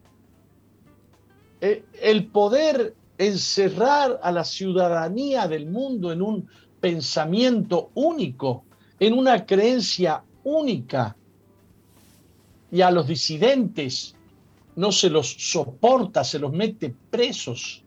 eh, 1.61 1.85
el 2.01 2.27
poder 2.27 2.95
encerrar 3.19 4.19
a 4.23 4.33
la 4.33 4.45
ciudadanía 4.45 5.47
del 5.47 5.67
mundo 5.67 6.11
en 6.11 6.23
un 6.23 6.49
pensamiento 6.83 7.91
único, 7.95 8.65
en 8.99 9.15
una 9.15 9.47
creencia 9.47 10.23
única. 10.43 11.17
Y 12.73 12.81
a 12.81 12.91
los 12.91 13.07
disidentes 13.07 14.17
no 14.75 14.91
se 14.91 15.09
los 15.09 15.29
soporta, 15.29 16.25
se 16.25 16.41
los 16.41 16.53
mete 16.53 16.95
presos. 17.11 17.85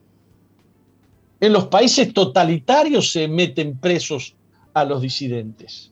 En 1.42 1.52
los 1.52 1.68
países 1.68 2.14
totalitarios 2.14 3.12
se 3.12 3.28
meten 3.28 3.78
presos 3.78 4.36
a 4.74 4.86
los 4.86 5.02
disidentes. 5.02 5.92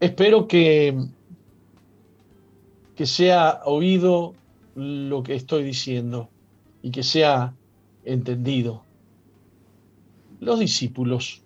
Espero 0.00 0.48
que, 0.48 0.98
que 2.96 3.06
sea 3.06 3.60
oído 3.64 4.34
lo 4.74 5.22
que 5.22 5.36
estoy 5.36 5.62
diciendo 5.62 6.28
y 6.82 6.90
que 6.90 7.04
sea 7.04 7.54
entendido. 8.04 8.85
Los 10.40 10.58
discípulos 10.58 11.42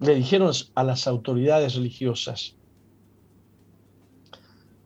le 0.00 0.14
dijeron 0.14 0.52
a 0.74 0.84
las 0.84 1.06
autoridades 1.06 1.74
religiosas, 1.74 2.54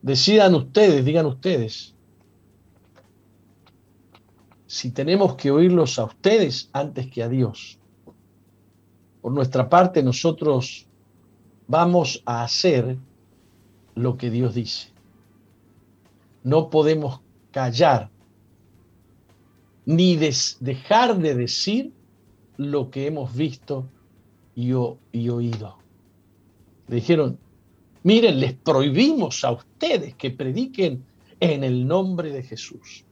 decidan 0.03 0.55
ustedes, 0.55 1.05
digan 1.05 1.26
ustedes, 1.26 1.95
si 4.66 4.93
tenemos 4.93 5.35
que 5.35 5.51
oírlos 5.51 5.99
a 5.99 6.05
ustedes 6.05 6.70
antes 6.72 7.11
que 7.11 7.22
a 7.22 7.28
Dios. 7.28 7.78
Por 9.20 9.33
nuestra 9.33 9.68
parte, 9.68 10.03
nosotros 10.03 10.87
vamos 11.66 12.22
a 12.24 12.45
hacer 12.45 12.97
lo 13.95 14.16
que 14.16 14.31
Dios 14.31 14.55
dice. 14.55 14.93
No 16.43 16.70
podemos 16.70 17.20
callar 17.51 18.11
ni 19.85 20.16
dejar 20.16 21.18
de 21.18 21.35
decir 21.35 21.93
lo 22.61 22.90
que 22.90 23.06
hemos 23.06 23.34
visto 23.34 23.88
y, 24.54 24.72
oído. 24.72 25.78
Le 26.88 26.96
dijeron, 26.96 27.38
miren, 28.02 28.38
les 28.38 28.52
prohibimos 28.52 29.44
a 29.44 29.52
ustedes 29.52 30.14
que 30.14 30.30
prediquen 30.30 31.02
en 31.40 31.64
el 31.64 31.86
nombre 31.86 32.30
de 32.30 32.42
Jesús. 32.42 33.06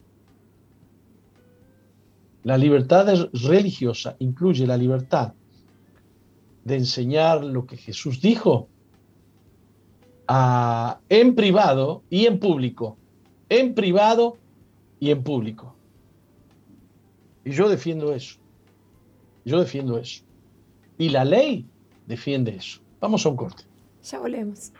La 2.43 2.59
libertad 2.59 3.07
religiosa 3.33 4.15
incluye 4.19 4.67
la 4.67 4.77
libertad 4.77 5.33
de 6.63 6.75
enseñar 6.75 7.43
lo 7.43 7.65
que 7.65 7.77
Jesús 7.77 8.21
dijo 8.21 8.67
en 11.09 11.33
privado 11.33 12.03
y 12.11 12.27
en 12.27 12.39
público. 12.39 12.97
En 13.49 13.73
privado 13.73 14.37
y 14.99 15.09
en 15.09 15.23
público. 15.23 15.73
Y 17.43 17.49
yo 17.49 17.67
defiendo 17.67 18.13
eso. 18.13 18.38
Yo 19.45 19.59
defiendo 19.59 19.97
eso. 19.97 20.23
Y 20.97 21.09
la 21.09 21.25
ley 21.25 21.65
defiende 22.05 22.55
eso. 22.55 22.81
Vamos 22.99 23.25
a 23.25 23.29
un 23.29 23.35
corte. 23.35 23.63
Ya 24.03 24.19
volvemos. 24.19 24.71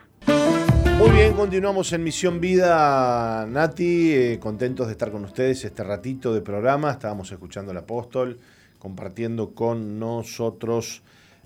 Muy 0.98 1.10
bien, 1.10 1.32
continuamos 1.32 1.92
en 1.94 2.04
Misión 2.04 2.40
Vida, 2.40 3.46
Nati, 3.46 4.12
eh, 4.12 4.38
contentos 4.38 4.86
de 4.86 4.92
estar 4.92 5.10
con 5.10 5.24
ustedes 5.24 5.64
este 5.64 5.82
ratito 5.82 6.34
de 6.34 6.42
programa. 6.42 6.90
Estábamos 6.90 7.32
escuchando 7.32 7.70
al 7.70 7.78
apóstol, 7.78 8.38
compartiendo 8.78 9.54
con 9.54 9.98
nosotros 9.98 11.02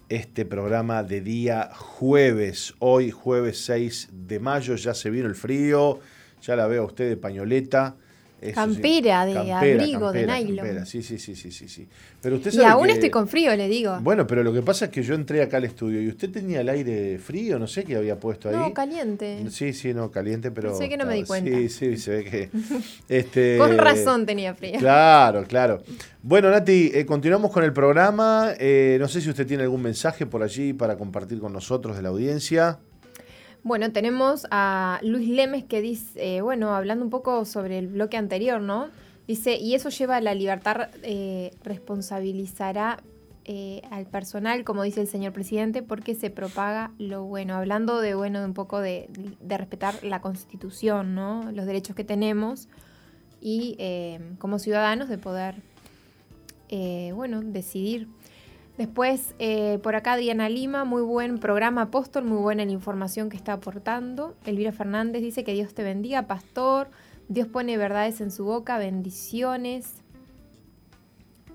este 0.08 0.44
programa 0.44 1.04
de 1.04 1.20
día 1.20 1.70
jueves. 1.72 2.74
Hoy, 2.80 3.12
jueves 3.12 3.64
6 3.64 4.08
de 4.12 4.40
mayo, 4.40 4.74
ya 4.74 4.92
se 4.92 5.10
vino 5.10 5.26
el 5.26 5.36
frío, 5.36 6.00
ya 6.42 6.56
la 6.56 6.66
veo 6.66 6.82
a 6.82 6.86
usted 6.86 7.08
de 7.08 7.16
pañoleta. 7.16 7.96
Campera, 8.52 9.26
de 9.26 9.52
abrigo, 9.52 10.12
de 10.12 10.26
nylon. 10.26 10.86
Sí, 10.86 11.02
sí, 11.02 11.18
sí, 11.18 11.34
sí, 11.34 11.50
sí, 11.50 11.68
sí. 11.68 11.88
Pero 12.20 12.36
usted 12.36 12.52
y 12.52 12.62
aún 12.62 12.90
estoy 12.90 13.10
con 13.10 13.28
frío, 13.28 13.54
le 13.56 13.68
digo. 13.68 13.98
Bueno, 14.00 14.26
pero 14.26 14.42
lo 14.42 14.52
que 14.52 14.62
pasa 14.62 14.86
es 14.86 14.90
que 14.90 15.02
yo 15.02 15.14
entré 15.14 15.42
acá 15.42 15.58
al 15.58 15.64
estudio 15.64 16.00
y 16.00 16.08
usted 16.08 16.30
tenía 16.30 16.60
el 16.60 16.68
aire 16.68 17.18
frío, 17.18 17.58
no 17.58 17.66
sé 17.66 17.84
qué 17.84 17.96
había 17.96 18.18
puesto 18.18 18.48
ahí. 18.48 18.56
No, 18.56 18.72
caliente. 18.72 19.44
Sí, 19.50 19.72
sí, 19.72 19.94
no, 19.94 20.10
caliente, 20.10 20.50
pero... 20.50 20.76
Sé 20.76 20.88
que 20.88 20.96
no 20.96 21.06
me 21.06 21.14
di 21.14 21.24
cuenta. 21.24 21.50
Sí, 21.50 21.68
sí, 21.68 21.96
se 21.96 22.10
ve 22.10 22.24
que... 22.24 22.50
este, 23.08 23.58
con 23.58 23.76
razón 23.76 24.26
tenía 24.26 24.54
frío. 24.54 24.78
Claro, 24.78 25.44
claro. 25.44 25.82
Bueno, 26.22 26.50
Nati, 26.50 26.90
eh, 26.94 27.04
continuamos 27.04 27.52
con 27.52 27.64
el 27.64 27.72
programa. 27.72 28.52
Eh, 28.58 28.96
no 28.98 29.08
sé 29.08 29.20
si 29.20 29.28
usted 29.28 29.46
tiene 29.46 29.64
algún 29.64 29.82
mensaje 29.82 30.24
por 30.24 30.42
allí 30.42 30.72
para 30.72 30.96
compartir 30.96 31.38
con 31.38 31.52
nosotros 31.52 31.96
de 31.96 32.02
la 32.02 32.08
audiencia. 32.08 32.78
Bueno, 33.64 33.92
tenemos 33.92 34.46
a 34.50 35.00
Luis 35.02 35.26
Lemes 35.26 35.64
que 35.64 35.80
dice, 35.80 36.36
eh, 36.36 36.42
bueno, 36.42 36.74
hablando 36.74 37.02
un 37.02 37.10
poco 37.10 37.46
sobre 37.46 37.78
el 37.78 37.86
bloque 37.86 38.18
anterior, 38.18 38.60
¿no? 38.60 38.90
Dice, 39.26 39.56
y 39.56 39.74
eso 39.74 39.88
lleva 39.88 40.16
a 40.16 40.20
la 40.20 40.34
libertad, 40.34 40.90
eh, 41.02 41.50
responsabilizará 41.62 43.02
eh, 43.46 43.80
al 43.90 44.04
personal, 44.04 44.64
como 44.64 44.82
dice 44.82 45.00
el 45.00 45.06
señor 45.06 45.32
presidente, 45.32 45.82
porque 45.82 46.14
se 46.14 46.28
propaga 46.28 46.90
lo 46.98 47.24
bueno. 47.24 47.54
Hablando 47.54 48.02
de, 48.02 48.14
bueno, 48.14 48.40
de 48.40 48.44
un 48.44 48.52
poco 48.52 48.80
de, 48.80 49.08
de 49.40 49.56
respetar 49.56 49.94
la 50.04 50.20
constitución, 50.20 51.14
¿no? 51.14 51.50
Los 51.50 51.64
derechos 51.64 51.96
que 51.96 52.04
tenemos 52.04 52.68
y 53.40 53.78
como 54.38 54.58
ciudadanos 54.58 55.08
de 55.08 55.16
poder, 55.16 55.62
bueno, 57.14 57.40
decidir 57.40 58.08
Después, 58.76 59.36
eh, 59.38 59.78
por 59.82 59.94
acá 59.94 60.16
Diana 60.16 60.48
Lima, 60.48 60.84
muy 60.84 61.02
buen 61.02 61.38
programa 61.38 61.82
Apóstol, 61.82 62.24
muy 62.24 62.38
buena 62.38 62.64
la 62.64 62.72
información 62.72 63.28
que 63.28 63.36
está 63.36 63.52
aportando. 63.52 64.34
Elvira 64.44 64.72
Fernández 64.72 65.22
dice 65.22 65.44
que 65.44 65.52
Dios 65.52 65.74
te 65.74 65.84
bendiga, 65.84 66.26
pastor. 66.26 66.88
Dios 67.28 67.46
pone 67.46 67.76
verdades 67.76 68.20
en 68.20 68.32
su 68.32 68.44
boca, 68.44 68.76
bendiciones. 68.76 70.02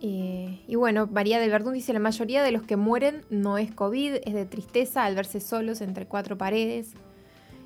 Eh, 0.02 0.62
y 0.66 0.76
bueno, 0.76 1.08
María 1.12 1.40
del 1.40 1.52
Verdún 1.52 1.74
dice, 1.74 1.92
la 1.92 2.00
mayoría 2.00 2.42
de 2.42 2.54
los 2.54 2.64
que 2.64 2.78
mueren 2.78 3.26
no 3.30 3.58
es 3.58 3.74
COVID, 3.74 4.16
es 4.24 4.34
de 4.34 4.46
tristeza 4.46 5.04
al 5.04 5.16
verse 5.16 5.42
solos 5.42 5.82
entre 5.82 6.06
cuatro 6.06 6.38
paredes. 6.38 6.94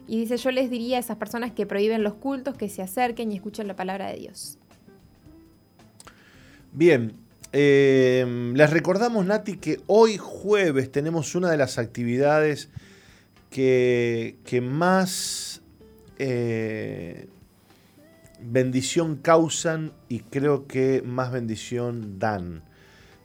Y 0.08 0.18
dice, 0.18 0.38
yo 0.38 0.50
les 0.50 0.72
diría 0.72 0.98
a 0.98 1.00
esas 1.00 1.18
personas 1.18 1.52
que 1.52 1.68
prohíben 1.68 2.02
los 2.02 2.16
cultos 2.16 2.58
que 2.58 2.70
se 2.70 2.82
acerquen 2.82 3.32
y 3.32 3.36
escuchen 3.36 3.68
la 3.68 3.76
palabra 3.76 4.08
de 4.08 4.18
Dios. 4.18 4.58
Bien, 6.74 7.23
eh, 7.56 8.52
les 8.56 8.70
recordamos, 8.72 9.26
Nati, 9.28 9.58
que 9.58 9.80
hoy 9.86 10.18
jueves 10.18 10.92
tenemos 10.92 11.36
una 11.36 11.52
de 11.52 11.58
las 11.58 11.78
actividades 11.78 12.70
que, 13.52 14.36
más 14.64 15.62
eh, 16.18 17.28
bendición 18.42 19.18
causan 19.18 19.94
y 20.10 20.22
creo 20.22 20.66
que 20.66 21.04
más 21.06 21.32
bendición 21.32 22.18
dan. 22.18 22.64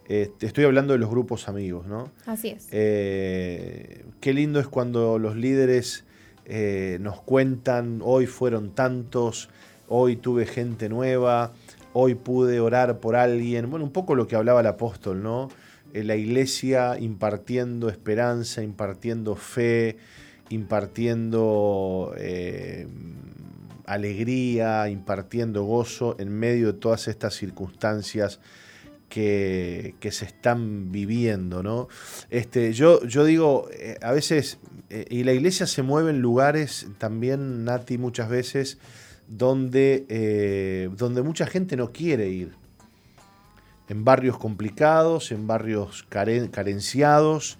Este, 0.07 0.45
estoy 0.45 0.65
hablando 0.65 0.93
de 0.93 0.99
los 0.99 1.09
grupos 1.09 1.47
amigos, 1.47 1.87
¿no? 1.87 2.11
Así 2.27 2.49
es. 2.49 2.67
Eh, 2.71 4.05
qué 4.21 4.33
lindo 4.33 4.59
es 4.59 4.67
cuando 4.67 5.17
los 5.17 5.35
líderes 5.35 6.05
nos 6.99 7.21
cuentan, 7.21 8.01
hoy 8.03 8.25
fueron 8.25 8.71
tantos, 8.71 9.49
hoy 9.87 10.15
tuve 10.15 10.47
gente 10.47 10.89
nueva, 10.89 11.53
hoy 11.93 12.15
pude 12.15 12.59
orar 12.59 12.99
por 12.99 13.15
alguien, 13.15 13.69
bueno, 13.69 13.85
un 13.85 13.91
poco 13.91 14.15
lo 14.15 14.27
que 14.27 14.35
hablaba 14.35 14.61
el 14.61 14.67
apóstol, 14.67 15.23
¿no? 15.23 15.49
Eh, 15.93 16.03
la 16.03 16.15
iglesia 16.15 16.97
impartiendo 16.99 17.89
esperanza, 17.89 18.61
impartiendo 18.61 19.35
fe, 19.35 19.97
impartiendo 20.49 22.13
eh, 22.17 22.87
alegría, 23.85 24.89
impartiendo 24.89 25.63
gozo 25.63 26.15
en 26.19 26.29
medio 26.29 26.73
de 26.73 26.79
todas 26.79 27.07
estas 27.07 27.33
circunstancias 27.35 28.39
que, 29.09 29.95
se 30.11 30.25
están 30.25 30.91
viviendo, 30.91 31.63
¿no? 31.63 31.87
Este, 32.29 32.73
yo, 32.73 33.03
yo 33.05 33.25
digo, 33.25 33.67
eh, 33.71 33.97
a 34.03 34.11
veces, 34.11 34.59
y 35.09 35.23
la 35.23 35.33
iglesia 35.33 35.65
se 35.65 35.81
mueve 35.81 36.11
en 36.11 36.19
lugares 36.19 36.87
también, 36.99 37.63
Nati, 37.65 37.97
muchas 37.97 38.29
veces, 38.29 38.77
donde, 39.29 40.05
eh, 40.09 40.89
donde 40.97 41.21
mucha 41.21 41.45
gente 41.45 41.77
no 41.77 41.91
quiere 41.91 42.29
ir. 42.29 42.51
En 43.87 44.03
barrios 44.03 44.37
complicados, 44.37 45.31
en 45.31 45.47
barrios 45.47 46.05
carenciados. 46.09 47.57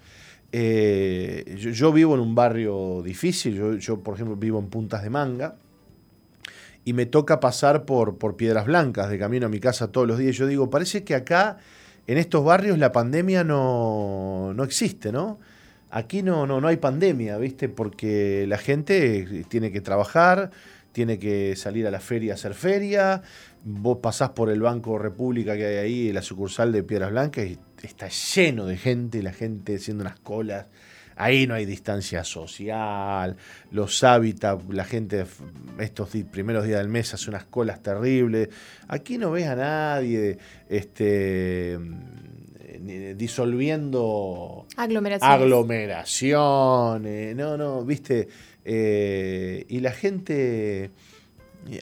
Eh, 0.52 1.56
yo, 1.56 1.92
vivo 1.92 2.14
en 2.14 2.20
un 2.20 2.34
barrio 2.34 3.02
difícil, 3.02 3.78
yo, 3.78 4.00
por 4.00 4.14
ejemplo 4.14 4.36
vivo 4.36 4.58
en 4.58 4.66
Puntas 4.66 5.02
de 5.02 5.10
Manga 5.10 5.56
y 6.84 6.92
me 6.92 7.06
toca 7.06 7.38
pasar 7.38 7.84
por, 7.84 8.18
por 8.18 8.36
Piedras 8.36 8.66
Blancas 8.66 9.10
de 9.10 9.18
camino 9.18 9.46
a 9.46 9.48
mi 9.48 9.60
casa 9.60 9.92
todos 9.92 10.08
los 10.08 10.18
días. 10.18 10.36
Yo 10.36 10.46
digo, 10.46 10.70
parece 10.70 11.04
que 11.04 11.14
acá, 11.14 11.58
en 12.06 12.18
estos 12.18 12.44
barrios, 12.44 12.78
la 12.78 12.90
pandemia 12.90 13.44
no, 13.44 14.52
no 14.54 14.64
existe, 14.64 15.12
¿no? 15.12 15.38
Aquí 15.90 16.22
no, 16.22 16.46
no, 16.46 16.60
no 16.60 16.68
hay 16.68 16.78
pandemia, 16.78 17.36
¿viste? 17.36 17.68
Porque 17.68 18.44
la 18.48 18.58
gente 18.58 19.44
tiene 19.48 19.70
que 19.70 19.80
trabajar, 19.80 20.50
tiene 20.92 21.18
que 21.18 21.54
salir 21.56 21.86
a 21.86 21.90
la 21.90 22.00
feria 22.00 22.32
a 22.32 22.34
hacer 22.34 22.54
feria. 22.54 23.22
Vos 23.64 23.98
pasás 24.02 24.30
por 24.30 24.50
el 24.50 24.60
Banco 24.60 24.98
República 24.98 25.56
que 25.56 25.66
hay 25.66 25.76
ahí, 25.76 26.12
la 26.12 26.22
sucursal 26.22 26.72
de 26.72 26.82
Piedras 26.82 27.10
Blancas, 27.10 27.46
y 27.46 27.58
está 27.82 28.08
lleno 28.08 28.66
de 28.66 28.76
gente, 28.76 29.22
la 29.22 29.32
gente 29.32 29.76
haciendo 29.76 30.02
unas 30.02 30.18
colas. 30.18 30.66
Ahí 31.16 31.46
no 31.46 31.54
hay 31.54 31.66
distancia 31.66 32.24
social, 32.24 33.36
los 33.70 34.02
hábitats, 34.04 34.64
la 34.70 34.84
gente 34.84 35.26
estos 35.78 36.08
primeros 36.30 36.64
días 36.64 36.78
del 36.78 36.88
mes 36.88 37.12
hace 37.12 37.28
unas 37.28 37.44
colas 37.44 37.82
terribles. 37.82 38.48
Aquí 38.88 39.18
no 39.18 39.30
ves 39.30 39.46
a 39.46 39.56
nadie 39.56 40.38
este, 40.70 41.78
disolviendo 43.16 44.66
aglomeraciones. 44.76 45.42
aglomeraciones. 45.42 47.36
No, 47.36 47.58
no, 47.58 47.84
viste 47.84 48.28
eh, 48.72 49.66
y 49.68 49.80
la 49.80 49.90
gente 49.90 50.92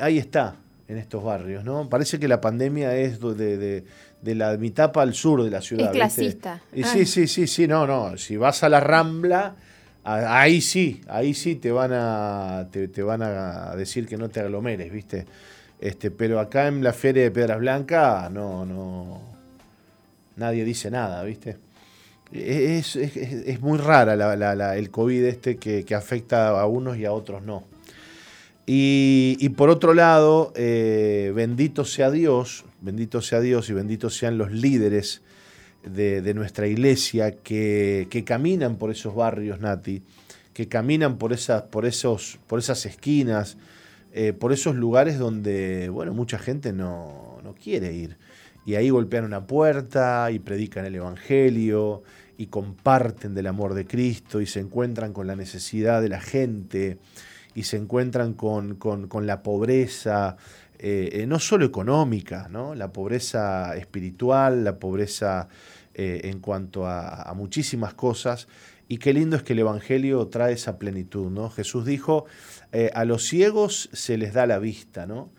ahí 0.00 0.16
está, 0.16 0.56
en 0.88 0.96
estos 0.96 1.22
barrios, 1.22 1.62
¿no? 1.62 1.86
Parece 1.86 2.18
que 2.18 2.28
la 2.28 2.40
pandemia 2.40 2.96
es 2.96 3.20
de, 3.20 3.84
la 4.22 4.56
mitad 4.56 4.90
para 4.90 5.06
el 5.06 5.12
sur 5.12 5.44
de 5.44 5.50
la 5.50 5.60
ciudad. 5.60 5.88
Es 5.88 5.92
clasista. 5.92 6.62
Y 6.72 6.84
sí, 6.84 7.04
sí, 7.04 7.28
sí, 7.28 7.46
sí, 7.46 7.68
no, 7.68 7.86
no. 7.86 8.16
Si 8.16 8.38
vas 8.38 8.62
a 8.62 8.70
la 8.70 8.80
Rambla, 8.80 9.54
ahí 10.02 10.62
sí, 10.62 11.02
ahí 11.08 11.34
sí 11.34 11.56
te 11.56 11.70
van 11.70 11.90
a, 11.92 12.68
te, 12.70 13.02
van 13.02 13.20
a 13.20 13.76
decir 13.76 14.06
que 14.06 14.16
no 14.16 14.30
te 14.30 14.40
aglomeres, 14.40 14.90
¿viste? 14.90 15.26
Este, 15.78 16.10
pero 16.10 16.40
acá 16.40 16.68
en 16.68 16.82
la 16.82 16.94
feria 16.94 17.24
de 17.24 17.30
Piedras 17.30 17.58
Blancas, 17.58 18.30
no, 18.30 18.64
no. 18.64 19.20
Nadie 20.36 20.64
dice 20.64 20.90
nada, 20.90 21.22
¿viste? 21.22 21.58
Es, 22.32 23.60
muy 23.60 23.78
rara 23.78 24.74
el 24.76 24.90
COVID 24.90 25.24
este 25.24 25.56
que, 25.56 25.94
afecta 25.94 26.60
a 26.60 26.66
unos 26.66 26.98
y 26.98 27.04
a 27.04 27.12
otros 27.12 27.42
no. 27.42 27.64
Y, 28.70 29.48
por 29.56 29.70
otro 29.70 29.94
lado, 29.94 30.52
eh, 30.54 31.32
bendito 31.34 31.86
sea 31.86 32.10
Dios, 32.10 32.66
bendito 32.82 33.22
sea 33.22 33.40
Dios 33.40 33.70
y 33.70 33.72
benditos 33.72 34.14
sean 34.14 34.36
los 34.36 34.52
líderes 34.52 35.22
de, 35.84 36.34
nuestra 36.34 36.66
iglesia 36.66 37.32
que, 37.32 38.24
caminan 38.26 38.76
por 38.76 38.90
esos 38.90 39.14
barrios, 39.14 39.60
Nati, 39.60 40.02
que 40.52 40.68
caminan 40.68 41.16
por 41.16 41.32
esas, 41.32 41.62
por 41.62 41.86
esos, 41.86 42.38
por 42.46 42.58
esas 42.58 42.84
esquinas, 42.84 43.56
eh, 44.12 44.34
por 44.34 44.52
esos 44.52 44.76
lugares 44.76 45.18
donde, 45.18 45.88
bueno, 45.88 46.12
mucha 46.12 46.38
gente 46.38 46.74
no, 46.74 47.38
no 47.42 47.54
quiere 47.54 47.94
ir 47.94 48.18
y 48.68 48.74
ahí 48.74 48.90
golpean 48.90 49.24
una 49.24 49.46
puerta 49.46 50.30
y 50.30 50.40
predican 50.40 50.84
el 50.84 50.94
Evangelio 50.94 52.02
y 52.38 52.46
comparten 52.46 53.34
del 53.34 53.48
amor 53.48 53.74
de 53.74 53.84
Cristo 53.84 54.40
y 54.40 54.46
se 54.46 54.60
encuentran 54.60 55.12
con 55.12 55.26
la 55.26 55.36
necesidad 55.36 56.00
de 56.00 56.08
la 56.08 56.20
gente 56.20 56.98
y 57.54 57.64
se 57.64 57.76
encuentran 57.76 58.34
con, 58.34 58.78
la 59.26 59.42
pobreza, 59.42 60.36
eh, 60.78 61.10
eh, 61.12 61.26
no 61.26 61.40
solo 61.40 61.66
económica, 61.66 62.48
¿no? 62.48 62.76
la 62.76 62.92
pobreza 62.92 63.76
espiritual, 63.76 64.62
la 64.62 64.78
pobreza 64.78 65.48
eh, 65.94 66.20
en 66.24 66.38
cuanto 66.38 66.86
a, 66.86 67.32
muchísimas 67.36 67.94
cosas. 67.94 68.46
Y 68.86 68.98
qué 68.98 69.12
lindo 69.12 69.36
es 69.36 69.42
que 69.42 69.54
el 69.54 69.58
Evangelio 69.58 70.24
trae 70.28 70.52
esa 70.52 70.78
plenitud. 70.78 71.30
¿no? 71.30 71.50
Jesús 71.50 71.84
dijo, 71.84 72.26
a 72.94 73.04
los 73.04 73.24
ciegos 73.24 73.90
se 73.92 74.16
les 74.16 74.32
da 74.32 74.46
la 74.46 74.60
vista, 74.60 75.06
¿no? 75.06 75.30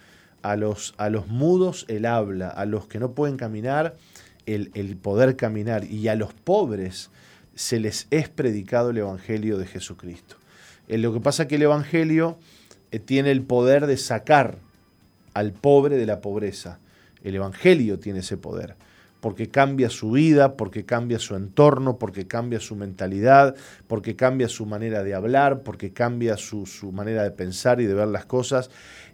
a 0.42 0.58
los, 0.58 0.94
a 0.98 1.10
los 1.10 1.28
mudos 1.28 1.86
el 1.88 2.06
habla, 2.06 2.50
a 2.50 2.66
los 2.66 2.88
que 2.88 3.00
no 3.00 3.14
pueden 3.14 3.38
caminar 3.38 3.96
el, 4.56 4.98
poder 4.98 5.36
caminar 5.36 5.86
y 5.86 6.08
a 6.08 6.16
los 6.16 6.34
pobres 6.34 7.10
se 7.56 7.80
les 7.80 8.08
es 8.10 8.30
predicado 8.30 8.92
el 8.92 8.98
Evangelio 8.98 9.58
de 9.58 9.68
Jesucristo. 9.68 10.36
Eh, 10.88 10.98
lo 10.98 11.14
que 11.14 11.20
pasa 11.20 11.44
es 11.44 11.50
que 11.50 11.56
el 11.56 11.64
Evangelio 11.64 12.38
eh, 12.92 13.00
tiene 13.00 13.32
el 13.32 13.42
poder 13.42 13.86
de 13.86 13.98
sacar 13.98 14.58
al 15.34 15.52
pobre 15.52 15.98
de 15.98 16.06
la 16.06 16.22
pobreza. 16.22 16.80
El 17.24 17.36
Evangelio 17.36 18.00
tiene 18.00 18.20
ese 18.20 18.38
poder. 18.38 18.76
Porque 19.20 19.50
cambia 19.50 19.90
su 19.90 20.12
vida, 20.12 20.56
porque 20.56 20.86
cambia 20.86 21.20
su 21.20 21.36
entorno, 21.36 21.98
porque 21.98 22.28
cambia 22.28 22.60
su 22.60 22.76
mentalidad, 22.76 23.56
porque 23.88 24.16
cambia 24.16 24.48
su 24.48 24.66
manera 24.66 25.04
de 25.04 25.14
hablar, 25.14 25.64
porque 25.64 25.92
cambia 25.92 26.38
su, 26.38 26.66
manera 26.94 27.24
de 27.24 27.32
pensar 27.32 27.82
y 27.82 27.86
de 27.86 27.94
ver 27.94 28.08
las 28.08 28.26
cosas. 28.26 28.70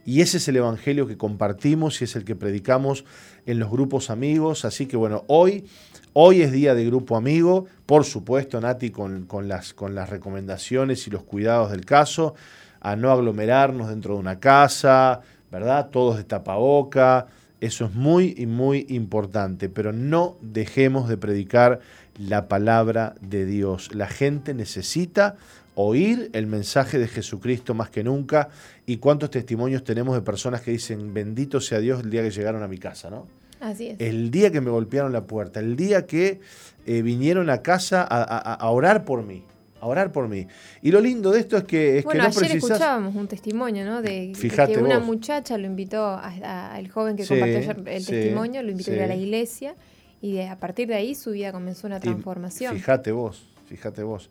Y 0.06 0.22
ese 0.22 0.38
es 0.38 0.48
el 0.48 0.58
Evangelio 0.58 1.08
que 1.08 1.18
compartimos 1.18 2.02
y 2.02 2.04
es 2.04 2.16
el 2.16 2.26
que 2.26 2.36
predicamos 2.36 3.06
en 3.48 3.58
los 3.58 3.72
grupos 3.72 4.12
amigos. 4.12 4.64
Así 4.64 4.86
que 4.86 4.98
bueno, 4.98 5.24
hoy, 5.28 5.66
hoy 6.14 6.44
es 6.44 6.52
día 6.52 6.76
de 6.76 6.86
grupo 6.86 7.18
amigo, 7.18 7.66
por 7.88 8.06
supuesto, 8.06 8.62
Nati, 8.62 8.92
con, 8.92 9.28
las, 9.48 9.74
con 9.74 9.96
las 9.96 10.12
recomendaciones 10.12 11.08
y 11.08 11.10
los 11.10 11.24
cuidados 11.24 11.72
del 11.72 11.86
caso, 11.86 12.36
a 12.80 12.96
no 12.96 13.12
aglomerarnos 13.12 13.90
dentro 13.90 14.14
de 14.14 14.20
una 14.20 14.40
casa, 14.40 15.22
¿verdad? 15.52 15.90
Todos 15.90 16.18
de 16.18 16.24
tapaboca 16.24 17.26
eso 17.62 17.86
es 17.86 17.94
muy 17.94 18.36
y 18.38 18.46
muy 18.46 18.86
importante, 18.90 19.70
pero 19.70 19.92
no 19.94 20.38
dejemos 20.42 21.08
de 21.08 21.18
predicar 21.18 21.80
la 22.18 22.48
palabra 22.48 23.16
de 23.22 23.46
Dios. 23.46 23.94
La 23.94 24.08
gente 24.08 24.54
necesita 24.54 25.36
oír 25.76 26.30
el 26.34 26.48
mensaje 26.48 26.98
de 27.00 27.08
Jesucristo 27.08 27.74
más 27.74 27.90
que 27.90 28.04
nunca. 28.04 28.50
¿Y 28.86 28.98
cuántos 28.98 29.32
testimonios 29.32 29.84
tenemos 29.84 30.16
de 30.16 30.22
personas 30.22 30.62
que 30.62 30.72
dicen, 30.72 31.14
bendito 31.14 31.60
sea 31.60 31.80
Dios 31.80 32.04
el 32.04 32.10
día 32.10 32.24
que 32.24 32.32
llegaron 32.32 32.64
a 32.64 32.68
mi 32.68 32.78
casa, 32.78 33.10
¿no? 33.10 33.28
Así 33.60 33.88
es. 33.88 34.00
El 34.00 34.32
día 34.32 34.52
que 34.52 34.62
me 34.62 34.70
golpearon 34.70 35.12
la 35.12 35.26
puerta, 35.26 35.60
el 35.60 35.76
día 35.76 36.06
que 36.06 36.40
eh, 36.86 37.02
vinieron 37.02 37.50
a 37.50 37.62
casa 37.62 38.04
a 38.04 38.70
orar 38.70 39.06
por 39.06 39.24
mí 39.24 39.44
a 39.80 39.88
orar 39.88 40.12
por 40.12 40.28
mí. 40.28 40.48
Y 40.82 40.92
lo 40.92 41.00
lindo 41.00 41.32
de 41.32 41.40
esto 41.40 41.58
es 41.58 41.64
que, 41.64 42.00
es 42.00 42.04
bueno, 42.04 42.24
que 42.24 42.30
no 42.30 42.40
ayer 42.40 42.58
escuchábamos 42.58 43.16
un 43.16 43.28
testimonio, 43.28 43.86
¿no? 43.86 44.02
De, 44.02 44.34
que 44.34 44.78
una 44.78 45.00
muchacha 45.00 45.58
lo 45.58 45.66
invitó, 45.66 46.18
al 46.18 46.90
joven 46.90 47.16
que 47.16 47.26
compartió 47.26 47.58
ayer 47.58 47.78
el 47.78 48.06
testimonio, 48.06 48.64
lo 48.64 48.72
invitó 48.72 48.92
a 48.92 48.96
ir 48.96 49.02
a 49.04 49.08
la 49.08 49.16
iglesia 49.16 49.76
y 50.22 50.40
a 50.40 50.58
partir 50.58 50.88
de 50.88 50.96
ahí 50.96 51.14
su 51.14 51.32
vida 51.32 51.52
comenzó 51.52 51.88
una 51.88 52.00
transformación. 52.00 52.76
fíjate 52.76 53.12
vos, 53.12 53.48
fíjate 53.68 54.04
vos. 54.04 54.30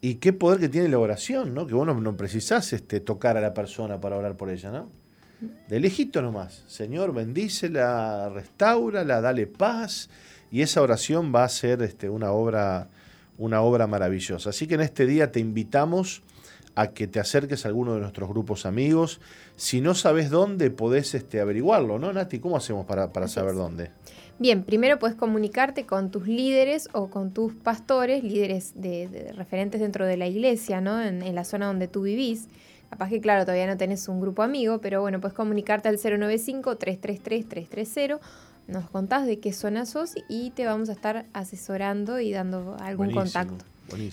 Y 0.00 0.16
qué 0.16 0.32
poder 0.32 0.58
que 0.58 0.68
tiene 0.68 0.88
la 0.88 0.98
oración, 0.98 1.54
¿no? 1.54 1.66
Que 1.66 1.74
vos 1.74 1.86
no, 1.86 2.16
precisás 2.16 2.72
este, 2.72 3.00
tocar 3.00 3.36
a 3.36 3.40
la 3.40 3.54
persona 3.54 4.00
para 4.00 4.16
orar 4.16 4.36
por 4.36 4.50
ella, 4.50 4.70
¿no? 4.70 4.90
De 5.68 5.80
lejito 5.80 6.22
nomás. 6.22 6.64
Señor, 6.66 7.12
bendícela, 7.12 8.28
restaurala, 8.28 9.20
dale 9.20 9.46
paz. 9.46 10.10
Y 10.50 10.62
esa 10.62 10.82
oración 10.82 11.32
va 11.34 11.44
a 11.44 11.48
ser 11.48 11.82
este, 11.82 12.08
una 12.08 12.32
obra 12.32 12.88
una 13.42 13.60
obra 13.60 13.86
maravillosa. 13.88 14.50
Así 14.50 14.68
que 14.68 14.74
en 14.74 14.82
este 14.82 15.04
día 15.04 15.32
te 15.32 15.40
invitamos 15.40 16.22
a 16.76 16.92
que 16.92 17.08
te 17.08 17.18
acerques 17.18 17.64
a 17.64 17.68
alguno 17.68 17.94
de 17.94 18.00
nuestros 18.00 18.28
grupos 18.28 18.66
amigos. 18.66 19.20
Si 19.56 19.80
no 19.80 19.94
sabes 19.94 20.30
dónde, 20.30 20.70
podés 20.70 21.14
este, 21.14 21.40
averiguarlo, 21.40 21.98
¿no, 21.98 22.12
Nati? 22.12 22.38
¿Cómo 22.38 22.56
hacemos 22.56 22.86
para, 22.86 23.28
saber 23.28 23.54
dónde? 23.54 23.90
Bien, 24.38 24.62
primero 24.62 25.00
puedes 25.00 25.16
comunicarte 25.16 25.86
con 25.86 26.12
tus 26.12 26.28
líderes 26.28 26.88
o 26.92 27.10
con 27.10 27.32
tus 27.32 27.52
pastores, 27.52 28.22
líderes 28.22 28.80
de, 28.80 29.32
referentes 29.36 29.80
dentro 29.80 30.06
de 30.06 30.16
la 30.16 30.28
iglesia, 30.28 30.80
¿no? 30.80 31.02
En, 31.02 31.22
en, 31.22 31.34
la 31.34 31.42
zona 31.44 31.66
donde 31.66 31.88
tú 31.88 32.02
vivís. 32.02 32.46
Capaz 32.90 33.08
que, 33.08 33.20
claro, 33.20 33.42
todavía 33.42 33.66
no 33.66 33.76
tenés 33.76 34.06
un 34.08 34.20
grupo 34.20 34.42
amigo, 34.42 34.80
pero 34.80 35.00
bueno, 35.00 35.20
puedes 35.20 35.34
comunicarte 35.34 35.88
al 35.88 35.98
095-333-330 35.98 38.20
nos 38.66 38.90
contás 38.90 39.26
de 39.26 39.38
qué 39.38 39.52
zona 39.52 39.86
sos 39.86 40.14
y 40.28 40.50
te 40.50 40.66
vamos 40.66 40.88
a 40.88 40.92
estar 40.92 41.26
asesorando 41.32 42.20
y 42.20 42.32
dando 42.32 42.76
algún 42.80 43.12
contacto. 43.12 43.64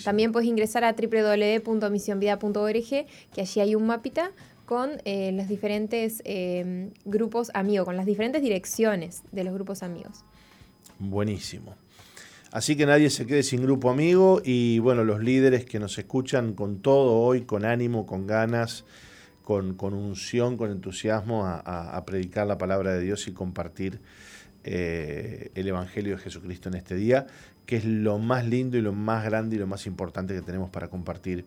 También 0.03 0.31
puedes 0.31 0.49
ingresar 0.49 0.83
a 0.83 0.93
www.misionvida.org, 0.93 3.05
que 3.33 3.41
allí 3.41 3.61
hay 3.61 3.75
un 3.75 3.87
mapita 3.87 4.31
con 4.65 5.01
eh, 5.05 5.31
los 5.31 5.47
diferentes 5.47 6.21
eh, 6.25 6.89
grupos 7.05 7.49
amigos, 7.53 7.85
con 7.85 7.97
las 7.97 8.05
diferentes 8.05 8.41
direcciones 8.41 9.23
de 9.31 9.43
los 9.43 9.53
grupos 9.53 9.83
amigos. 9.83 10.25
Buenísimo. 10.99 11.75
Así 12.51 12.75
que 12.75 12.85
nadie 12.85 13.09
se 13.09 13.25
quede 13.25 13.43
sin 13.43 13.61
grupo 13.61 13.89
amigo 13.89 14.41
y 14.43 14.79
bueno, 14.79 15.03
los 15.03 15.23
líderes 15.23 15.65
que 15.65 15.79
nos 15.79 15.97
escuchan 15.97 16.53
con 16.53 16.81
todo 16.81 17.19
hoy, 17.19 17.43
con 17.43 17.63
ánimo, 17.63 18.05
con 18.05 18.27
ganas, 18.27 18.85
con, 19.43 19.75
con 19.75 19.93
unción, 19.93 20.57
con 20.57 20.71
entusiasmo 20.71 21.45
a 21.45 22.03
predicar 22.05 22.47
la 22.47 22.57
palabra 22.57 22.93
de 22.93 23.01
Dios 23.01 23.27
y 23.27 23.33
compartir 23.33 24.01
eh, 24.71 25.49
el 25.55 25.67
Evangelio 25.67 26.15
de 26.15 26.21
Jesucristo 26.21 26.69
en 26.69 26.75
este 26.75 26.93
día, 26.93 27.25
que 27.65 27.77
es 27.77 27.85
lo 27.85 28.19
más 28.19 28.45
lindo 28.45 28.77
y 28.77 28.81
lo 28.81 28.93
más 28.93 29.25
grande 29.25 29.55
y 29.55 29.59
lo 29.59 29.65
más 29.65 29.87
importante 29.87 30.35
que 30.35 30.43
tenemos 30.43 30.69
para 30.69 30.89
compartir 30.89 31.45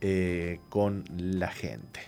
eh, 0.00 0.58
con 0.70 1.04
la 1.18 1.48
gente. 1.48 2.00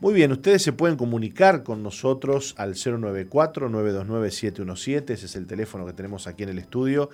Muy 0.00 0.14
bien, 0.14 0.32
ustedes 0.32 0.62
se 0.62 0.72
pueden 0.72 0.96
comunicar 0.96 1.64
con 1.64 1.82
nosotros 1.82 2.54
al 2.56 2.76
094-929-717, 2.76 5.10
ese 5.10 5.26
es 5.26 5.36
el 5.36 5.46
teléfono 5.46 5.84
que 5.84 5.92
tenemos 5.92 6.26
aquí 6.26 6.44
en 6.44 6.48
el 6.48 6.58
estudio 6.58 7.10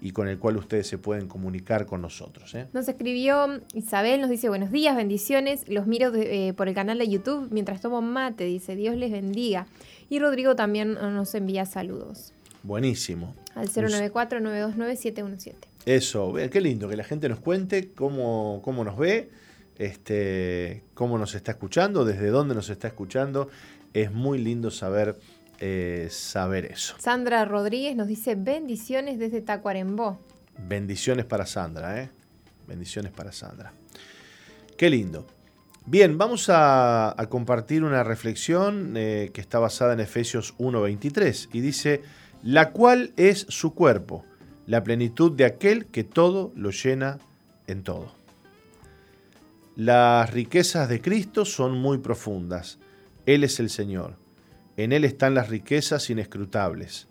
y 0.00 0.12
con 0.12 0.28
el 0.28 0.38
cual 0.38 0.56
ustedes 0.56 0.86
se 0.86 0.96
pueden 0.96 1.28
comunicar 1.28 1.84
con 1.84 2.00
nosotros. 2.00 2.54
¿eh? 2.54 2.68
Nos 2.72 2.88
escribió 2.88 3.60
Isabel, 3.74 4.22
nos 4.22 4.30
dice 4.30 4.48
buenos 4.48 4.70
días, 4.70 4.96
bendiciones, 4.96 5.68
los 5.68 5.86
miro 5.86 6.10
por 6.56 6.68
el 6.68 6.74
canal 6.74 6.96
de 6.96 7.06
YouTube 7.06 7.48
mientras 7.50 7.82
tomo 7.82 8.00
mate, 8.00 8.44
dice 8.44 8.76
Dios 8.76 8.96
les 8.96 9.12
bendiga. 9.12 9.66
Y 10.08 10.18
Rodrigo 10.18 10.56
también 10.56 10.94
nos 10.94 11.34
envía 11.34 11.66
saludos. 11.66 12.32
Buenísimo. 12.62 13.34
Al 13.54 13.68
094-929-717. 13.68 15.54
Eso, 15.84 16.34
qué 16.50 16.60
lindo 16.60 16.88
que 16.88 16.96
la 16.96 17.04
gente 17.04 17.28
nos 17.28 17.40
cuente 17.40 17.90
cómo, 17.92 18.60
cómo 18.64 18.84
nos 18.84 18.96
ve, 18.96 19.30
este, 19.78 20.84
cómo 20.94 21.18
nos 21.18 21.34
está 21.34 21.52
escuchando, 21.52 22.04
desde 22.04 22.28
dónde 22.28 22.54
nos 22.54 22.70
está 22.70 22.86
escuchando. 22.86 23.48
Es 23.92 24.12
muy 24.12 24.38
lindo 24.38 24.70
saber, 24.70 25.18
eh, 25.58 26.06
saber 26.10 26.66
eso. 26.66 26.94
Sandra 26.98 27.44
Rodríguez 27.44 27.96
nos 27.96 28.06
dice 28.06 28.36
bendiciones 28.36 29.18
desde 29.18 29.40
Tacuarembó. 29.40 30.20
Bendiciones 30.56 31.24
para 31.24 31.46
Sandra, 31.46 32.00
¿eh? 32.00 32.10
Bendiciones 32.68 33.10
para 33.12 33.32
Sandra. 33.32 33.72
Qué 34.76 34.88
lindo. 34.88 35.26
Bien, 35.84 36.16
vamos 36.16 36.46
a, 36.48 37.16
compartir 37.28 37.82
una 37.82 38.04
reflexión 38.04 38.94
eh, 38.96 39.30
que 39.34 39.40
está 39.40 39.58
basada 39.58 39.92
en 39.92 40.00
Efesios 40.00 40.56
1.23 40.58 41.48
y 41.52 41.60
dice, 41.60 42.02
la 42.44 42.70
cual 42.70 43.12
es 43.16 43.46
su 43.48 43.74
cuerpo, 43.74 44.24
la 44.66 44.84
plenitud 44.84 45.32
de 45.32 45.44
aquel 45.44 45.86
que 45.86 46.04
todo 46.04 46.52
lo 46.54 46.70
llena 46.70 47.18
en 47.66 47.82
todo. 47.82 48.14
Las 49.74 50.30
riquezas 50.30 50.88
de 50.88 51.00
Cristo 51.00 51.44
son 51.44 51.72
muy 51.72 51.98
profundas. 51.98 52.78
Él 53.26 53.42
es 53.42 53.58
el 53.58 53.68
Señor. 53.68 54.16
En 54.76 54.92
Él 54.92 55.04
están 55.04 55.34
las 55.34 55.48
riquezas 55.48 56.08
inescrutables. 56.10 57.08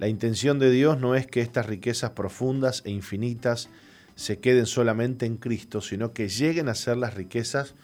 La 0.00 0.08
intención 0.08 0.58
de 0.58 0.72
Dios 0.72 0.98
no 0.98 1.14
es 1.14 1.28
que 1.28 1.40
estas 1.40 1.66
riquezas 1.66 2.10
profundas 2.10 2.82
e 2.84 2.90
infinitas 2.90 3.68
se 4.16 4.40
queden 4.40 4.66
solamente 4.66 5.24
en 5.24 5.36
Cristo, 5.36 5.80
sino 5.80 6.12
que 6.12 6.28
lleguen 6.28 6.68
a 6.68 6.74
ser 6.74 6.96
las 6.96 7.14
riquezas 7.14 7.76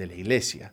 de 0.00 0.08
la 0.08 0.14
iglesia. 0.14 0.72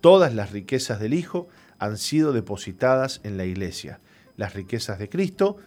Todas 0.00 0.34
las 0.34 0.52
riquezas 0.52 0.98
del 1.00 1.12
Hijo 1.12 1.48
han 1.78 1.98
sido 1.98 2.32
depositadas 2.32 3.20
en 3.24 3.36
la 3.36 3.44
iglesia. 3.44 4.00
Las 4.36 4.54
riquezas 4.54 4.98
de 4.98 5.08
Cristo 5.08 5.58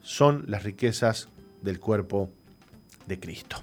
son 0.00 0.44
las 0.48 0.64
riquezas 0.64 1.28
del 1.62 1.78
cuerpo 1.78 2.30
de 3.06 3.20
Cristo. 3.20 3.62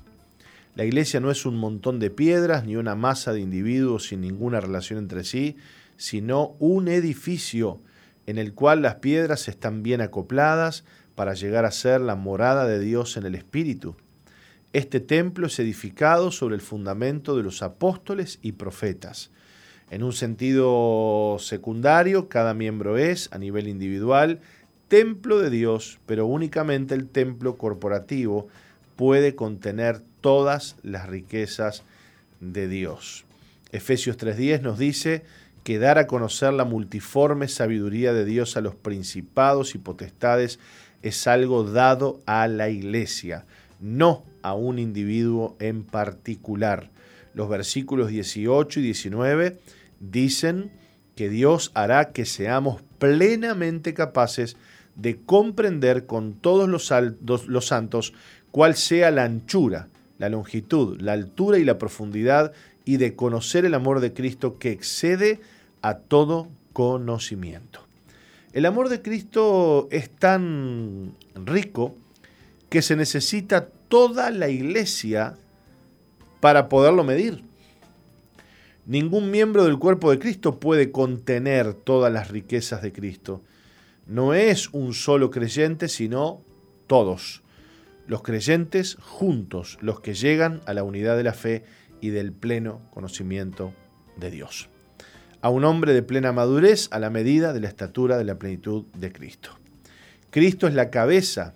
La 0.76 0.86
iglesia 0.86 1.20
no 1.20 1.32
es 1.32 1.46
un 1.46 1.58
montón 1.58 2.00
de 2.00 2.10
piedras 2.10 2.66
ni 2.66 2.76
una 2.76 2.96
masa 2.96 3.34
de 3.34 3.40
individuos 3.40 4.08
sin 4.08 4.22
ninguna 4.22 4.62
relación 4.62 5.00
entre 5.00 5.24
sí, 5.24 5.58
sino 5.98 6.56
un 6.60 6.88
edificio 6.88 7.82
en 8.26 8.38
el 8.38 8.54
cual 8.54 8.82
las 8.82 8.96
piedras 8.96 9.48
están 9.48 9.84
bien 9.84 10.02
acopladas 10.02 10.84
para 11.16 11.34
llegar 11.34 11.66
a 11.66 11.72
ser 11.72 12.02
la 12.02 12.16
morada 12.16 12.68
de 12.68 12.80
Dios 12.80 13.18
en 13.18 13.26
el 13.26 13.36
Espíritu. 13.36 13.96
Este 14.76 15.00
templo 15.00 15.48
es 15.48 15.58
edificado 15.60 16.32
sobre 16.32 16.56
el 16.56 16.62
fundamento 16.62 17.38
de 17.38 17.44
los 17.44 17.62
apóstoles 17.62 18.40
y 18.42 18.52
profetas. 18.52 19.32
En 19.90 20.04
un 20.04 20.12
sentido 20.12 21.38
secundario, 21.40 22.28
cada 22.28 22.54
miembro 22.54 22.98
es, 22.98 23.30
a 23.32 23.38
nivel 23.38 23.70
individual, 23.70 24.42
templo 24.90 25.40
de 25.40 25.50
Dios, 25.50 26.00
pero 26.06 26.26
únicamente 26.26 26.94
el 26.94 27.08
templo 27.08 27.56
corporativo 27.56 28.50
puede 28.98 29.34
contener 29.34 30.02
todas 30.20 30.76
las 30.84 31.08
riquezas 31.08 31.84
de 32.42 32.68
Dios. 32.68 33.24
Efesios 33.72 34.18
3.10 34.18 34.60
nos 34.60 34.78
dice 34.78 35.24
que 35.64 35.80
dar 35.80 36.00
a 36.00 36.06
conocer 36.06 36.52
la 36.52 36.66
multiforme 36.66 37.48
sabiduría 37.48 38.12
de 38.12 38.26
Dios 38.26 38.58
a 38.58 38.62
los 38.62 38.76
principados 38.76 39.74
y 39.74 39.78
potestades 39.78 40.60
es 41.02 41.28
algo 41.28 41.64
dado 41.64 42.20
a 42.26 42.50
la 42.50 42.68
iglesia 42.68 43.46
no 43.80 44.24
a 44.46 44.54
un 44.54 44.78
individuo 44.78 45.56
en 45.60 45.84
particular. 45.84 46.92
Los 47.34 47.50
versículos 47.50 48.10
18 48.10 48.80
y 48.80 48.84
19 48.84 49.58
dicen 50.00 50.72
que 51.16 51.30
Dios 51.30 51.72
hará 51.74 52.12
que 52.12 52.26
seamos 52.26 52.84
plenamente 53.00 53.96
capaces 53.96 54.56
de 54.96 55.18
comprender 55.18 56.06
con 56.06 56.36
todos 56.36 56.70
los, 56.70 56.94
los 57.48 57.66
santos 57.66 58.14
cuál 58.52 58.76
sea 58.76 59.10
la 59.10 59.24
anchura, 59.24 59.90
la 60.20 60.30
longitud, 60.30 61.02
la 61.02 61.14
altura 61.14 61.58
y 61.58 61.64
la 61.64 61.80
profundidad 61.80 62.54
y 62.86 62.98
de 62.98 63.16
conocer 63.16 63.66
el 63.66 63.74
amor 63.74 64.00
de 64.00 64.14
Cristo 64.14 64.60
que 64.60 64.70
excede 64.70 65.40
a 65.82 65.98
todo 65.98 66.50
conocimiento. 66.72 67.80
El 68.54 68.68
amor 68.68 68.90
de 68.90 69.02
Cristo 69.02 69.88
es 69.90 70.12
tan 70.12 71.16
rico 71.34 71.96
que 72.70 72.84
se 72.84 72.96
necesita 72.96 73.70
toda 73.88 74.32
la 74.32 74.50
iglesia 74.50 75.36
para 76.40 76.70
poderlo 76.70 77.04
medir. 77.04 77.44
Ningún 78.86 79.32
miembro 79.32 79.66
del 79.66 79.80
cuerpo 79.80 80.12
de 80.12 80.20
Cristo 80.20 80.60
puede 80.60 80.92
contener 80.92 81.74
todas 81.74 82.14
las 82.14 82.30
riquezas 82.30 82.84
de 82.84 82.94
Cristo. 82.94 83.42
No 84.06 84.36
es 84.36 84.70
un 84.74 84.94
solo 84.94 85.32
creyente, 85.32 85.88
sino 85.88 86.42
todos. 86.86 87.42
Los 88.06 88.22
creyentes 88.22 88.96
juntos, 89.02 89.80
los 89.82 90.02
que 90.02 90.14
llegan 90.14 90.62
a 90.68 90.76
la 90.76 90.84
unidad 90.84 91.18
de 91.18 91.24
la 91.24 91.34
fe 91.34 91.64
y 92.00 92.10
del 92.10 92.32
pleno 92.32 92.82
conocimiento 92.92 93.74
de 94.18 94.30
Dios. 94.30 94.70
A 95.42 95.50
un 95.50 95.64
hombre 95.64 95.94
de 95.94 96.04
plena 96.04 96.32
madurez 96.32 96.88
a 96.92 97.00
la 97.00 97.10
medida 97.10 97.54
de 97.54 97.62
la 97.62 97.68
estatura 97.68 98.18
de 98.18 98.24
la 98.24 98.38
plenitud 98.38 98.86
de 98.96 99.12
Cristo. 99.12 99.50
Cristo 100.30 100.68
es 100.68 100.76
la 100.76 100.92
cabeza, 100.92 101.56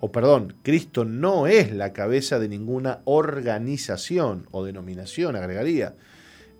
o 0.00 0.10
perdón, 0.10 0.54
Cristo 0.62 1.04
no 1.04 1.46
es 1.46 1.72
la 1.72 1.92
cabeza 1.92 2.38
de 2.38 2.48
ninguna 2.48 3.00
organización 3.04 4.48
o 4.50 4.64
denominación, 4.64 5.36
agregaría 5.36 5.94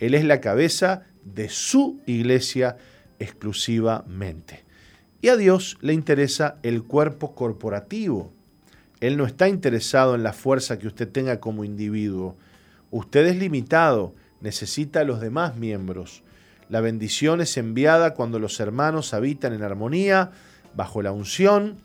él 0.00 0.14
es 0.14 0.24
la 0.24 0.40
cabeza 0.40 1.02
de 1.24 1.48
su 1.50 2.00
iglesia 2.06 2.78
exclusivamente. 3.18 4.64
Y 5.20 5.28
a 5.28 5.36
Dios 5.36 5.76
le 5.82 5.92
interesa 5.92 6.56
el 6.62 6.82
cuerpo 6.82 7.34
corporativo. 7.34 8.32
Él 9.00 9.18
no 9.18 9.26
está 9.26 9.48
interesado 9.48 10.14
en 10.14 10.22
la 10.22 10.32
fuerza 10.32 10.78
que 10.78 10.86
usted 10.86 11.08
tenga 11.08 11.38
como 11.38 11.64
individuo. 11.64 12.36
Usted 12.90 13.26
es 13.26 13.36
limitado, 13.36 14.14
necesita 14.40 15.00
a 15.00 15.04
los 15.04 15.20
demás 15.20 15.56
miembros. 15.56 16.22
La 16.70 16.80
bendición 16.80 17.42
es 17.42 17.58
enviada 17.58 18.14
cuando 18.14 18.38
los 18.38 18.58
hermanos 18.58 19.12
habitan 19.12 19.52
en 19.52 19.62
armonía, 19.62 20.30
bajo 20.74 21.02
la 21.02 21.12
unción. 21.12 21.76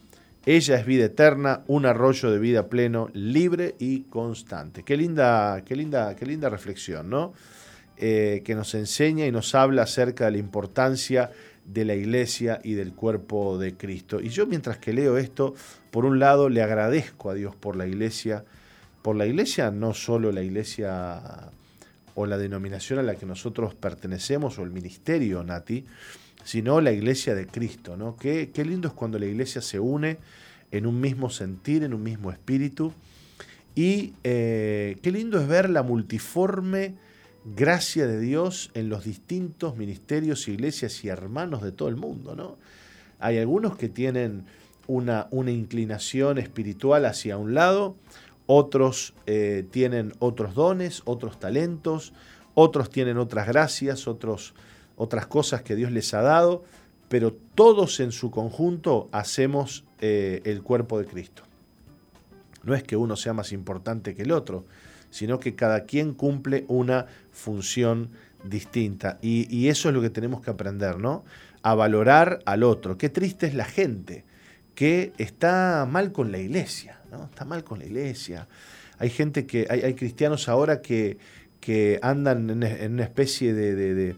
Ella 0.46 0.76
es 0.76 0.86
vida 0.86 1.06
eterna, 1.06 1.64
un 1.68 1.88
arroyo 1.88 2.30
de 2.30 2.38
vida 2.38 2.68
pleno, 2.68 3.10
libre 3.14 3.76
y 3.80 4.02
constante. 4.02 4.84
Qué 4.84 4.96
linda, 4.96 5.64
qué 5.66 5.76
linda, 5.76 6.16
qué 6.16 6.28
linda 6.28 6.50
reflexión, 6.50 7.10
¿no? 7.10 7.34
Eh, 7.98 8.44
que 8.46 8.54
nos 8.54 8.76
enseña 8.76 9.26
y 9.26 9.32
nos 9.32 9.56
habla 9.56 9.84
acerca 9.84 10.26
de 10.26 10.32
la 10.32 10.38
importancia 10.38 11.32
de 11.66 11.84
la 11.84 11.96
iglesia 11.96 12.60
y 12.64 12.74
del 12.74 12.94
cuerpo 12.94 13.58
de 13.58 13.76
Cristo. 13.76 14.22
Y 14.22 14.30
yo 14.30 14.46
mientras 14.46 14.78
que 14.78 14.94
leo 14.94 15.18
esto, 15.18 15.56
por 15.90 16.06
un 16.06 16.20
lado 16.20 16.50
le 16.50 16.62
agradezco 16.62 17.32
a 17.32 17.34
Dios 17.34 17.56
por 17.56 17.76
la 17.76 17.88
iglesia, 17.88 18.46
por 19.02 19.16
la 19.16 19.26
iglesia, 19.26 19.72
no 19.72 19.94
solo 19.94 20.32
la 20.32 20.44
iglesia 20.44 21.50
o 22.14 22.26
la 22.26 22.38
denominación 22.38 23.00
a 23.00 23.04
la 23.04 23.16
que 23.16 23.26
nosotros 23.26 23.74
pertenecemos 23.74 24.60
o 24.60 24.64
el 24.64 24.72
ministerio, 24.72 25.44
Nati, 25.44 25.86
sino 26.46 26.80
la 26.80 26.92
iglesia 26.94 27.36
de 27.36 27.48
Cristo. 27.48 27.98
¿no? 27.98 28.16
Qué, 28.16 28.52
qué 28.54 28.64
lindo 28.64 28.88
es 28.88 28.94
cuando 28.94 29.20
la 29.20 29.26
iglesia 29.26 29.62
se 29.62 29.80
une 29.80 30.20
en 30.72 30.86
un 30.86 31.02
mismo 31.02 31.30
sentir, 31.30 31.84
en 31.84 31.94
un 31.94 32.04
mismo 32.04 32.32
espíritu. 32.32 32.94
Y 33.74 34.14
eh, 34.24 34.98
qué 35.02 35.12
lindo 35.12 35.40
es 35.42 35.48
ver 35.48 35.70
la 35.70 35.84
multiforme 35.84 36.96
gracia 37.44 38.06
de 38.08 38.20
Dios 38.20 38.72
en 38.76 38.90
los 38.90 39.04
distintos 39.04 39.76
ministerios, 39.76 40.48
iglesias 40.48 41.04
y 41.04 41.10
hermanos 41.10 41.64
de 41.64 41.72
todo 41.72 41.90
el 41.90 41.96
mundo. 41.96 42.36
¿no? 42.36 42.58
Hay 43.20 43.40
algunos 43.40 43.76
que 43.76 43.90
tienen 43.90 44.46
una, 44.88 45.28
una 45.32 45.52
inclinación 45.52 46.38
espiritual 46.38 47.06
hacia 47.06 47.38
un 47.38 47.56
lado, 47.56 47.96
otros 48.46 49.16
eh, 49.26 49.66
tienen 49.72 50.14
otros 50.20 50.54
dones, 50.54 51.02
otros 51.06 51.40
talentos, 51.40 52.14
otros 52.54 52.92
tienen 52.92 53.18
otras 53.18 53.48
gracias, 53.48 54.08
otros, 54.08 54.54
otras 54.96 55.28
cosas 55.28 55.62
que 55.62 55.76
Dios 55.76 55.92
les 55.92 56.14
ha 56.14 56.22
dado, 56.22 56.64
pero 57.10 57.34
todos 57.34 58.00
en 58.00 58.12
su 58.12 58.32
conjunto 58.32 59.10
hacemos 59.12 59.86
eh, 60.00 60.42
el 60.46 60.64
cuerpo 60.64 61.00
de 61.00 61.06
Cristo. 61.06 61.44
No 62.64 62.74
es 62.74 62.84
que 62.84 62.98
uno 62.98 63.16
sea 63.16 63.34
más 63.34 63.52
importante 63.52 64.16
que 64.16 64.24
el 64.24 64.32
otro, 64.32 64.66
sino 65.12 65.40
que 65.40 65.56
cada 65.56 65.86
quien 65.86 66.14
cumple 66.14 66.66
una 66.68 67.06
función 67.32 68.10
distinta. 68.44 69.20
Y, 69.22 69.68
eso 69.68 69.90
es 69.90 69.96
lo 69.96 70.02
que 70.02 70.10
tenemos 70.10 70.42
que 70.42 70.52
aprender, 70.52 71.00
¿no? 71.00 71.24
A 71.62 71.76
valorar 71.76 72.40
al 72.46 72.64
otro. 72.64 72.98
Qué 72.98 73.10
triste 73.10 73.48
es 73.48 73.54
la 73.54 73.66
gente 73.66 74.26
que 74.74 75.14
está 75.18 75.88
mal 75.90 76.12
con 76.12 76.32
la 76.32 76.40
iglesia, 76.40 77.00
¿no? 77.12 77.26
Está 77.26 77.46
mal 77.46 77.64
con 77.64 77.80
la 77.80 77.86
iglesia. 77.86 78.48
Hay 78.98 79.10
gente 79.10 79.46
que, 79.46 79.68
hay, 79.70 79.94
cristianos 79.94 80.50
ahora 80.50 80.82
que, 80.82 81.18
que 81.60 82.00
andan 82.02 82.50
en, 82.50 82.94
una 82.94 83.04
especie 83.04 83.54
de, 83.54 84.16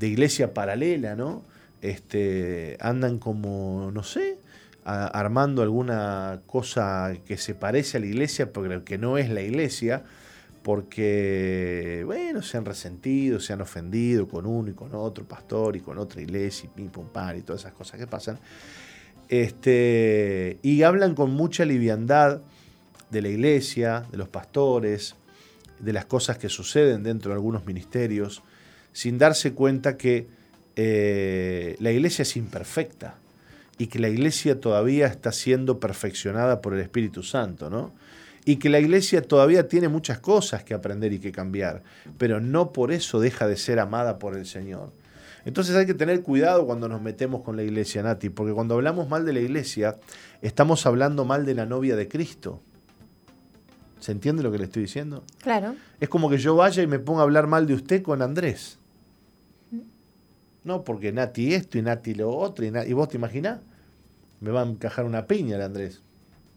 iglesia 0.00 0.52
paralela, 0.52 1.16
¿no? 1.16 1.42
Este, 1.80 2.76
andan 2.80 3.18
como, 3.18 3.90
no 3.92 4.02
sé, 4.02 4.38
armando 4.84 5.62
alguna 5.62 6.42
cosa 6.46 7.12
que 7.24 7.36
se 7.36 7.54
parece 7.54 7.96
a 7.96 8.00
la 8.00 8.06
iglesia, 8.06 8.52
pero 8.52 8.84
que 8.84 8.98
no 8.98 9.18
es 9.18 9.30
la 9.30 9.42
iglesia, 9.42 10.04
porque, 10.62 12.02
bueno, 12.06 12.42
se 12.42 12.56
han 12.56 12.64
resentido, 12.64 13.40
se 13.40 13.52
han 13.52 13.60
ofendido 13.60 14.26
con 14.26 14.46
uno 14.46 14.70
y 14.70 14.74
con 14.74 14.94
otro 14.94 15.24
pastor 15.24 15.76
y 15.76 15.80
con 15.80 15.98
otra 15.98 16.20
iglesia 16.20 16.68
y 16.68 16.76
pim, 16.76 16.88
pum, 16.88 17.06
y 17.36 17.42
todas 17.42 17.62
esas 17.62 17.72
cosas 17.72 18.00
que 18.00 18.06
pasan. 18.06 18.38
Este, 19.28 20.58
y 20.62 20.82
hablan 20.82 21.14
con 21.14 21.30
mucha 21.32 21.64
liviandad 21.64 22.42
de 23.10 23.22
la 23.22 23.28
iglesia, 23.28 24.06
de 24.10 24.18
los 24.18 24.28
pastores, 24.28 25.14
de 25.78 25.92
las 25.92 26.04
cosas 26.06 26.38
que 26.38 26.48
suceden 26.48 27.02
dentro 27.02 27.30
de 27.30 27.34
algunos 27.34 27.64
ministerios, 27.66 28.42
sin 28.96 29.18
darse 29.18 29.52
cuenta 29.52 29.98
que 29.98 30.26
eh, 30.74 31.76
la 31.80 31.92
iglesia 31.92 32.22
es 32.22 32.34
imperfecta 32.34 33.18
y 33.76 33.88
que 33.88 33.98
la 33.98 34.08
iglesia 34.08 34.58
todavía 34.58 35.06
está 35.06 35.32
siendo 35.32 35.78
perfeccionada 35.78 36.62
por 36.62 36.72
el 36.72 36.80
Espíritu 36.80 37.22
Santo, 37.22 37.68
¿no? 37.68 37.92
y 38.46 38.56
que 38.56 38.70
la 38.70 38.80
iglesia 38.80 39.20
todavía 39.20 39.68
tiene 39.68 39.88
muchas 39.88 40.18
cosas 40.20 40.64
que 40.64 40.72
aprender 40.72 41.12
y 41.12 41.18
que 41.18 41.30
cambiar, 41.30 41.82
pero 42.16 42.40
no 42.40 42.72
por 42.72 42.90
eso 42.90 43.20
deja 43.20 43.46
de 43.46 43.58
ser 43.58 43.80
amada 43.80 44.18
por 44.18 44.34
el 44.34 44.46
Señor. 44.46 44.92
Entonces 45.44 45.76
hay 45.76 45.84
que 45.84 45.92
tener 45.92 46.22
cuidado 46.22 46.64
cuando 46.64 46.88
nos 46.88 47.02
metemos 47.02 47.42
con 47.42 47.54
la 47.54 47.64
iglesia, 47.64 48.02
Nati, 48.02 48.30
porque 48.30 48.54
cuando 48.54 48.76
hablamos 48.76 49.10
mal 49.10 49.26
de 49.26 49.34
la 49.34 49.40
iglesia, 49.40 49.98
estamos 50.40 50.86
hablando 50.86 51.26
mal 51.26 51.44
de 51.44 51.52
la 51.52 51.66
novia 51.66 51.96
de 51.96 52.08
Cristo. 52.08 52.62
¿Se 54.00 54.10
entiende 54.12 54.42
lo 54.42 54.50
que 54.50 54.56
le 54.56 54.64
estoy 54.64 54.84
diciendo? 54.84 55.22
Claro. 55.42 55.74
Es 56.00 56.08
como 56.08 56.30
que 56.30 56.38
yo 56.38 56.56
vaya 56.56 56.82
y 56.82 56.86
me 56.86 56.98
ponga 56.98 57.20
a 57.20 57.24
hablar 57.24 57.46
mal 57.46 57.66
de 57.66 57.74
usted 57.74 58.02
con 58.02 58.22
Andrés. 58.22 58.78
No, 60.66 60.84
porque 60.84 61.12
Nati 61.12 61.54
esto 61.54 61.78
y 61.78 61.82
Nati 61.82 62.14
lo 62.14 62.30
otro, 62.30 62.64
y, 62.64 62.68
y 62.68 62.92
vos 62.92 63.08
te 63.08 63.16
imaginás, 63.16 63.60
me 64.40 64.50
va 64.50 64.62
a 64.62 64.66
encajar 64.66 65.04
una 65.04 65.26
piña 65.26 65.56
el 65.56 65.62
Andrés. 65.62 66.02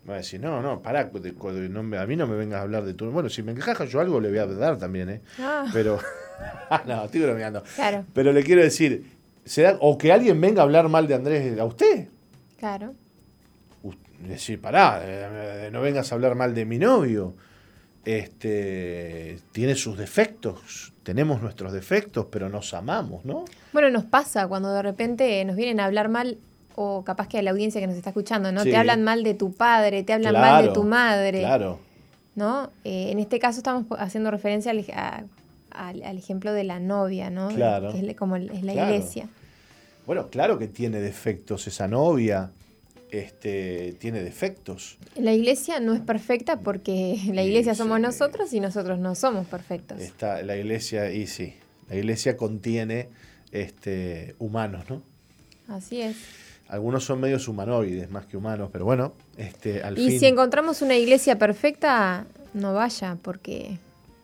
Me 0.04 0.10
va 0.10 0.16
a 0.16 0.18
decir, 0.18 0.42
no, 0.42 0.62
no, 0.62 0.82
pará, 0.82 1.02
a 1.02 2.06
mí 2.08 2.16
no 2.16 2.28
me 2.28 2.36
vengas 2.36 2.60
a 2.60 2.62
hablar 2.64 2.84
de 2.84 2.96
tu... 2.96 3.12
Bueno, 3.12 3.30
si 3.30 3.44
me 3.44 3.52
encaja 3.52 3.86
yo 3.86 4.00
algo 4.00 4.20
le 4.20 4.30
voy 4.30 4.40
a 4.40 4.48
dar 4.48 4.78
también, 4.78 5.10
¿eh? 5.10 5.22
Ah. 5.40 5.66
Pero... 5.72 6.00
no, 6.88 7.06
estoy 7.06 7.22
bromeando. 7.22 7.64
Claro. 7.76 8.06
Pero 8.14 8.34
le 8.34 8.44
quiero 8.44 8.64
decir, 8.64 9.06
o 9.80 9.98
que 9.98 10.12
alguien 10.12 10.42
venga 10.42 10.62
a 10.62 10.64
hablar 10.64 10.90
mal 10.90 11.08
de 11.08 11.14
Andrés 11.14 11.60
a 11.60 11.66
usted. 11.66 12.08
Claro. 12.58 12.96
Decir, 14.28 14.60
pará, 14.60 15.02
eh, 15.04 15.68
eh, 15.68 15.70
no 15.72 15.80
vengas 15.82 16.12
a 16.12 16.16
hablar 16.16 16.36
mal 16.36 16.54
de 16.54 16.66
mi 16.66 16.78
novio. 16.78 17.36
Este, 18.04 19.40
tiene 19.52 19.76
sus 19.76 19.98
defectos, 19.98 20.89
tenemos 21.04 21.42
nuestros 21.42 21.74
defectos, 21.74 22.28
pero 22.30 22.50
nos 22.50 22.74
amamos, 22.74 23.26
¿no? 23.26 23.46
Bueno, 23.74 23.90
nos 23.90 24.06
pasa 24.06 24.48
cuando 24.48 24.72
de 24.74 24.82
repente 24.82 25.44
nos 25.46 25.56
vienen 25.56 25.80
a 25.80 25.86
hablar 25.86 26.10
mal 26.10 26.38
o 26.76 27.04
capaz 27.04 27.28
que 27.28 27.40
a 27.40 27.42
la 27.42 27.52
audiencia 27.52 27.82
que 27.82 27.88
nos 27.88 27.96
está 27.96 28.12
escuchando, 28.12 28.52
¿no? 28.52 28.64
Te 28.64 28.78
hablan 28.78 29.04
mal 29.04 29.24
de 29.24 29.34
tu 29.34 29.54
padre, 29.54 30.04
te 30.04 30.14
hablan 30.14 30.34
mal 30.34 30.66
de 30.66 30.72
tu 30.72 30.84
madre. 30.84 31.40
Claro. 31.40 31.80
¿No? 32.36 32.72
Eh, 32.84 33.12
en 33.12 33.20
este 33.20 33.40
caso 33.40 33.58
estamos 33.60 33.86
haciendo 33.98 34.32
referencia 34.32 34.72
al, 34.72 36.18
ejemplo 36.18 36.54
de 36.54 36.64
la 36.64 36.80
novia, 36.80 37.30
¿no? 37.30 37.50
Claro. 37.50 37.92
Que 37.92 38.10
es 38.12 38.16
como 38.16 38.38
es 38.38 38.64
la 38.64 38.74
iglesia. 38.74 39.28
Bueno, 40.06 40.30
claro 40.30 40.58
que 40.58 40.68
tiene 40.68 41.00
defectos 41.00 41.68
esa 41.68 41.88
novia. 41.88 42.52
Este, 43.12 43.96
tiene 44.00 44.22
defectos. 44.22 44.98
La 45.16 45.34
iglesia 45.34 45.80
no 45.80 45.94
es 45.94 46.02
perfecta 46.02 46.60
porque 46.60 47.18
la 47.34 47.44
iglesia 47.44 47.74
somos 47.76 48.00
nosotros 48.00 48.54
y 48.54 48.60
nosotros 48.60 49.00
no 49.00 49.16
somos 49.16 49.48
perfectos. 49.48 50.00
Está, 50.00 50.42
la 50.44 50.56
iglesia, 50.56 51.12
y 51.12 51.28
sí, 51.28 51.56
la 51.90 51.96
iglesia 51.96 52.38
contiene 52.38 53.10
este, 53.52 54.36
humanos, 54.40 54.86
¿no? 54.90 55.02
Así 55.68 56.02
es. 56.02 56.18
Algunos 56.68 57.04
son 57.04 57.20
medios 57.20 57.48
humanoides, 57.48 58.12
más 58.12 58.28
que 58.28 58.38
humanos, 58.38 58.70
pero 58.72 58.86
bueno, 58.86 59.14
este, 59.38 59.82
al 59.82 59.98
y 59.98 60.20
si 60.20 60.28
encontramos 60.28 60.84
una 60.84 60.96
iglesia 60.96 61.40
perfecta, 61.40 62.28
no 62.54 62.76
vaya, 62.76 63.18
porque 63.24 63.80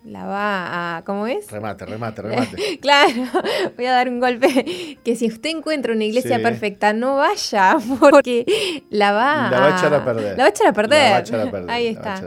la 0.06 0.26
va 0.26 0.98
a... 0.98 1.04
¿Cómo 1.04 1.28
es? 1.28 1.52
Remate, 1.52 1.86
remate, 1.86 2.22
remate. 2.24 2.80
claro, 2.80 3.26
voy 3.76 3.86
a 3.86 3.92
dar 3.92 4.08
un 4.10 4.20
golpe. 4.20 4.98
Que 5.04 5.16
si 5.16 5.28
usted 5.28 5.50
encuentra 5.50 5.94
una 5.94 6.06
iglesia 6.06 6.42
perfecta, 6.42 6.94
no 6.94 7.18
vaya, 7.18 7.78
porque 8.00 8.84
la 8.90 9.12
va, 9.12 9.50
la 9.50 9.60
va 9.60 9.76
a 9.76 9.78
echar 9.78 9.94
a 9.94 10.06
perder. 10.06 10.38
La 10.38 10.44
va 10.44 10.48
a 10.48 10.50
echar 10.50 10.68
a 10.68 10.74
perder. 10.74 11.04
La 11.04 11.10
va 11.12 11.18
a 11.18 11.20
echar 11.20 11.40
a 11.40 11.52
perder. 11.52 11.72
Ahí 11.72 11.88
está. 11.88 12.22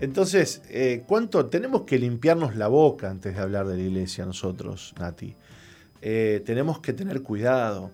Entonces, 0.00 0.62
eh, 0.70 1.02
¿cuánto 1.06 1.46
tenemos 1.46 1.82
que 1.82 1.98
limpiarnos 1.98 2.54
la 2.54 2.68
boca 2.68 3.10
antes 3.10 3.34
de 3.34 3.40
hablar 3.42 3.66
de 3.66 3.76
la 3.76 3.82
iglesia 3.82 4.24
nosotros, 4.24 4.94
Nati? 4.98 5.34
Eh, 6.00 6.42
tenemos 6.46 6.78
que 6.78 6.92
tener 6.92 7.22
cuidado 7.22 7.90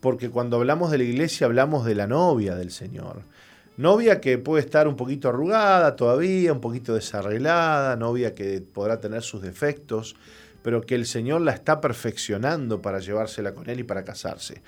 porque 0.00 0.28
cuando 0.30 0.56
hablamos 0.56 0.90
de 0.90 0.98
la 0.98 1.04
iglesia 1.04 1.46
hablamos 1.46 1.84
de 1.84 1.94
la 1.94 2.06
novia 2.06 2.54
del 2.54 2.70
Señor. 2.70 3.22
Novia 3.78 4.20
que 4.20 4.38
puede 4.38 4.64
estar 4.64 4.88
un 4.88 4.96
poquito 4.96 5.28
arrugada 5.28 5.94
todavía, 5.94 6.52
un 6.52 6.60
poquito 6.60 6.94
desarreglada, 6.94 7.94
novia 7.94 8.34
que 8.34 8.60
podrá 8.60 9.00
tener 9.00 9.22
sus 9.22 9.40
defectos, 9.40 10.16
pero 10.62 10.80
que 10.80 10.96
el 10.96 11.06
Señor 11.06 11.42
la 11.42 11.52
está 11.52 11.80
perfeccionando 11.80 12.82
para 12.82 12.98
llevársela 12.98 13.54
con 13.54 13.70
Él 13.70 13.78
y 13.78 13.84
para 13.84 14.02
casarse. 14.02 14.62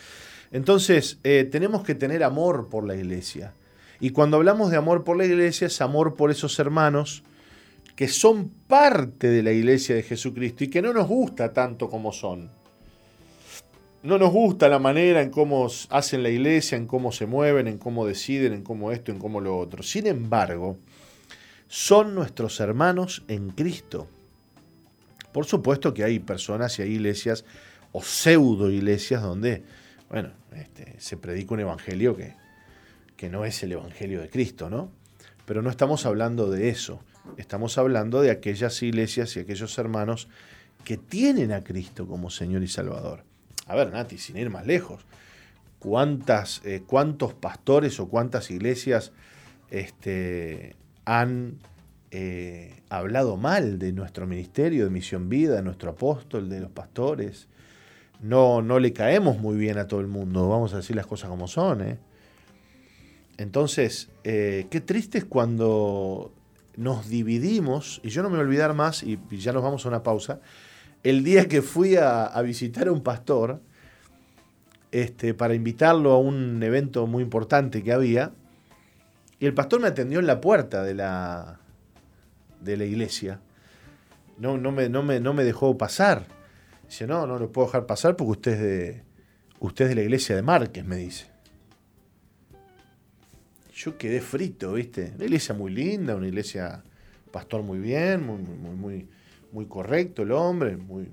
Entonces, 0.52 1.18
eh, 1.24 1.48
tenemos 1.50 1.82
que 1.82 1.96
tener 1.96 2.22
amor 2.22 2.68
por 2.68 2.86
la 2.86 2.94
iglesia. 2.94 3.52
Y 3.98 4.10
cuando 4.10 4.36
hablamos 4.36 4.70
de 4.70 4.76
amor 4.76 5.02
por 5.02 5.16
la 5.16 5.24
iglesia, 5.24 5.66
es 5.66 5.80
amor 5.80 6.14
por 6.14 6.30
esos 6.30 6.56
hermanos 6.60 7.24
que 7.96 8.06
son 8.06 8.48
parte 8.68 9.28
de 9.28 9.42
la 9.42 9.50
iglesia 9.50 9.96
de 9.96 10.04
Jesucristo 10.04 10.62
y 10.62 10.70
que 10.70 10.82
no 10.82 10.92
nos 10.92 11.08
gusta 11.08 11.52
tanto 11.52 11.90
como 11.90 12.12
son. 12.12 12.59
No 14.02 14.16
nos 14.16 14.32
gusta 14.32 14.68
la 14.70 14.78
manera 14.78 15.20
en 15.20 15.30
cómo 15.30 15.68
hacen 15.90 16.22
la 16.22 16.30
iglesia, 16.30 16.78
en 16.78 16.86
cómo 16.86 17.12
se 17.12 17.26
mueven, 17.26 17.68
en 17.68 17.76
cómo 17.76 18.06
deciden, 18.06 18.54
en 18.54 18.62
cómo 18.62 18.92
esto, 18.92 19.12
en 19.12 19.18
cómo 19.18 19.42
lo 19.42 19.58
otro. 19.58 19.82
Sin 19.82 20.06
embargo, 20.06 20.78
son 21.68 22.14
nuestros 22.14 22.60
hermanos 22.60 23.22
en 23.28 23.50
Cristo. 23.50 24.08
Por 25.32 25.44
supuesto 25.44 25.92
que 25.92 26.02
hay 26.02 26.18
personas 26.18 26.78
y 26.78 26.82
hay 26.82 26.92
iglesias 26.92 27.44
o 27.92 28.02
pseudo 28.02 28.70
iglesias 28.70 29.22
donde, 29.22 29.64
bueno, 30.08 30.30
este, 30.56 30.98
se 30.98 31.18
predica 31.18 31.52
un 31.52 31.60
evangelio 31.60 32.16
que, 32.16 32.34
que 33.18 33.28
no 33.28 33.44
es 33.44 33.62
el 33.62 33.72
evangelio 33.72 34.22
de 34.22 34.30
Cristo, 34.30 34.70
¿no? 34.70 34.90
Pero 35.44 35.60
no 35.60 35.68
estamos 35.68 36.06
hablando 36.06 36.50
de 36.50 36.70
eso. 36.70 37.00
Estamos 37.36 37.76
hablando 37.76 38.22
de 38.22 38.30
aquellas 38.30 38.82
iglesias 38.82 39.36
y 39.36 39.40
aquellos 39.40 39.76
hermanos 39.78 40.28
que 40.84 40.96
tienen 40.96 41.52
a 41.52 41.62
Cristo 41.62 42.06
como 42.06 42.30
Señor 42.30 42.62
y 42.62 42.68
Salvador. 42.68 43.29
A 43.70 43.76
ver, 43.76 43.92
Nati, 43.92 44.18
sin 44.18 44.36
ir 44.36 44.50
más 44.50 44.66
lejos, 44.66 45.06
¿cuántas, 45.78 46.60
eh, 46.64 46.82
¿cuántos 46.84 47.34
pastores 47.34 48.00
o 48.00 48.08
cuántas 48.08 48.50
iglesias 48.50 49.12
este, 49.70 50.74
han 51.04 51.60
eh, 52.10 52.82
hablado 52.88 53.36
mal 53.36 53.78
de 53.78 53.92
nuestro 53.92 54.26
ministerio 54.26 54.82
de 54.82 54.90
Misión 54.90 55.28
Vida, 55.28 55.54
de 55.54 55.62
nuestro 55.62 55.90
apóstol, 55.90 56.48
de 56.48 56.58
los 56.58 56.72
pastores? 56.72 57.46
No, 58.20 58.60
no 58.60 58.80
le 58.80 58.92
caemos 58.92 59.38
muy 59.38 59.56
bien 59.56 59.78
a 59.78 59.86
todo 59.86 60.00
el 60.00 60.08
mundo, 60.08 60.48
vamos 60.48 60.74
a 60.74 60.78
decir 60.78 60.96
las 60.96 61.06
cosas 61.06 61.30
como 61.30 61.46
son. 61.46 61.80
¿eh? 61.82 61.98
Entonces, 63.36 64.08
qué 64.24 64.82
triste 64.84 65.18
es 65.18 65.24
cuando 65.24 66.32
nos 66.76 67.08
dividimos, 67.08 68.00
y 68.02 68.08
yo 68.08 68.24
no 68.24 68.30
me 68.30 68.36
voy 68.36 68.46
a 68.46 68.48
olvidar 68.48 68.74
más, 68.74 69.04
y, 69.04 69.16
ya 69.30 69.52
nos 69.52 69.62
vamos 69.62 69.86
a 69.86 69.88
una 69.90 70.02
pausa, 70.02 70.40
el 71.02 71.24
día 71.24 71.48
que 71.48 71.62
fui 71.62 71.96
a, 71.96 72.40
visitar 72.42 72.88
a 72.88 72.92
un 72.92 73.02
pastor, 73.02 73.60
este, 74.92 75.34
para 75.34 75.54
invitarlo 75.54 76.12
a 76.12 76.18
un 76.18 76.62
evento 76.62 77.06
muy 77.06 77.22
importante 77.22 77.82
que 77.82 77.92
había, 77.92 78.32
y 79.38 79.46
el 79.46 79.54
pastor 79.54 79.80
me 79.80 79.88
atendió 79.88 80.18
en 80.18 80.26
la 80.26 80.40
puerta 80.40 80.82
de 80.82 80.94
la, 80.94 81.60
de 82.60 82.76
la 82.76 82.84
iglesia. 82.84 83.40
No, 84.38 84.58
no, 84.58 84.72
me, 84.72 84.88
no, 84.88 85.02
me, 85.02 85.20
no 85.20 85.32
me 85.32 85.44
dejó 85.44 85.78
pasar. 85.78 86.26
Dice, 86.86 87.06
no, 87.06 87.26
no 87.26 87.38
lo 87.38 87.50
puedo 87.50 87.66
dejar 87.68 87.86
pasar 87.86 88.16
porque 88.16 88.30
usted 88.32 88.52
es 88.52 88.60
de, 88.60 89.02
usted 89.60 89.88
de 89.88 89.94
la 89.94 90.02
iglesia 90.02 90.36
de 90.36 90.42
Márquez, 90.42 90.84
me 90.84 90.96
dice 90.96 91.30
yo 93.80 93.96
quedé 93.96 94.20
frito, 94.20 94.74
¿viste? 94.74 95.12
Una 95.14 95.24
iglesia 95.24 95.54
muy 95.54 95.72
linda, 95.72 96.14
una 96.14 96.28
iglesia, 96.28 96.82
pastor 97.30 97.62
muy 97.62 97.78
bien, 97.78 98.26
muy, 98.26 98.36
muy, 98.36 98.76
muy, 98.76 99.08
muy 99.52 99.66
correcto 99.66 100.22
el 100.22 100.32
hombre, 100.32 100.76
muy... 100.76 101.08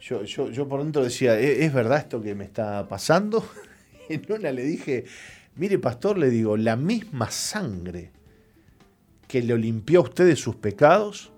Yo, 0.00 0.24
yo, 0.24 0.50
yo 0.50 0.66
por 0.66 0.82
dentro 0.82 1.04
decía, 1.04 1.38
¿E-, 1.38 1.64
¿es 1.64 1.72
verdad 1.72 1.98
esto 1.98 2.22
que 2.22 2.34
me 2.34 2.44
está 2.44 2.88
pasando? 2.88 3.44
en 4.08 4.24
una 4.32 4.50
le 4.52 4.64
dije, 4.64 5.04
mire 5.56 5.78
pastor, 5.78 6.18
le 6.18 6.30
digo, 6.30 6.56
la 6.56 6.76
misma 6.76 7.30
sangre 7.30 8.10
que 9.28 9.42
le 9.42 9.56
limpió 9.56 10.00
a 10.00 10.02
usted 10.02 10.26
de 10.26 10.36
sus 10.36 10.56
pecados, 10.56 11.32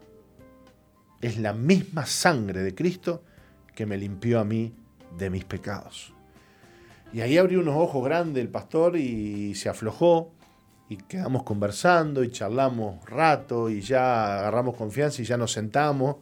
es 1.20 1.38
la 1.38 1.52
misma 1.52 2.04
sangre 2.06 2.62
de 2.62 2.74
Cristo 2.74 3.22
que 3.74 3.86
me 3.86 3.96
limpió 3.96 4.40
a 4.40 4.44
mí 4.44 4.72
de 5.18 5.30
mis 5.30 5.44
pecados. 5.44 6.12
Y 7.12 7.20
ahí 7.20 7.36
abrió 7.36 7.60
unos 7.60 7.76
ojos 7.76 8.04
grandes 8.04 8.42
el 8.42 8.48
pastor 8.48 8.96
y 8.96 9.54
se 9.54 9.68
aflojó 9.68 10.32
y 10.92 10.96
quedamos 10.96 11.42
conversando 11.42 12.22
y 12.22 12.30
charlamos 12.30 13.02
rato 13.06 13.70
y 13.70 13.80
ya 13.80 14.40
agarramos 14.40 14.76
confianza 14.76 15.22
y 15.22 15.24
ya 15.24 15.38
nos 15.38 15.52
sentamos 15.52 16.16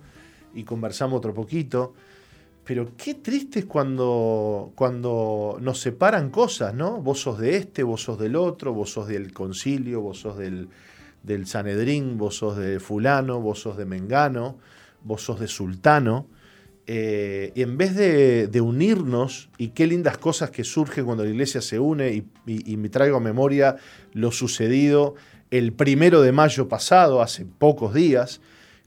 y 0.55 0.63
conversamos 0.63 1.19
otro 1.19 1.35
poquito. 1.35 1.93
Pero 2.65 2.93
qué 2.97 3.15
triste 3.15 3.61
es 3.61 3.65
cuando, 3.65 4.71
cuando 4.77 5.59
nos 5.61 5.81
separan 5.81 6.31
cosas, 6.31 6.73
¿no? 6.73 7.03
Vos 7.03 7.21
sos 7.21 7.41
de 7.41 7.57
este, 7.57 7.83
vos 7.83 8.03
sos 8.03 8.17
del 8.21 8.37
otro, 8.37 8.73
vos 8.73 8.93
sos 8.93 9.09
del 9.09 9.33
concilio, 9.33 10.03
vos 10.03 10.21
sos 10.21 10.39
del, 10.39 10.69
del 11.25 11.49
Sanedrín, 11.49 12.17
vos 12.17 12.37
sos 12.37 12.57
de 12.57 12.79
fulano, 12.79 13.41
vos 13.41 13.59
sos 13.59 13.77
de 13.77 13.87
Mengano, 13.87 14.57
vos 15.03 15.23
sos 15.23 15.41
de 15.41 15.49
Sultano. 15.49 16.27
Eh, 16.87 17.53
y 17.55 17.63
en 17.63 17.77
vez 17.77 17.95
de, 17.95 18.61
unirnos, 18.61 19.49
y 19.59 19.69
qué 19.69 19.87
lindas 19.87 20.19
cosas 20.19 20.51
que 20.51 20.65
surgen 20.65 21.05
cuando 21.05 21.25
la 21.25 21.31
iglesia 21.31 21.61
se 21.61 21.79
une, 21.79 22.25
y, 22.47 22.77
me 22.77 22.89
traigo 22.89 23.19
a 23.19 23.21
memoria 23.21 23.77
lo 24.13 24.33
sucedido 24.33 25.15
el 25.51 25.73
primero 25.73 26.23
de 26.23 26.33
mayo 26.33 26.69
pasado, 26.69 27.23
hace 27.23 27.45
pocos 27.45 27.93
días, 27.93 28.41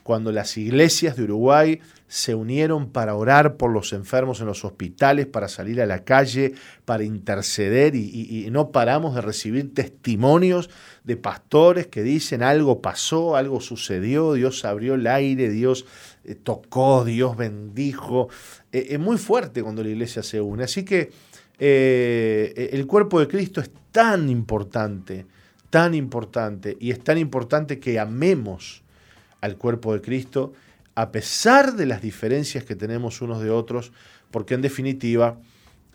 cuando 0.03 0.31
las 0.31 0.57
iglesias 0.57 1.15
de 1.15 1.23
Uruguay 1.23 1.79
se 2.07 2.35
unieron 2.35 2.91
para 2.91 3.15
orar 3.15 3.55
por 3.57 3.71
los 3.71 3.91
enfermos 3.91 4.39
en 4.39 4.45
los 4.45 4.63
hospitales, 4.65 5.25
para 5.25 5.47
salir 5.47 5.81
a 5.81 5.85
la 5.85 6.03
calle, 6.03 6.53
para 6.85 7.03
interceder 7.03 7.95
y, 7.95 8.47
no 8.51 8.69
paramos 8.71 9.15
de 9.15 9.21
recibir 9.21 9.73
testimonios 9.73 10.69
de 11.03 11.17
pastores 11.17 11.87
que 11.87 12.03
dicen 12.03 12.43
algo 12.43 12.81
pasó, 12.81 13.35
algo 13.35 13.61
sucedió, 13.61 14.33
Dios 14.33 14.63
abrió 14.63 14.93
el 14.93 15.07
aire, 15.07 15.49
Dios 15.49 15.85
eh, 16.25 16.35
tocó, 16.35 17.03
Dios 17.03 17.35
bendijo. 17.35 18.29
Eh, 18.71 18.87
es 18.91 18.99
muy 18.99 19.17
fuerte 19.17 19.61
cuando 19.61 19.83
la 19.83 19.89
iglesia 19.89 20.23
se 20.23 20.39
une. 20.39 20.63
Así 20.63 20.83
que 20.83 21.11
eh, 21.59 22.69
el 22.71 22.87
cuerpo 22.87 23.19
de 23.19 23.27
Cristo 23.27 23.61
es 23.61 23.71
tan 23.91 24.29
importante, 24.29 25.25
tan 25.69 25.93
importante, 25.93 26.77
y 26.79 26.91
es 26.91 27.03
tan 27.03 27.17
importante 27.17 27.79
que 27.79 27.99
amemos 27.99 28.83
al 29.41 29.57
cuerpo 29.57 29.93
de 29.93 30.01
Cristo 30.01 30.53
a 30.95 31.11
pesar 31.11 31.73
de 31.73 31.87
las 31.87 32.01
diferencias 32.01 32.63
que 32.63 32.75
tenemos 32.75 33.21
unos 33.21 33.41
de 33.41 33.49
otros, 33.49 33.91
porque 34.29 34.53
en 34.53 34.61
definitiva 34.61 35.39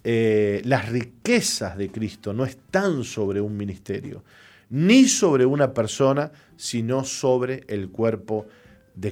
las 0.02 0.88
riquezas 0.88 1.76
de 1.76 1.90
Cristo 1.90 2.32
no 2.32 2.44
están 2.44 3.04
sobre 3.04 3.42
un 3.42 3.56
ministerio, 3.56 4.24
ni 4.70 5.06
sobre 5.06 5.44
una 5.44 5.74
persona, 5.74 6.32
sino 6.56 7.04
sobre 7.04 7.64
el 7.68 7.90
cuerpo 7.90 8.46
de 8.46 8.58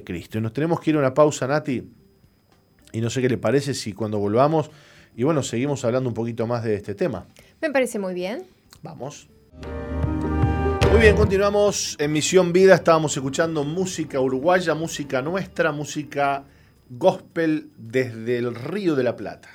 Cristo. 0.03 0.37
Y 0.37 0.41
nos 0.41 0.53
tenemos 0.53 0.79
que 0.79 0.91
ir 0.91 0.95
a 0.95 0.99
una 0.99 1.13
pausa, 1.13 1.47
Nati, 1.47 1.83
y 2.91 3.01
no 3.01 3.09
sé 3.09 3.21
qué 3.21 3.29
le 3.29 3.37
parece 3.37 3.73
si 3.73 3.93
cuando 3.93 4.19
volvamos, 4.19 4.69
y 5.15 5.23
bueno, 5.23 5.41
seguimos 5.41 5.83
hablando 5.83 6.09
un 6.09 6.13
poquito 6.13 6.45
más 6.45 6.63
de 6.63 6.75
este 6.75 6.93
tema. 6.93 7.25
Me 7.61 7.71
parece 7.71 7.97
muy 7.97 8.13
bien. 8.13 8.43
Vamos. 8.83 9.27
Muy 10.91 11.01
bien, 11.01 11.15
continuamos 11.15 11.95
en 11.99 12.11
Misión 12.11 12.53
Vida. 12.53 12.75
Estábamos 12.75 13.15
escuchando 13.15 13.63
música 13.63 14.19
uruguaya, 14.19 14.75
música 14.75 15.21
nuestra, 15.21 15.71
música 15.71 16.43
gospel 16.89 17.71
desde 17.77 18.37
el 18.37 18.55
Río 18.55 18.95
de 18.95 19.03
la 19.03 19.15
Plata. 19.15 19.49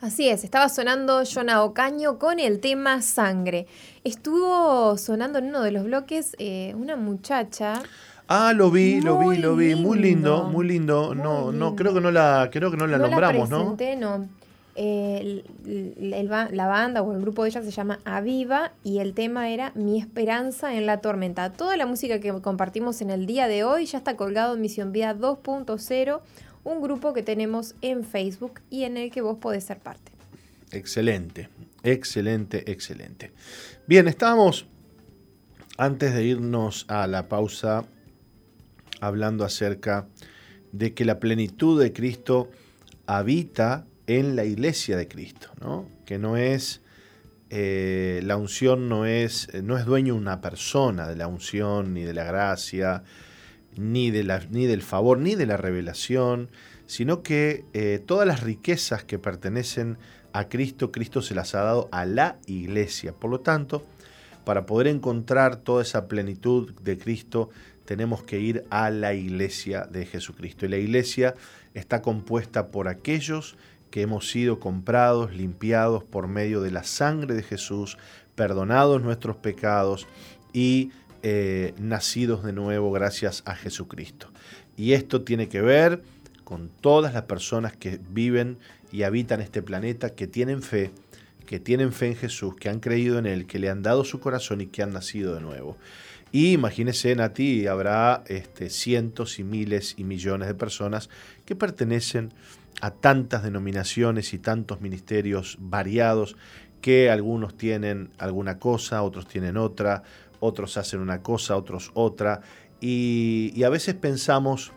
Así 0.00 0.28
es, 0.28 0.44
estaba 0.44 0.68
sonando 0.68 1.22
Jonah 1.24 1.62
Ocaño 1.62 2.18
con 2.18 2.38
el 2.38 2.60
tema 2.60 3.00
Sangre. 3.00 3.66
Estuvo 4.02 4.98
sonando 4.98 5.38
en 5.38 5.46
uno 5.46 5.62
de 5.62 5.70
los 5.70 5.84
bloques 5.84 6.36
eh, 6.38 6.74
una 6.76 6.96
muchacha. 6.96 7.82
Ah, 8.28 8.52
lo 8.54 8.70
vi, 8.70 9.00
lo 9.00 9.18
vi, 9.18 9.36
lo 9.38 9.54
vi. 9.54 9.74
Muy 9.74 9.98
lindo, 9.98 10.44
muy 10.44 10.66
lindo. 10.66 11.14
no, 11.14 11.52
no, 11.52 11.76
creo 11.76 11.92
que 11.92 12.00
no 12.00 12.10
la, 12.10 12.48
creo 12.50 12.70
que 12.70 12.76
no 12.76 12.86
la 12.86 12.98
nombramos, 12.98 13.50
la 13.50 13.56
presenté, 13.56 13.96
¿no? 13.96 14.18
no 14.18 14.28
la 14.76 16.66
banda 16.66 17.02
o 17.02 17.12
el 17.12 17.20
grupo 17.20 17.42
de 17.42 17.50
ella 17.50 17.62
se 17.62 17.70
llama 17.70 18.00
Aviva 18.04 18.72
y 18.82 18.98
el 18.98 19.14
tema 19.14 19.50
era 19.50 19.72
Mi 19.74 20.00
esperanza 20.00 20.74
en 20.74 20.86
la 20.86 21.00
tormenta. 21.00 21.52
Toda 21.52 21.76
la 21.76 21.86
música 21.86 22.18
que 22.18 22.32
compartimos 22.40 23.00
en 23.00 23.10
el 23.10 23.26
día 23.26 23.46
de 23.46 23.64
hoy 23.64 23.86
ya 23.86 23.98
está 23.98 24.16
colgado 24.16 24.54
en 24.54 24.60
Misión 24.60 24.92
Vida 24.92 25.14
2.0, 25.14 26.20
un 26.64 26.82
grupo 26.82 27.12
que 27.12 27.22
tenemos 27.22 27.74
en 27.82 28.04
Facebook 28.04 28.60
y 28.70 28.84
en 28.84 28.96
el 28.96 29.10
que 29.10 29.20
vos 29.20 29.38
podés 29.38 29.64
ser 29.64 29.78
parte. 29.78 30.12
Excelente, 30.72 31.48
excelente, 31.84 32.70
excelente. 32.70 33.32
Bien, 33.86 34.08
estábamos 34.08 34.66
antes 35.76 36.14
de 36.14 36.24
irnos 36.24 36.86
a 36.88 37.06
la 37.06 37.28
pausa 37.28 37.84
hablando 39.06 39.44
acerca 39.44 40.06
de 40.72 40.94
que 40.94 41.04
la 41.04 41.20
plenitud 41.20 41.80
de 41.80 41.92
Cristo 41.92 42.50
habita 43.06 43.86
en 44.06 44.36
la 44.36 44.44
iglesia 44.44 44.96
de 44.96 45.08
Cristo, 45.08 45.50
¿no? 45.60 45.88
que 46.04 46.18
no 46.18 46.36
es, 46.36 46.82
eh, 47.50 48.20
la 48.24 48.36
unción 48.36 48.88
no 48.88 49.06
es, 49.06 49.48
no 49.62 49.78
es 49.78 49.84
dueño 49.84 50.14
una 50.14 50.40
persona 50.40 51.06
de 51.06 51.16
la 51.16 51.26
unción, 51.26 51.94
ni 51.94 52.02
de 52.02 52.14
la 52.14 52.24
gracia, 52.24 53.04
ni, 53.76 54.10
de 54.10 54.24
la, 54.24 54.40
ni 54.50 54.66
del 54.66 54.82
favor, 54.82 55.18
ni 55.18 55.34
de 55.34 55.46
la 55.46 55.56
revelación, 55.56 56.50
sino 56.86 57.22
que 57.22 57.64
eh, 57.72 58.02
todas 58.04 58.26
las 58.26 58.42
riquezas 58.42 59.04
que 59.04 59.18
pertenecen 59.18 59.98
a 60.32 60.48
Cristo, 60.48 60.90
Cristo 60.90 61.22
se 61.22 61.34
las 61.34 61.54
ha 61.54 61.62
dado 61.62 61.88
a 61.92 62.04
la 62.04 62.38
iglesia. 62.46 63.12
Por 63.12 63.30
lo 63.30 63.40
tanto, 63.40 63.84
para 64.44 64.66
poder 64.66 64.88
encontrar 64.88 65.56
toda 65.56 65.82
esa 65.82 66.08
plenitud 66.08 66.72
de 66.82 66.98
Cristo, 66.98 67.50
tenemos 67.84 68.22
que 68.22 68.40
ir 68.40 68.64
a 68.70 68.90
la 68.90 69.14
iglesia 69.14 69.86
de 69.90 70.06
Jesucristo. 70.06 70.66
Y 70.66 70.70
la 70.70 70.78
iglesia 70.78 71.34
está 71.74 72.02
compuesta 72.02 72.68
por 72.68 72.88
aquellos 72.88 73.56
que 73.90 74.02
hemos 74.02 74.30
sido 74.30 74.58
comprados, 74.58 75.32
limpiados 75.34 76.02
por 76.02 76.26
medio 76.26 76.60
de 76.60 76.70
la 76.70 76.82
sangre 76.82 77.34
de 77.34 77.42
Jesús, 77.42 77.96
perdonados 78.34 79.02
nuestros 79.02 79.36
pecados 79.36 80.06
y 80.52 80.90
eh, 81.22 81.74
nacidos 81.78 82.42
de 82.42 82.52
nuevo 82.52 82.90
gracias 82.90 83.42
a 83.46 83.54
Jesucristo. 83.54 84.30
Y 84.76 84.92
esto 84.92 85.22
tiene 85.22 85.48
que 85.48 85.60
ver 85.60 86.02
con 86.42 86.68
todas 86.80 87.14
las 87.14 87.22
personas 87.22 87.76
que 87.76 88.00
viven 88.10 88.58
y 88.92 89.02
habitan 89.02 89.40
este 89.40 89.62
planeta, 89.62 90.10
que 90.10 90.26
tienen 90.26 90.62
fe, 90.62 90.90
que 91.46 91.60
tienen 91.60 91.92
fe 91.92 92.08
en 92.08 92.16
Jesús, 92.16 92.54
que 92.56 92.68
han 92.68 92.80
creído 92.80 93.18
en 93.18 93.26
Él, 93.26 93.46
que 93.46 93.58
le 93.58 93.70
han 93.70 93.82
dado 93.82 94.04
su 94.04 94.20
corazón 94.20 94.60
y 94.60 94.66
que 94.66 94.82
han 94.82 94.92
nacido 94.92 95.34
de 95.34 95.40
nuevo. 95.40 95.76
Y 96.34 96.50
imagínense, 96.50 97.14
Nati, 97.14 97.68
habrá 97.68 98.24
este, 98.26 98.68
cientos 98.68 99.38
y 99.38 99.44
miles 99.44 99.94
y 99.98 100.02
millones 100.02 100.48
de 100.48 100.56
personas 100.56 101.08
que 101.44 101.54
pertenecen 101.54 102.34
a 102.80 102.90
tantas 102.90 103.44
denominaciones 103.44 104.34
y 104.34 104.40
tantos 104.40 104.80
ministerios 104.80 105.56
variados 105.60 106.36
que 106.80 107.08
algunos 107.08 107.56
tienen 107.56 108.10
alguna 108.18 108.58
cosa, 108.58 109.04
otros 109.04 109.28
tienen 109.28 109.56
otra, 109.56 110.02
otros 110.40 110.76
hacen 110.76 110.98
una 110.98 111.22
cosa, 111.22 111.56
otros 111.56 111.92
otra. 111.94 112.40
Y, 112.80 113.62
a 113.62 113.68
veces 113.68 113.94
pensamos 113.94 114.72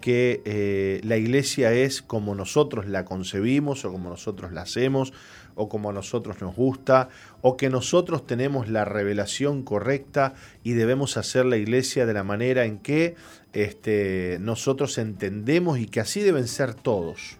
que 0.00 0.40
eh, 0.46 1.02
la 1.04 1.18
iglesia 1.18 1.74
es 1.74 2.00
como 2.00 2.34
nosotros 2.34 2.86
la 2.86 3.04
concebimos 3.04 3.84
o 3.84 3.92
como 3.92 4.08
nosotros 4.08 4.50
la 4.52 4.62
hacemos 4.62 5.12
o 5.54 5.68
como 5.68 5.90
a 5.90 5.92
nosotros 5.92 6.40
nos 6.40 6.54
gusta, 6.54 7.08
o 7.40 7.56
que 7.56 7.70
nosotros 7.70 8.26
tenemos 8.26 8.68
la 8.68 8.84
revelación 8.84 9.62
correcta 9.62 10.34
y 10.62 10.72
debemos 10.72 11.16
hacer 11.16 11.44
la 11.46 11.56
iglesia 11.56 12.06
de 12.06 12.14
la 12.14 12.24
manera 12.24 12.64
en 12.64 12.78
que 12.78 13.14
este, 13.52 14.38
nosotros 14.40 14.98
entendemos 14.98 15.78
y 15.78 15.86
que 15.86 16.00
así 16.00 16.20
deben 16.20 16.48
ser 16.48 16.74
todos. 16.74 17.38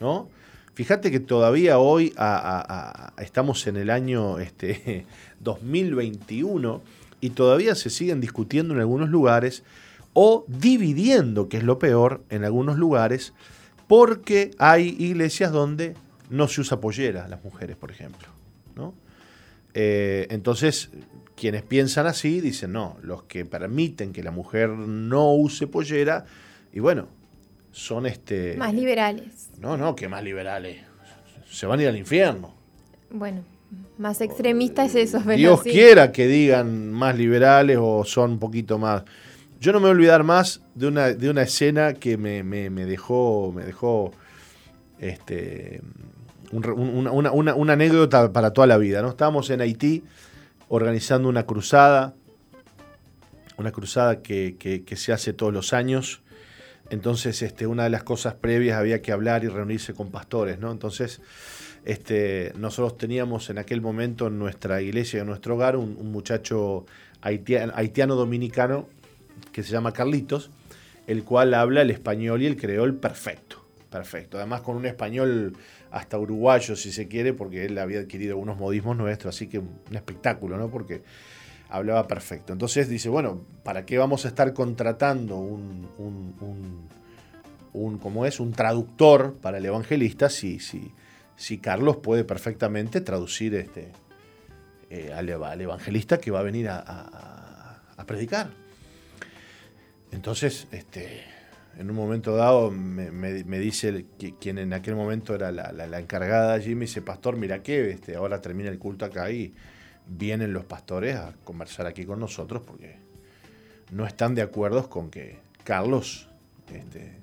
¿no? 0.00 0.28
Fíjate 0.74 1.10
que 1.10 1.20
todavía 1.20 1.78
hoy 1.78 2.14
estamos 3.18 3.66
en 3.66 3.76
el 3.76 3.90
año 3.90 4.38
este, 4.38 5.06
2021 5.40 6.82
y 7.20 7.30
todavía 7.30 7.74
se 7.74 7.90
siguen 7.90 8.20
discutiendo 8.20 8.74
en 8.74 8.80
algunos 8.80 9.08
lugares 9.08 9.64
o 10.12 10.44
dividiendo, 10.46 11.48
que 11.48 11.58
es 11.58 11.64
lo 11.64 11.78
peor, 11.78 12.22
en 12.30 12.44
algunos 12.44 12.78
lugares, 12.78 13.34
porque 13.88 14.52
hay 14.58 14.96
iglesias 14.98 15.52
donde 15.52 15.94
no 16.30 16.48
se 16.48 16.60
usa 16.60 16.80
pollera 16.80 17.28
las 17.28 17.42
mujeres, 17.42 17.76
por 17.76 17.90
ejemplo. 17.90 18.28
¿no? 18.76 18.94
Eh, 19.74 20.26
entonces, 20.30 20.90
quienes 21.36 21.62
piensan 21.62 22.06
así 22.06 22.40
dicen, 22.40 22.72
no, 22.72 22.96
los 23.02 23.24
que 23.24 23.44
permiten 23.44 24.12
que 24.12 24.22
la 24.22 24.30
mujer 24.30 24.70
no 24.70 25.32
use 25.34 25.66
pollera, 25.66 26.24
y 26.72 26.80
bueno, 26.80 27.08
son 27.72 28.06
este... 28.06 28.56
Más 28.56 28.74
liberales. 28.74 29.50
No, 29.58 29.76
no, 29.76 29.94
que 29.94 30.08
más 30.08 30.22
liberales. 30.22 30.78
Se 31.48 31.66
van 31.66 31.78
a 31.78 31.82
ir 31.82 31.88
al 31.88 31.96
infierno. 31.96 32.54
Bueno, 33.10 33.42
más 33.98 34.20
extremista 34.20 34.84
es 34.84 34.94
eso. 34.94 35.22
Pero 35.24 35.36
Dios 35.36 35.62
quiera 35.62 36.12
que 36.12 36.26
digan 36.26 36.92
más 36.92 37.16
liberales 37.16 37.78
o 37.80 38.04
son 38.04 38.32
un 38.32 38.38
poquito 38.38 38.78
más... 38.78 39.04
Yo 39.60 39.72
no 39.72 39.80
me 39.80 39.84
voy 39.84 39.90
a 39.90 39.92
olvidar 39.92 40.24
más 40.24 40.62
de 40.74 40.86
una, 40.86 41.08
de 41.08 41.30
una 41.30 41.42
escena 41.42 41.94
que 41.94 42.16
me, 42.16 42.44
me, 42.44 42.70
me 42.70 42.84
dejó, 42.84 43.52
me 43.52 43.64
dejó 43.64 44.12
este, 44.98 45.80
una, 46.52 47.72
anécdota 47.72 48.32
para 48.32 48.52
toda 48.52 48.66
la 48.66 48.78
vida. 48.78 49.02
¿no? 49.02 49.10
Estábamos 49.10 49.50
en 49.50 49.60
Haití 49.60 50.04
organizando 50.68 51.28
una 51.28 51.44
cruzada, 51.44 52.14
una 53.56 53.72
cruzada 53.72 54.22
que, 54.22 54.84
se 54.96 55.12
hace 55.12 55.32
todos 55.32 55.52
los 55.52 55.72
años. 55.72 56.22
Entonces, 56.90 57.42
este, 57.42 57.66
una 57.66 57.84
de 57.84 57.90
las 57.90 58.02
cosas 58.02 58.34
previas 58.34 58.78
había 58.78 59.02
que 59.02 59.12
hablar 59.12 59.44
y 59.44 59.48
reunirse 59.48 59.92
con 59.92 60.10
pastores, 60.10 60.58
¿no? 60.58 60.72
Entonces, 60.72 61.20
este, 61.84 62.52
nosotros 62.56 62.96
teníamos 62.96 63.50
en 63.50 63.58
aquel 63.58 63.80
momento 63.80 64.28
en 64.28 64.38
nuestra 64.38 64.80
iglesia, 64.80 65.20
en 65.20 65.26
nuestro 65.26 65.54
hogar, 65.54 65.76
un, 65.76 66.10
muchacho 66.10 66.86
haitiano, 67.20 67.72
haitiano, 67.76 68.14
dominicano 68.14 68.88
que 69.52 69.62
se 69.62 69.72
llama 69.72 69.92
Carlitos, 69.92 70.50
el 71.06 71.24
cual 71.24 71.54
habla 71.54 71.82
el 71.82 71.90
español 71.90 72.42
y 72.42 72.46
el 72.46 72.56
creol 72.56 72.94
perfecto, 72.94 73.64
perfecto. 73.90 74.38
Además 74.38 74.62
con 74.62 74.76
un 74.76 74.86
español 74.86 75.56
hasta 75.90 76.18
uruguayo, 76.18 76.76
si 76.76 76.92
se 76.92 77.08
quiere, 77.08 77.32
porque 77.32 77.64
él 77.64 77.78
había 77.78 78.00
adquirido 78.00 78.32
algunos 78.32 78.58
modismos 78.58 78.96
nuestros, 78.96 79.34
así 79.34 79.48
que 79.48 79.58
un 79.58 79.94
espectáculo, 79.94 80.56
¿no? 80.58 80.70
Porque 80.70 81.02
hablaba 81.68 82.06
perfecto. 82.06 82.52
Entonces 82.52 82.88
dice, 82.88 83.08
bueno, 83.08 83.42
¿para 83.62 83.84
qué 83.86 83.98
vamos 83.98 84.24
a 84.24 84.28
estar 84.28 84.52
contratando 84.52 85.36
un, 85.36 85.88
un, 85.98 86.88
un, 87.72 88.26
es? 88.26 88.40
Un 88.40 88.52
traductor 88.52 89.34
para 89.40 89.58
el 89.58 89.66
evangelista 89.66 90.28
si, 90.28 90.60
si, 90.60 90.92
si 91.36 91.58
Carlos 91.58 91.98
puede 91.98 92.24
perfectamente 92.24 93.00
traducir 93.00 93.54
este, 93.54 93.92
eh, 94.90 95.12
al, 95.14 95.28
evangelista 95.28 96.18
que 96.18 96.30
va 96.30 96.40
a 96.40 96.42
venir 96.42 96.68
a, 96.68 96.80
a 97.96 98.04
predicar. 98.06 98.50
Entonces, 100.10 100.66
este, 100.72 101.22
en 101.78 101.88
un 101.90 101.96
momento 101.96 102.34
dado 102.34 102.72
me, 102.72 103.30
dice 103.60 104.04
quien 104.40 104.58
en 104.58 104.72
aquel 104.72 104.96
momento 104.96 105.34
era 105.34 105.52
la, 105.52 105.98
encargada 106.00 106.54
allí, 106.54 106.74
me 106.74 106.86
dice, 106.86 107.02
pastor, 107.02 107.36
mira 107.36 107.62
que 107.62 107.90
este, 107.90 108.16
ahora 108.16 108.40
termina 108.40 108.68
el 108.68 108.78
culto 108.80 109.04
acá 109.04 109.30
y 109.30 109.54
vienen 110.06 110.52
los 110.52 110.64
pastores 110.64 111.14
a 111.14 111.34
conversar 111.44 111.86
aquí 111.86 112.04
con 112.04 112.18
nosotros 112.18 112.62
porque 112.66 112.98
no 113.92 114.06
están 114.06 114.34
de 114.34 114.42
acuerdo 114.42 114.90
con 114.90 115.08
que 115.08 115.38
Carlos 115.62 116.28
este, 116.72 117.20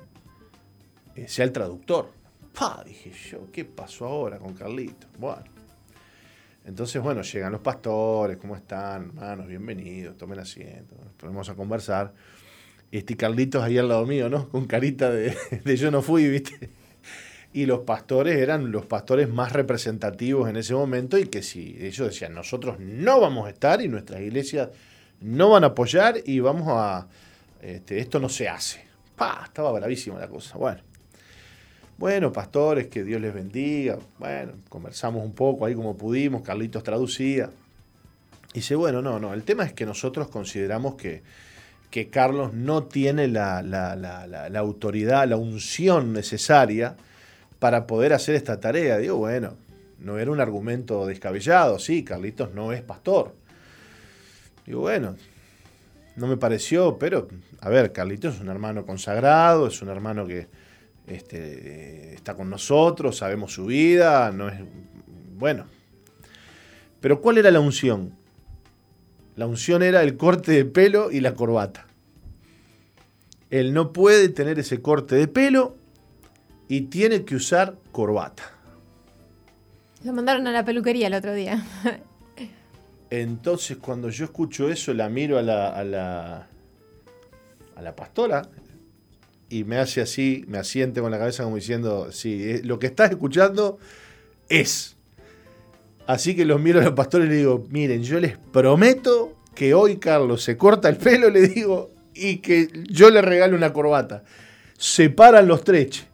eh, 1.15 1.27
sea 1.27 1.44
el 1.44 1.52
traductor. 1.52 2.11
Pa, 2.57 2.82
dije 2.86 3.11
yo, 3.11 3.52
¿qué 3.52 3.65
pasó 3.65 4.06
ahora 4.06 4.40
con 4.40 4.53
Carlito? 4.53 5.07
Bueno. 5.19 5.44
Entonces, 6.64 6.99
bueno, 6.99 7.22
llegan 7.22 7.52
los 7.52 7.61
pastores, 7.61 8.38
¿cómo 8.38 8.56
están? 8.56 9.10
Hermanos, 9.10 9.48
bienvenidos, 9.48 10.18
tomen 10.18 10.40
asiento, 10.40 10.95
nos 10.95 11.14
ponemos 11.14 11.48
a 11.49 11.53
conversar 11.53 12.11
este 12.91 13.18
Carlitos 13.18 13.64
ahí 13.64 13.78
al 13.78 13.90
lado 13.90 14.06
mío, 14.06 14.30
¿no? 14.30 14.49
Con 14.49 14.66
carita 14.66 15.12
de, 15.12 15.36
yo 15.78 15.91
no 15.91 16.02
fui, 16.02 16.28
¿viste? 16.28 16.70
Y 17.53 17.66
los 17.66 17.82
pastores 17.82 18.38
eran 18.38 18.72
los 18.72 18.86
pastores 18.86 19.30
más 19.30 19.53
representativos 19.53 20.49
en 20.49 20.57
ese 20.57 20.74
momento 20.74 21.18
y 21.18 21.28
que 21.28 21.41
si 21.41 21.78
ellos 21.80 22.10
decían, 22.10 22.34
nosotros 22.34 22.80
no 22.80 23.22
vamos 23.22 23.48
a 23.48 23.49
estar 23.49 23.82
y 23.82 23.88
nuestras 23.88 24.22
iglesias 24.22 24.70
no 25.22 25.52
van 25.52 25.64
a 25.64 25.68
apoyar 25.68 26.16
y 26.26 26.41
vamos 26.41 26.68
a, 26.70 27.07
este, 27.62 27.99
esto 27.99 28.20
no 28.20 28.28
se 28.28 28.49
hace. 28.49 28.86
¡Pah! 29.16 29.44
Estaba 29.45 29.72
bravísima 29.72 30.20
la 30.20 30.28
cosa. 30.28 30.57
Bueno. 30.57 30.82
Bueno, 31.98 32.34
pastores, 32.34 32.88
que 32.88 33.06
Dios 33.06 33.22
les 33.22 33.34
bendiga. 33.34 33.98
Bueno, 34.20 34.52
conversamos 34.68 35.24
un 35.24 35.32
poco 35.32 35.66
ahí 35.66 35.76
como 35.76 35.95
pudimos, 35.95 36.41
Carlitos 36.41 36.84
traducía. 36.84 37.49
Y 38.52 38.56
dice, 38.56 38.76
bueno, 38.76 39.02
no, 39.02 39.20
no, 39.20 39.34
el 39.34 39.44
tema 39.44 39.64
es 39.64 39.72
que 39.72 39.86
nosotros 39.86 40.28
consideramos 40.28 40.95
que 40.95 41.24
que 41.90 42.10
Carlos 42.10 42.53
no 42.53 42.84
tiene 42.84 43.28
la, 43.28 43.60
autoridad, 44.56 45.28
la 45.28 45.38
unción 45.38 46.14
necesaria 46.14 46.95
para 47.60 47.88
poder 47.88 48.14
hacer 48.14 48.36
esta 48.36 48.60
tarea. 48.60 48.98
Digo, 48.98 49.18
bueno, 49.18 49.56
no 49.99 50.20
era 50.20 50.32
un 50.32 50.41
argumento 50.41 51.06
descabellado, 51.06 51.80
sí, 51.80 52.03
Carlitos 52.03 52.53
no 52.53 52.74
es 52.74 52.82
pastor. 52.82 53.34
Digo, 54.66 54.82
bueno, 54.82 55.16
no 56.16 56.28
me 56.28 56.38
pareció, 56.38 56.98
pero, 56.98 57.28
a 57.62 57.70
ver, 57.70 57.91
Carlitos 57.91 58.36
es 58.36 58.41
un 58.41 58.49
hermano 58.49 58.86
consagrado, 58.86 59.68
es 59.68 59.82
un 59.82 59.90
hermano 59.90 60.26
que 60.26 60.48
este, 61.07 62.16
está 62.16 62.36
con 62.36 62.49
nosotros, 62.49 63.18
sabemos 63.18 63.53
su 63.53 63.66
vida, 63.66 64.32
no 64.32 64.49
es. 64.49 64.60
Bueno. 65.38 65.66
Pero 66.99 67.22
¿cuál 67.22 67.38
era 67.38 67.52
la 67.52 67.60
unción? 67.60 68.14
La 69.36 69.48
unción 69.48 69.84
era 69.84 70.02
el 70.02 70.18
corte 70.18 70.52
de 70.52 70.66
pelo 70.66 71.12
y 71.12 71.20
la 71.20 71.34
corbata. 71.34 71.88
Él 73.49 73.74
no 73.74 73.94
puede 73.94 74.30
tener 74.30 74.60
ese 74.60 74.82
corte 74.82 75.16
de 75.16 75.28
pelo 75.28 75.76
y 76.68 76.82
tiene 76.82 77.26
que 77.26 77.36
usar 77.36 77.78
corbata. 77.91 78.44
Lo 80.03 80.14
mandaron 80.14 80.48
a 80.48 80.52
la 80.52 80.64
peluquería 80.64 81.07
el 81.07 81.14
otro 81.14 81.34
día. 81.34 81.66
Entonces, 83.10 83.78
cuando 83.78 84.10
yo 84.10 84.26
escucho 84.26 84.70
eso, 84.70 84.94
la 84.94 85.10
miro 85.10 85.38
a 85.38 85.41
la, 85.41 85.70
a 85.70 85.84
la, 85.84 86.48
a 87.76 87.82
la 87.82 87.95
pastora 87.95 88.49
y 89.49 89.64
me 89.64 89.78
hace 89.78 90.02
así, 90.02 90.44
me 90.48 90.57
asiente 90.57 91.02
con 91.02 91.12
la 91.12 91.20
cabeza 91.20 91.44
como 91.44 91.56
diciendo, 91.56 92.12
sí, 92.12 92.44
eh, 92.44 92.62
lo 92.64 92.80
que 92.80 92.88
estás 92.88 93.12
escuchando 93.12 93.78
es. 94.49 94.94
Así 96.07 96.36
que 96.36 96.45
los 96.45 96.61
miro 96.61 96.80
a 96.80 96.84
los 96.84 96.94
pastores 96.94 97.27
y 97.27 97.30
les 97.30 97.38
digo, 97.40 97.65
miren, 97.69 98.03
yo 98.03 98.19
les 98.19 98.38
prometo 98.38 99.36
que 99.56 99.73
hoy 99.73 99.98
Carlos 99.98 100.44
se 100.44 100.57
corta 100.57 100.90
el 100.90 100.98
pelo, 100.98 101.30
le 101.30 101.48
digo, 101.48 101.91
y 102.14 102.38
que 102.38 102.69
yo 102.90 103.10
le 103.10 103.22
regalo 103.22 103.56
una 103.57 103.73
corbata. 103.73 104.23
Se 104.77 105.10
paran 105.10 105.48
los 105.48 105.64
tres. 105.64 106.06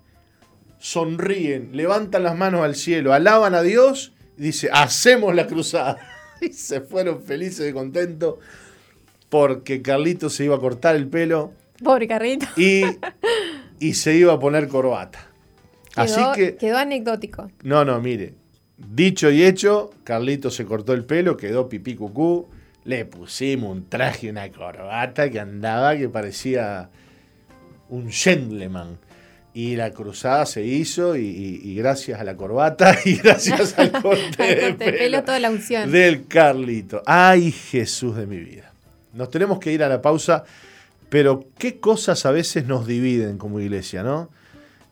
sonríen, 0.79 1.69
levantan 1.73 2.23
las 2.23 2.37
manos 2.37 2.61
al 2.61 2.75
cielo, 2.75 3.13
alaban 3.13 3.53
a 3.53 3.61
Dios 3.61 4.13
y 4.37 4.43
dice, 4.43 4.69
hacemos 4.71 5.35
la 5.35 5.47
cruzada. 5.47 5.97
Y 6.41 6.53
se 6.53 6.81
fueron 6.81 7.21
felices 7.21 7.69
y 7.69 7.71
contentos 7.71 8.37
porque 9.29 9.83
Carlito 9.83 10.27
se 10.27 10.45
iba 10.45 10.55
a 10.55 10.59
cortar 10.59 10.95
el 10.95 11.07
pelo. 11.07 11.53
Pobre 11.83 12.07
Carlito. 12.07 12.47
Y, 12.57 12.81
y 13.79 13.93
se 13.93 14.15
iba 14.15 14.33
a 14.33 14.39
poner 14.39 14.67
corbata. 14.67 15.19
Así 15.95 16.19
que. 16.33 16.55
Quedó 16.55 16.79
anecdótico. 16.79 17.51
No, 17.61 17.85
no, 17.85 18.01
mire. 18.01 18.33
Dicho 18.89 19.29
y 19.31 19.43
hecho, 19.43 19.91
Carlito 20.03 20.49
se 20.49 20.65
cortó 20.65 20.93
el 20.93 21.05
pelo, 21.05 21.37
quedó 21.37 21.69
pipí 21.69 21.95
cucú. 21.95 22.47
Le 22.83 23.05
pusimos 23.05 23.71
un 23.71 23.87
traje, 23.87 24.29
una 24.29 24.51
corbata 24.51 25.29
que 25.29 25.39
andaba 25.39 25.95
que 25.95 26.09
parecía 26.09 26.89
un 27.89 28.09
gentleman. 28.09 28.97
Y 29.53 29.75
la 29.75 29.91
cruzada 29.91 30.45
se 30.45 30.63
hizo 30.63 31.15
y, 31.15 31.75
gracias 31.75 32.19
a 32.19 32.23
la 32.23 32.35
corbata 32.35 32.97
y 33.05 33.15
gracias 33.17 33.77
al 33.77 33.91
corte, 33.91 34.55
de 34.55 34.73
pelo, 34.73 35.23
toda 35.23 35.39
la 35.39 35.51
unción. 35.51 35.91
del 35.91 36.25
Carlito. 36.25 37.03
Ay, 37.05 37.51
Jesús 37.51 38.15
de 38.15 38.25
mi 38.25 38.39
vida. 38.39 38.71
Nos 39.13 39.29
tenemos 39.29 39.59
que 39.59 39.73
ir 39.73 39.83
a 39.83 39.89
la 39.89 40.01
pausa, 40.01 40.45
pero 41.09 41.45
qué 41.57 41.79
cosas 41.79 42.25
a 42.25 42.31
veces 42.31 42.65
nos 42.65 42.87
dividen 42.87 43.37
como 43.37 43.59
iglesia, 43.59 44.03
¿no? 44.03 44.29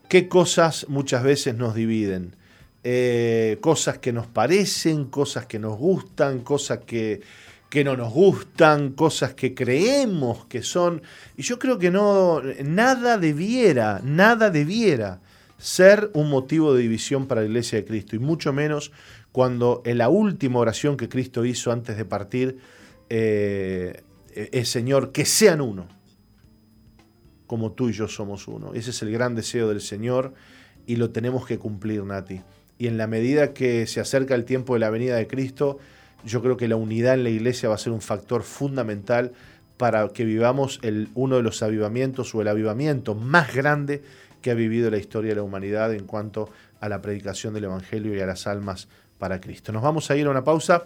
Qué 0.08 0.28
cosas 0.28 0.86
muchas 0.88 1.22
veces 1.22 1.54
nos 1.54 1.74
dividen. 1.74 2.36
Eh, 2.82 3.58
cosas 3.60 3.98
que 3.98 4.12
nos 4.12 4.26
parecen, 4.26 5.06
cosas 5.06 5.46
que 5.46 5.58
nos 5.58 5.76
gustan, 5.76 6.40
cosas 6.40 6.80
que, 6.86 7.20
que 7.68 7.84
no 7.84 7.96
nos 7.96 8.12
gustan, 8.12 8.92
cosas 8.92 9.34
que 9.34 9.54
creemos 9.54 10.46
que 10.46 10.62
son. 10.62 11.02
Y 11.36 11.42
yo 11.42 11.58
creo 11.58 11.78
que 11.78 11.90
no, 11.90 12.40
nada 12.64 13.18
debiera, 13.18 14.00
nada 14.02 14.50
debiera 14.50 15.20
ser 15.58 16.10
un 16.14 16.30
motivo 16.30 16.72
de 16.72 16.82
división 16.82 17.26
para 17.26 17.42
la 17.42 17.48
iglesia 17.48 17.78
de 17.78 17.84
Cristo, 17.84 18.16
y 18.16 18.18
mucho 18.18 18.52
menos 18.52 18.92
cuando 19.30 19.82
en 19.84 19.98
la 19.98 20.08
última 20.08 20.58
oración 20.58 20.96
que 20.96 21.08
Cristo 21.08 21.44
hizo 21.44 21.70
antes 21.70 21.98
de 21.98 22.04
partir 22.06 22.58
eh, 23.10 24.02
es 24.34 24.68
Señor, 24.68 25.12
que 25.12 25.24
sean 25.24 25.60
uno, 25.60 25.86
como 27.46 27.72
tú 27.72 27.88
y 27.90 27.92
yo 27.92 28.08
somos 28.08 28.48
uno. 28.48 28.72
Ese 28.74 28.90
es 28.90 29.02
el 29.02 29.10
gran 29.10 29.34
deseo 29.34 29.68
del 29.68 29.80
Señor 29.80 30.34
y 30.86 30.96
lo 30.96 31.10
tenemos 31.10 31.46
que 31.46 31.58
cumplir, 31.58 32.04
Nati. 32.04 32.40
Y 32.80 32.86
en 32.86 32.96
la 32.96 33.06
medida 33.06 33.52
que 33.52 33.86
se 33.86 34.00
acerca 34.00 34.34
el 34.34 34.46
tiempo 34.46 34.72
de 34.72 34.80
la 34.80 34.88
venida 34.88 35.14
de 35.16 35.26
Cristo, 35.26 35.78
yo 36.24 36.40
creo 36.40 36.56
que 36.56 36.66
la 36.66 36.76
unidad 36.76 37.12
en 37.12 37.24
la 37.24 37.28
iglesia 37.28 37.68
va 37.68 37.74
a 37.74 37.78
ser 37.78 37.92
un 37.92 38.00
factor 38.00 38.42
fundamental 38.42 39.32
para 39.76 40.08
que 40.08 40.24
vivamos 40.24 40.80
el, 40.82 41.10
uno 41.14 41.36
de 41.36 41.42
los 41.42 41.62
avivamientos 41.62 42.34
o 42.34 42.40
el 42.40 42.48
avivamiento 42.48 43.14
más 43.14 43.54
grande 43.54 44.02
que 44.40 44.50
ha 44.50 44.54
vivido 44.54 44.90
la 44.90 44.96
historia 44.96 45.28
de 45.28 45.36
la 45.36 45.42
humanidad 45.42 45.92
en 45.92 46.06
cuanto 46.06 46.48
a 46.80 46.88
la 46.88 47.02
predicación 47.02 47.52
del 47.52 47.64
Evangelio 47.64 48.16
y 48.16 48.20
a 48.20 48.24
las 48.24 48.46
almas 48.46 48.88
para 49.18 49.42
Cristo. 49.42 49.72
Nos 49.72 49.82
vamos 49.82 50.10
a 50.10 50.16
ir 50.16 50.26
a 50.26 50.30
una 50.30 50.42
pausa 50.42 50.84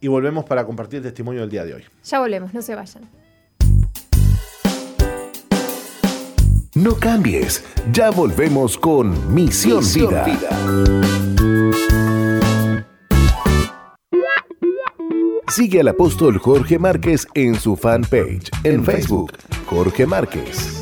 y 0.00 0.06
volvemos 0.06 0.44
para 0.44 0.64
compartir 0.64 0.98
el 0.98 1.02
testimonio 1.02 1.40
del 1.40 1.50
día 1.50 1.64
de 1.64 1.74
hoy. 1.74 1.84
Ya 2.04 2.20
volvemos, 2.20 2.54
no 2.54 2.62
se 2.62 2.76
vayan. 2.76 3.23
No 6.74 6.96
cambies, 6.96 7.64
ya 7.92 8.10
volvemos 8.10 8.76
con 8.76 9.32
Misión, 9.32 9.84
Vida. 9.84 10.50
Sigue 15.46 15.80
al 15.80 15.88
apóstol 15.88 16.38
Jorge 16.38 16.80
Márquez 16.80 17.28
en 17.34 17.54
su 17.60 17.76
fanpage 17.76 18.50
en 18.64 18.84
Facebook, 18.84 19.34
Jorge 19.66 20.04
Márquez. 20.04 20.80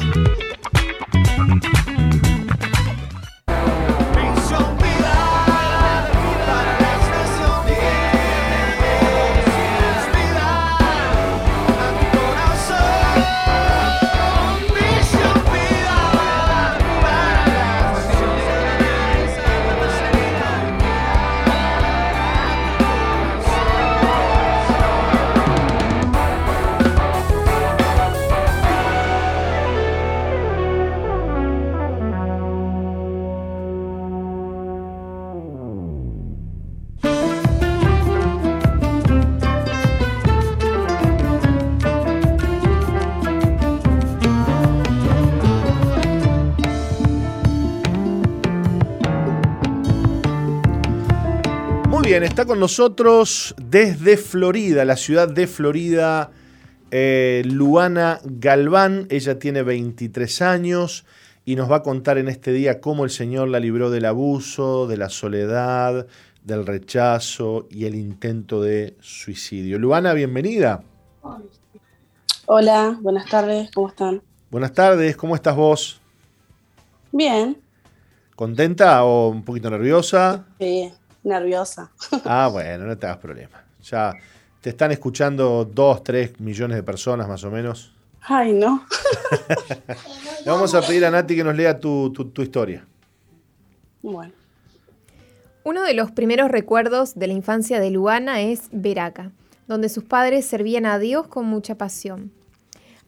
Está 52.25 52.45
con 52.45 52.61
nosotros 52.61 53.55
desde 53.61 54.17
Florida, 54.17 54.85
la 54.85 54.97
ciudad 54.97 55.29
de 55.29 55.47
Florida, 55.47 56.31
eh, 56.91 57.43
Luana 57.45 58.21
Galván. 58.25 59.07
Ella 59.11 59.39
tiene 59.39 59.63
23 59.63 60.43
años 60.43 61.05
y 61.45 61.57
nos 61.57 61.71
va 61.71 61.77
a 61.77 61.83
contar 61.83 62.19
en 62.19 62.29
este 62.29 62.53
día 62.53 62.81
cómo 62.81 63.05
el 63.05 63.11
Señor 63.11 63.49
la 63.49 63.59
libró 63.59 63.91
del 63.91 64.05
abuso, 64.05 64.87
de 64.87 64.97
la 64.99 65.09
soledad, 65.09 66.07
del 66.45 66.65
rechazo 66.65 67.67
y 67.71 67.87
el 67.87 67.97
intento 67.97 68.63
de 68.63 68.97
suicidio. 69.01 69.79
Luana, 69.79 70.13
bienvenida. 70.13 70.85
Hola, 72.47 72.99
buenas 73.01 73.29
tardes, 73.29 73.71
¿cómo 73.73 73.89
están? 73.89 74.23
Buenas 74.51 74.73
tardes, 74.73 75.17
¿cómo 75.17 75.35
estás 75.35 75.57
vos? 75.57 76.01
Bien. 77.11 77.59
¿Contenta 78.37 79.05
o 79.05 79.29
un 79.29 79.45
poquito 79.45 79.71
nerviosa? 79.71 80.47
Sí, 80.59 80.93
nerviosa. 81.23 81.91
Ah, 82.25 82.49
bueno, 82.53 82.85
no 82.87 82.97
te 82.97 83.07
hagas 83.07 83.19
problema. 83.19 83.65
Ya 83.83 84.15
te 84.61 84.71
están 84.71 84.93
escuchando 84.93 85.65
dos, 85.65 86.05
tres 86.05 86.39
millones 86.41 86.77
de 86.77 86.83
personas 86.83 87.29
más 87.29 87.43
o 87.45 87.51
menos. 87.51 87.93
Ay, 88.23 88.53
no. 88.53 88.87
Le 90.45 90.51
vamos 90.51 90.75
a 90.75 90.81
pedir 90.83 91.05
a 91.05 91.11
Nati 91.11 91.35
que 91.35 91.45
nos 91.45 91.57
lea 91.57 91.79
tu, 91.81 92.13
tu 92.13 92.43
historia. 92.43 92.87
Bueno. 94.03 94.33
Uno 95.65 95.83
de 95.83 95.95
los 95.95 96.11
primeros 96.11 96.51
recuerdos 96.51 97.15
de 97.15 97.29
la 97.29 97.35
infancia 97.35 97.79
de 97.79 97.91
Luana 97.91 98.41
es 98.41 98.69
Veraca, 98.73 99.31
donde 99.69 99.89
sus 99.89 100.03
padres 100.03 100.45
servían 100.45 100.87
a 100.87 100.99
Dios 100.99 101.29
con 101.29 101.47
mucha 101.47 101.77
pasión. 101.77 102.33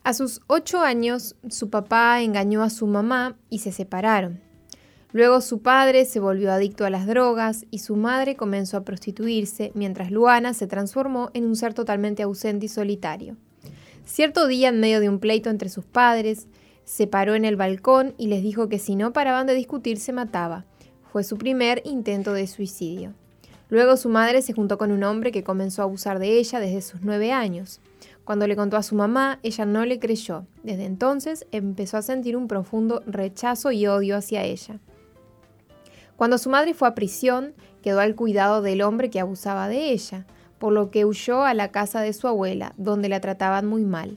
A 0.04 0.12
sus 0.12 0.40
ocho 0.46 0.80
años, 0.80 1.34
su 1.48 1.70
papá 1.70 2.20
engañó 2.20 2.62
a 2.62 2.70
su 2.70 2.86
mamá 2.86 3.36
y 3.50 3.60
se 3.60 3.72
separaron. 3.72 4.43
Luego 5.14 5.40
su 5.40 5.62
padre 5.62 6.06
se 6.06 6.18
volvió 6.18 6.50
adicto 6.50 6.84
a 6.84 6.90
las 6.90 7.06
drogas 7.06 7.66
y 7.70 7.78
su 7.78 7.94
madre 7.94 8.34
comenzó 8.34 8.76
a 8.76 8.84
prostituirse, 8.84 9.70
mientras 9.76 10.10
Luana 10.10 10.54
se 10.54 10.66
transformó 10.66 11.30
en 11.34 11.44
un 11.44 11.54
ser 11.54 11.72
totalmente 11.72 12.24
ausente 12.24 12.66
y 12.66 12.68
solitario. 12.68 13.36
Cierto 14.04 14.48
día, 14.48 14.70
en 14.70 14.80
medio 14.80 14.98
de 14.98 15.08
un 15.08 15.20
pleito 15.20 15.50
entre 15.50 15.68
sus 15.68 15.84
padres, 15.84 16.48
se 16.84 17.06
paró 17.06 17.36
en 17.36 17.44
el 17.44 17.54
balcón 17.54 18.14
y 18.18 18.26
les 18.26 18.42
dijo 18.42 18.68
que 18.68 18.80
si 18.80 18.96
no 18.96 19.12
paraban 19.12 19.46
de 19.46 19.54
discutir 19.54 20.00
se 20.00 20.12
mataba. 20.12 20.64
Fue 21.12 21.22
su 21.22 21.38
primer 21.38 21.80
intento 21.84 22.32
de 22.32 22.48
suicidio. 22.48 23.14
Luego 23.68 23.96
su 23.96 24.08
madre 24.08 24.42
se 24.42 24.52
juntó 24.52 24.78
con 24.78 24.90
un 24.90 25.04
hombre 25.04 25.30
que 25.30 25.44
comenzó 25.44 25.82
a 25.82 25.84
abusar 25.84 26.18
de 26.18 26.38
ella 26.40 26.58
desde 26.58 26.82
sus 26.82 27.02
nueve 27.02 27.30
años. 27.30 27.80
Cuando 28.24 28.48
le 28.48 28.56
contó 28.56 28.76
a 28.76 28.82
su 28.82 28.96
mamá, 28.96 29.38
ella 29.44 29.64
no 29.64 29.86
le 29.86 30.00
creyó. 30.00 30.44
Desde 30.64 30.86
entonces 30.86 31.46
empezó 31.52 31.98
a 31.98 32.02
sentir 32.02 32.36
un 32.36 32.48
profundo 32.48 33.00
rechazo 33.06 33.70
y 33.70 33.86
odio 33.86 34.16
hacia 34.16 34.42
ella. 34.42 34.80
Cuando 36.16 36.38
su 36.38 36.50
madre 36.50 36.74
fue 36.74 36.88
a 36.88 36.94
prisión, 36.94 37.54
quedó 37.82 38.00
al 38.00 38.14
cuidado 38.14 38.62
del 38.62 38.82
hombre 38.82 39.10
que 39.10 39.20
abusaba 39.20 39.68
de 39.68 39.90
ella, 39.90 40.26
por 40.58 40.72
lo 40.72 40.90
que 40.90 41.04
huyó 41.04 41.44
a 41.44 41.54
la 41.54 41.70
casa 41.70 42.00
de 42.00 42.12
su 42.12 42.28
abuela, 42.28 42.72
donde 42.76 43.08
la 43.08 43.20
trataban 43.20 43.66
muy 43.66 43.84
mal. 43.84 44.16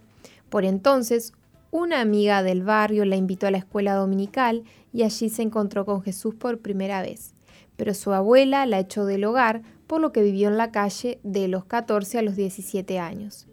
Por 0.50 0.64
entonces, 0.64 1.34
una 1.72 2.00
amiga 2.00 2.44
del 2.44 2.64
barrio 2.64 3.04
la 3.04 3.18
invitó 3.18 3.48
a 3.48 3.52
la 3.52 3.58
escuela 3.58 3.94
dominical 3.96 4.64
y 4.94 5.04
allí 5.04 5.30
se 5.30 5.42
encontró 5.42 5.86
con 5.86 6.02
Jesús 6.02 6.36
por 6.36 6.60
primera 6.60 7.02
vez. 7.02 7.34
Pero 7.76 7.94
su 7.94 8.14
abuela 8.14 8.66
la 8.66 8.80
echó 8.80 9.06
del 9.06 9.26
hogar, 9.26 9.62
por 9.88 10.00
lo 10.00 10.12
que 10.12 10.22
vivió 10.24 10.48
en 10.48 10.58
la 10.58 10.72
calle 10.72 11.20
de 11.24 11.48
los 11.48 11.66
14 11.66 12.20
a 12.20 12.22
los 12.22 12.36
17 12.36 13.00
años. 13.00 13.48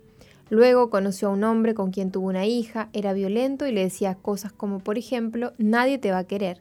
Luego 0.51 0.91
conoció 0.91 1.29
a 1.29 1.33
un 1.33 1.45
hombre 1.45 1.75
con 1.75 1.91
quien 1.91 2.11
tuvo 2.11 2.29
una 2.29 2.47
hija, 2.47 2.89
era 2.93 3.13
violento 3.13 3.67
y 3.67 3.73
le 3.73 3.83
decía 3.83 4.15
cosas 4.15 4.53
como, 4.53 4.79
por 4.79 4.99
ejemplo, 4.99 5.53
nadie 5.59 5.99
te 5.99 6.11
va 6.11 6.19
a 6.19 6.25
querer. 6.25 6.61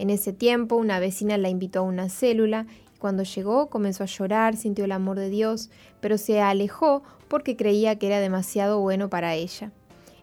En 0.00 0.08
ese 0.08 0.32
tiempo 0.32 0.76
una 0.76 0.98
vecina 0.98 1.36
la 1.36 1.50
invitó 1.50 1.80
a 1.80 1.82
una 1.82 2.08
célula 2.08 2.64
y 2.96 2.98
cuando 2.98 3.22
llegó 3.22 3.68
comenzó 3.68 4.02
a 4.02 4.06
llorar, 4.06 4.56
sintió 4.56 4.86
el 4.86 4.92
amor 4.92 5.18
de 5.18 5.28
Dios, 5.28 5.68
pero 6.00 6.16
se 6.16 6.40
alejó 6.40 7.02
porque 7.28 7.54
creía 7.54 7.96
que 7.96 8.06
era 8.06 8.18
demasiado 8.18 8.80
bueno 8.80 9.10
para 9.10 9.34
ella. 9.34 9.72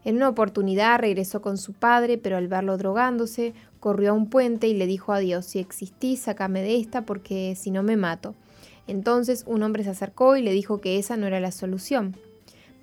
En 0.04 0.16
una 0.16 0.30
oportunidad 0.30 0.98
regresó 0.98 1.44
con 1.44 1.60
su 1.60 1.74
padre, 1.74 2.18
pero 2.18 2.38
al 2.38 2.48
verlo 2.48 2.76
drogándose, 2.80 3.54
corrió 3.80 4.10
a 4.10 4.14
un 4.14 4.32
puente 4.32 4.68
y 4.68 4.74
le 4.74 4.88
dijo 4.88 5.14
a 5.14 5.20
Dios, 5.20 5.46
si 5.46 5.60
existís, 5.60 6.22
sácame 6.22 6.64
de 6.64 6.78
esta 6.78 7.04
porque 7.04 7.54
si 7.56 7.70
no 7.70 7.84
me 7.84 7.98
mato. 7.98 8.34
Entonces 8.88 9.44
un 9.46 9.62
hombre 9.62 9.84
se 9.84 9.92
acercó 9.92 10.38
y 10.38 10.42
le 10.42 10.54
dijo 10.54 10.82
que 10.82 10.98
esa 10.98 11.18
no 11.18 11.28
era 11.28 11.40
la 11.40 11.52
solución. 11.52 12.16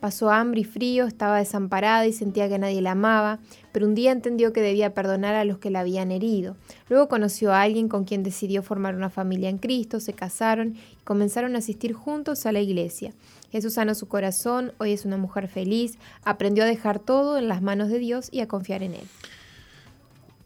Pasó 0.01 0.31
hambre 0.31 0.61
y 0.61 0.65
frío, 0.65 1.07
estaba 1.07 1.39
desamparada 1.39 2.07
y 2.07 2.13
sentía 2.13 2.49
que 2.49 2.59
nadie 2.59 2.83
la 2.83 2.93
amaba, 2.93 3.39
pero 3.73 3.87
un 3.87 3.95
día 3.95 4.13
entendió 4.13 4.53
que 4.53 4.61
debía 4.61 4.93
perdonar 4.93 5.35
a 5.35 5.45
los 5.45 5.59
que 5.59 5.71
la 5.71 5.81
habían 5.81 6.11
herido. 6.11 6.57
Luego 6.91 7.09
conoció 7.09 7.53
a 7.53 7.63
alguien 7.63 7.89
con 7.89 8.05
quien 8.05 8.23
decidió 8.23 8.63
formar 8.63 8.97
una 8.97 9.09
familia 9.09 9.49
en 9.49 9.59
Cristo, 9.59 10.01
se 10.01 10.13
casaron 10.13 10.77
y 10.93 11.03
comenzaron 11.05 11.55
a 11.55 11.59
asistir 11.59 11.95
juntos 11.95 12.45
a 12.45 12.53
la 12.53 12.61
iglesia. 12.61 13.13
Jesús 13.51 13.75
sanó 13.75 13.95
su 13.95 14.07
corazón, 14.07 14.73
hoy 14.79 14.93
es 14.93 15.07
una 15.07 15.17
mujer 15.17 15.49
feliz, 15.49 15.99
aprendió 16.25 16.65
a 16.65 16.67
dejar 16.67 16.99
todo 16.99 17.39
en 17.39 17.49
las 17.49 17.63
manos 17.63 17.89
de 17.89 17.99
Dios 17.99 18.29
y 18.31 18.41
a 18.41 18.49
confiar 18.49 18.83
en 18.83 18.95
Él. 18.95 19.07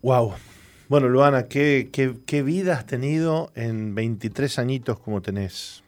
Wow. 0.03 0.35
Bueno, 0.89 1.09
Luana, 1.09 1.49
¿qué, 1.49 1.91
qué 1.91 2.43
vida 2.43 2.75
has 2.75 2.87
tenido 2.87 3.51
en 3.57 3.95
23 3.95 4.59
añitos 4.59 5.01
como 5.01 5.21
tenés? 5.21 5.83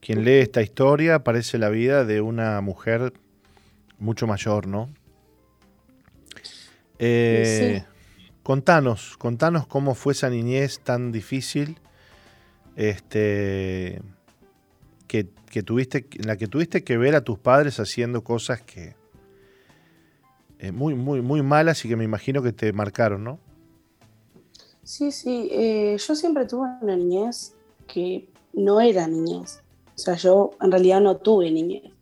Quien 0.00 0.24
lee 0.24 0.38
esta 0.38 0.62
historia 0.62 1.24
parece 1.24 1.58
la 1.58 1.68
vida 1.68 2.04
de 2.04 2.20
una 2.20 2.60
mujer 2.60 3.12
mucho 3.98 4.26
mayor, 4.26 4.66
¿no? 4.66 4.88
Eh, 6.98 7.84
contanos, 8.42 9.16
contanos 9.18 9.66
cómo 9.66 9.94
fue 9.94 10.12
esa 10.12 10.30
niñez 10.30 10.80
tan 10.80 11.12
difícil, 11.12 11.78
este, 12.76 14.00
que, 15.06 15.24
tuviste, 15.64 16.06
en 16.12 16.26
la 16.26 16.36
que 16.36 16.46
tuviste 16.46 16.84
que 16.84 16.96
ver 16.96 17.14
a 17.14 17.22
tus 17.22 17.38
padres 17.38 17.80
haciendo 17.80 18.22
cosas 18.22 18.62
que 18.62 18.94
eh, 20.58 20.72
muy, 20.72 20.94
muy, 20.94 21.20
muy 21.20 21.42
malas 21.42 21.84
y 21.84 21.88
que 21.88 21.96
me 21.96 22.04
imagino 22.04 22.42
que 22.42 22.52
te 22.52 22.72
marcaron, 22.72 23.24
¿no? 23.24 23.38
Sí, 24.82 25.12
sí. 25.12 25.48
Eh, 25.52 25.96
yo 25.98 26.14
siempre 26.14 26.46
tuve 26.46 26.68
una 26.80 26.96
niñez 26.96 27.54
que 27.86 28.28
no 28.52 28.80
era 28.80 29.06
niñez. 29.06 29.60
O 29.98 30.00
sea, 30.00 30.14
yo 30.14 30.52
en 30.60 30.70
realidad 30.70 31.00
no 31.00 31.16
tuve 31.16 31.50
niñez. 31.50 31.92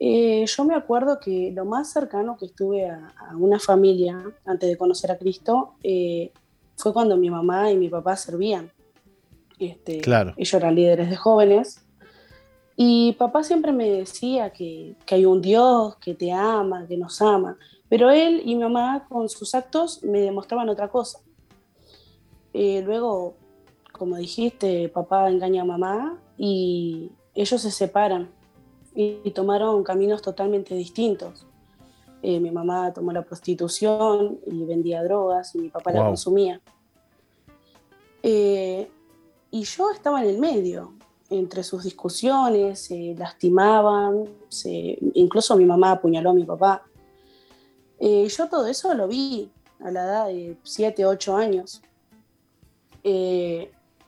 Eh, 0.00 0.44
yo 0.46 0.64
me 0.64 0.74
acuerdo 0.74 1.20
que 1.20 1.52
lo 1.54 1.64
más 1.64 1.92
cercano 1.92 2.36
que 2.36 2.46
estuve 2.46 2.90
a, 2.90 3.14
una 3.38 3.60
familia 3.60 4.20
antes 4.44 4.68
de 4.68 4.76
conocer 4.76 5.12
a 5.12 5.16
Cristo 5.16 5.74
eh, 5.84 6.32
fue 6.76 6.92
cuando 6.92 7.16
mi 7.16 7.30
mamá 7.30 7.70
y 7.70 7.76
mi 7.76 7.88
papá 7.88 8.16
servían. 8.16 8.72
Este, 9.60 10.00
claro. 10.00 10.34
Ellos 10.36 10.54
eran 10.54 10.74
líderes 10.74 11.08
de 11.08 11.14
jóvenes. 11.14 11.86
Y 12.74 13.12
papá 13.12 13.44
siempre 13.44 13.70
me 13.70 13.88
decía 13.88 14.50
que, 14.50 14.96
que, 15.06 15.14
hay 15.14 15.24
un 15.24 15.40
Dios 15.40 15.94
que 15.98 16.14
te 16.14 16.32
ama, 16.32 16.84
que 16.88 16.96
nos 16.96 17.22
ama. 17.22 17.56
Pero 17.88 18.10
él 18.10 18.42
y 18.44 18.56
mi 18.56 18.64
mamá 18.64 19.06
con 19.08 19.28
sus 19.28 19.54
actos 19.54 20.02
me 20.02 20.18
demostraban 20.18 20.68
otra 20.68 20.88
cosa. 20.88 21.20
Eh, 22.52 22.82
luego, 22.84 23.36
como 23.92 24.16
dijiste, 24.16 24.88
papá 24.88 25.30
engaña 25.30 25.62
a 25.62 25.66
mamá 25.66 26.20
y 26.36 27.12
ellos 27.34 27.60
se 27.60 27.70
separan 27.70 28.30
y, 28.94 29.30
tomaron 29.32 29.82
caminos 29.82 30.22
totalmente 30.22 30.74
distintos. 30.74 31.46
Eh, 32.22 32.40
mi 32.40 32.50
mamá 32.50 32.92
tomó 32.92 33.12
la 33.12 33.22
prostitución 33.22 34.38
y 34.46 34.64
vendía 34.64 35.02
drogas 35.02 35.54
y 35.54 35.58
mi 35.58 35.68
papá 35.68 35.92
la 35.92 36.06
consumía. 36.06 36.60
Eh, 38.22 38.88
y 39.50 39.64
yo 39.64 39.90
estaba 39.90 40.22
en 40.22 40.30
el 40.30 40.38
medio, 40.38 40.94
entre 41.28 41.62
sus 41.62 41.84
discusiones, 41.84 42.78
se 42.78 43.14
lastimaban, 43.18 44.24
incluso 45.14 45.56
mi 45.56 45.66
mamá 45.66 45.92
apuñaló 45.92 46.30
a 46.30 46.34
mi 46.34 46.44
papá. 46.44 46.84
Eh, 47.98 48.26
yo 48.28 48.48
todo 48.48 48.66
eso 48.66 48.94
lo 48.94 49.06
vi 49.06 49.50
a 49.80 49.90
la 49.90 50.04
edad 50.04 50.26
de 50.26 50.56
7, 50.62 51.04
8 51.04 51.36
años 51.36 51.82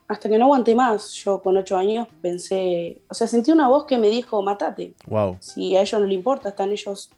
hasta 0.09 0.28
que 0.28 0.39
no 0.39 0.45
aguanté 0.47 0.74
más. 0.74 1.12
Yo 1.12 1.43
con 1.43 1.57
ocho 1.57 1.77
años 1.77 2.09
pensé, 2.20 3.01
o 3.09 3.15
sea, 3.15 3.27
sentí 3.27 3.51
una 3.51 3.69
voz 3.69 3.85
que 3.87 3.99
me 3.99 4.09
dijo, 4.09 4.43
matate. 4.43 4.95
Wow. 5.07 5.37
Si 5.41 5.77
a 5.77 5.83
ellos 5.83 6.01
no 6.01 6.07
les 6.07 6.16
importa, 6.16 6.51
están 6.51 6.70
ellos 6.70 7.11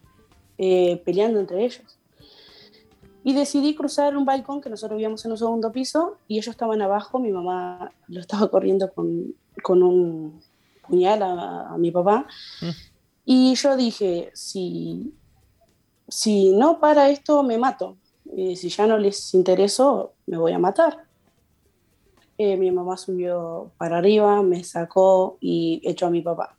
eh, 0.56 1.00
peleando 1.04 1.40
entre 1.40 1.64
ellos. 1.64 1.98
Y 3.24 3.34
decidí 3.34 3.74
cruzar 3.74 4.16
un 4.16 4.24
balcón 4.24 4.60
que 4.60 4.70
nosotros 4.70 4.96
vivíamos 4.96 5.24
en 5.24 5.32
un 5.32 5.38
segundo 5.38 5.70
piso 5.70 6.16
y 6.28 6.38
ellos 6.38 6.48
estaban 6.48 6.80
abajo, 6.80 7.18
mi 7.18 7.30
mamá 7.30 7.92
lo 8.06 8.20
estaba 8.20 8.48
corriendo 8.50 8.90
con, 8.92 9.34
con 9.62 9.82
un 9.82 10.40
puñal 10.86 11.22
a, 11.22 11.76
mi 11.78 11.90
papá. 11.90 12.26
Mm. 12.62 12.70
Y 13.26 13.54
yo 13.56 13.76
dije, 13.76 14.30
si, 14.32 15.12
si 16.08 16.52
no 16.52 16.80
para 16.80 17.10
esto, 17.10 17.42
me 17.42 17.58
mato. 17.58 17.98
Y 18.34 18.56
si 18.56 18.70
ya 18.70 18.86
no 18.86 18.96
les 18.96 19.34
interesó, 19.34 20.14
me 20.26 20.38
voy 20.38 20.52
a 20.52 20.58
matar. 20.58 21.07
Eh, 22.40 22.56
mi 22.56 22.70
mamá 22.70 22.96
subió 22.96 23.72
para 23.78 23.98
arriba, 23.98 24.40
me 24.42 24.62
sacó 24.62 25.38
y 25.40 25.82
echó 25.82 26.06
a 26.06 26.10
mi 26.10 26.22
papá. 26.22 26.56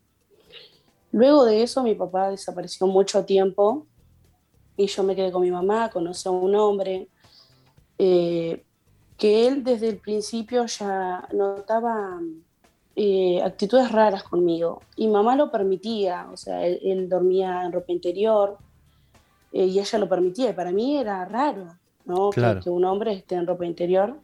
Luego 1.13 1.45
de 1.45 1.63
eso, 1.63 1.83
mi 1.83 1.95
papá 1.95 2.29
desapareció 2.29 2.85
mucho 2.85 3.23
tiempo 3.23 3.87
y 4.75 4.87
yo 4.87 5.03
me 5.03 5.15
quedé 5.15 5.31
con 5.31 5.41
mi 5.41 5.51
mamá, 5.51 5.89
conocí 5.89 6.27
a 6.27 6.31
un 6.31 6.53
hombre 6.53 7.07
eh, 7.97 8.61
que 9.17 9.47
él 9.47 9.63
desde 9.63 9.87
el 9.87 9.97
principio 9.99 10.65
ya 10.65 11.25
notaba 11.31 12.19
eh, 12.97 13.41
actitudes 13.41 13.89
raras 13.89 14.23
conmigo 14.23 14.81
y 14.97 15.07
mamá 15.07 15.37
lo 15.37 15.49
permitía, 15.49 16.27
o 16.31 16.35
sea, 16.35 16.65
él, 16.65 17.07
dormía 17.07 17.63
en 17.63 17.71
ropa 17.71 17.93
interior 17.93 18.57
y 19.53 19.79
ella 19.79 19.97
lo 19.97 20.09
permitía. 20.09 20.49
Y 20.49 20.53
para 20.53 20.73
mí 20.73 20.97
era 20.97 21.23
raro, 21.23 21.67
¿no? 22.03 22.31
que 22.31 22.69
un 22.69 22.83
hombre 22.83 23.13
esté 23.13 23.35
en 23.35 23.47
ropa 23.47 23.65
interior 23.65 24.17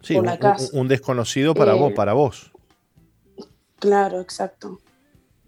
Sí, 0.00 0.16
un, 0.72 0.88
desconocido 0.88 1.54
para 1.54 1.74
vos, 1.74 1.92
eh, 1.92 1.94
para 1.94 2.12
vos. 2.12 2.52
Claro, 3.78 4.20
exacto. 4.20 4.80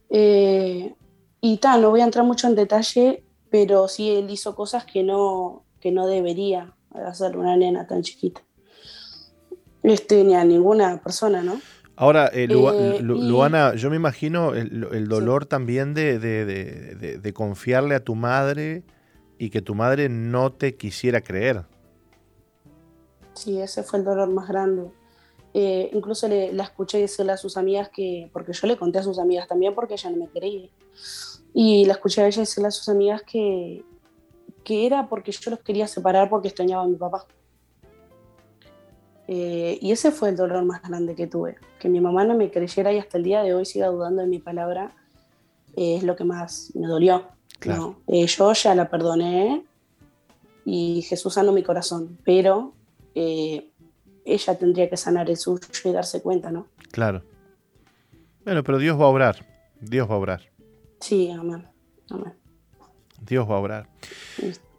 Eh, 0.08 0.94
y 1.40 1.56
tal, 1.58 1.82
no 1.82 1.90
voy 1.90 2.00
a 2.00 2.04
entrar 2.04 2.24
mucho 2.24 2.46
en 2.46 2.54
detalle, 2.54 3.24
pero 3.50 3.88
sí 3.88 4.10
él 4.10 4.30
hizo 4.30 4.54
cosas 4.54 4.84
que 4.84 5.02
no, 5.02 5.64
que 5.80 5.90
no 5.92 6.06
debería 6.06 6.74
hacer 7.06 7.36
una 7.36 7.56
nena 7.56 7.86
tan 7.86 8.02
chiquita. 8.02 8.42
Este, 9.82 10.24
ni 10.24 10.34
a 10.34 10.44
ninguna 10.44 11.00
persona, 11.02 11.42
¿no? 11.42 11.60
Ahora, 11.96 12.30
eh, 12.32 12.46
Luana, 12.48 13.74
yo 13.74 13.90
me 13.90 13.96
imagino 13.96 14.54
el, 14.54 15.08
dolor 15.08 15.44
también 15.44 15.92
de, 15.92 16.18
de, 16.18 17.32
confiarle 17.34 17.94
a 17.94 18.00
tu 18.00 18.14
madre 18.14 18.84
y 19.38 19.50
que 19.50 19.60
tu 19.60 19.74
madre 19.74 20.08
no 20.08 20.50
te 20.50 20.76
quisiera 20.76 21.20
creer. 21.20 21.64
Sí, 23.34 23.60
ese 23.60 23.82
fue 23.82 23.98
el 23.98 24.04
dolor 24.04 24.28
más 24.30 24.48
grande. 24.48 24.90
Eh, 25.52 25.90
incluso 25.92 26.28
le, 26.28 26.52
la 26.52 26.64
escuché 26.64 26.98
decirle 26.98 27.32
a 27.32 27.36
sus 27.36 27.56
amigas 27.56 27.88
que, 27.88 28.30
porque 28.32 28.52
yo 28.52 28.66
le 28.66 28.76
conté 28.76 28.98
a 28.98 29.02
sus 29.02 29.18
amigas 29.18 29.48
también 29.48 29.74
porque 29.74 29.94
ella 29.94 30.10
no 30.10 30.16
me 30.16 30.28
creía. 30.28 30.68
Y 31.52 31.84
la 31.86 31.94
escuché 31.94 32.22
a 32.22 32.26
ella 32.26 32.40
decirle 32.40 32.68
a 32.68 32.70
sus 32.70 32.88
amigas 32.88 33.22
que, 33.22 33.84
que 34.62 34.86
era 34.86 35.08
porque 35.08 35.32
yo 35.32 35.50
los 35.50 35.60
quería 35.60 35.88
separar 35.88 36.30
porque 36.30 36.48
extrañaba 36.48 36.84
a 36.84 36.86
mi 36.86 36.96
papá. 36.96 37.26
Eh, 39.26 39.78
y 39.80 39.92
ese 39.92 40.10
fue 40.10 40.30
el 40.30 40.36
dolor 40.36 40.64
más 40.64 40.82
grande 40.82 41.14
que 41.14 41.26
tuve. 41.26 41.56
Que 41.78 41.88
mi 41.88 42.00
mamá 42.00 42.24
no 42.24 42.34
me 42.34 42.50
creyera 42.50 42.92
y 42.92 42.98
hasta 42.98 43.18
el 43.18 43.24
día 43.24 43.42
de 43.42 43.54
hoy 43.54 43.64
siga 43.64 43.88
dudando 43.88 44.22
de 44.22 44.28
mi 44.28 44.38
palabra 44.38 44.94
eh, 45.76 45.96
es 45.96 46.02
lo 46.02 46.16
que 46.16 46.24
más 46.24 46.72
me 46.74 46.86
dolió. 46.86 47.28
yo 48.06 48.52
ya 48.52 48.74
la 48.74 48.90
perdoné 48.90 49.64
y 50.64 51.02
Jesús 51.02 51.34
sanó 51.34 51.52
mi 51.52 51.62
corazón, 51.62 52.18
pero 52.24 52.74
eh, 53.14 53.70
ella 54.24 54.58
tendría 54.58 54.88
que 54.88 54.96
sanar 54.96 55.28
el 55.30 55.36
suyo 55.36 55.66
y 55.84 55.92
darse 55.92 56.22
cuenta, 56.22 56.50
¿no? 56.50 56.68
Claro. 56.90 57.22
Bueno, 58.44 58.62
pero 58.62 58.78
Dios 58.78 58.98
va 58.98 59.04
a 59.04 59.08
obrar. 59.08 59.46
Dios 59.80 60.08
va 60.08 60.14
a 60.14 60.18
obrar. 60.18 60.42
Sí, 61.00 61.30
amén. 61.30 61.66
amén. 62.10 62.34
Dios 63.20 63.48
va 63.48 63.56
a 63.56 63.58
obrar. 63.58 63.88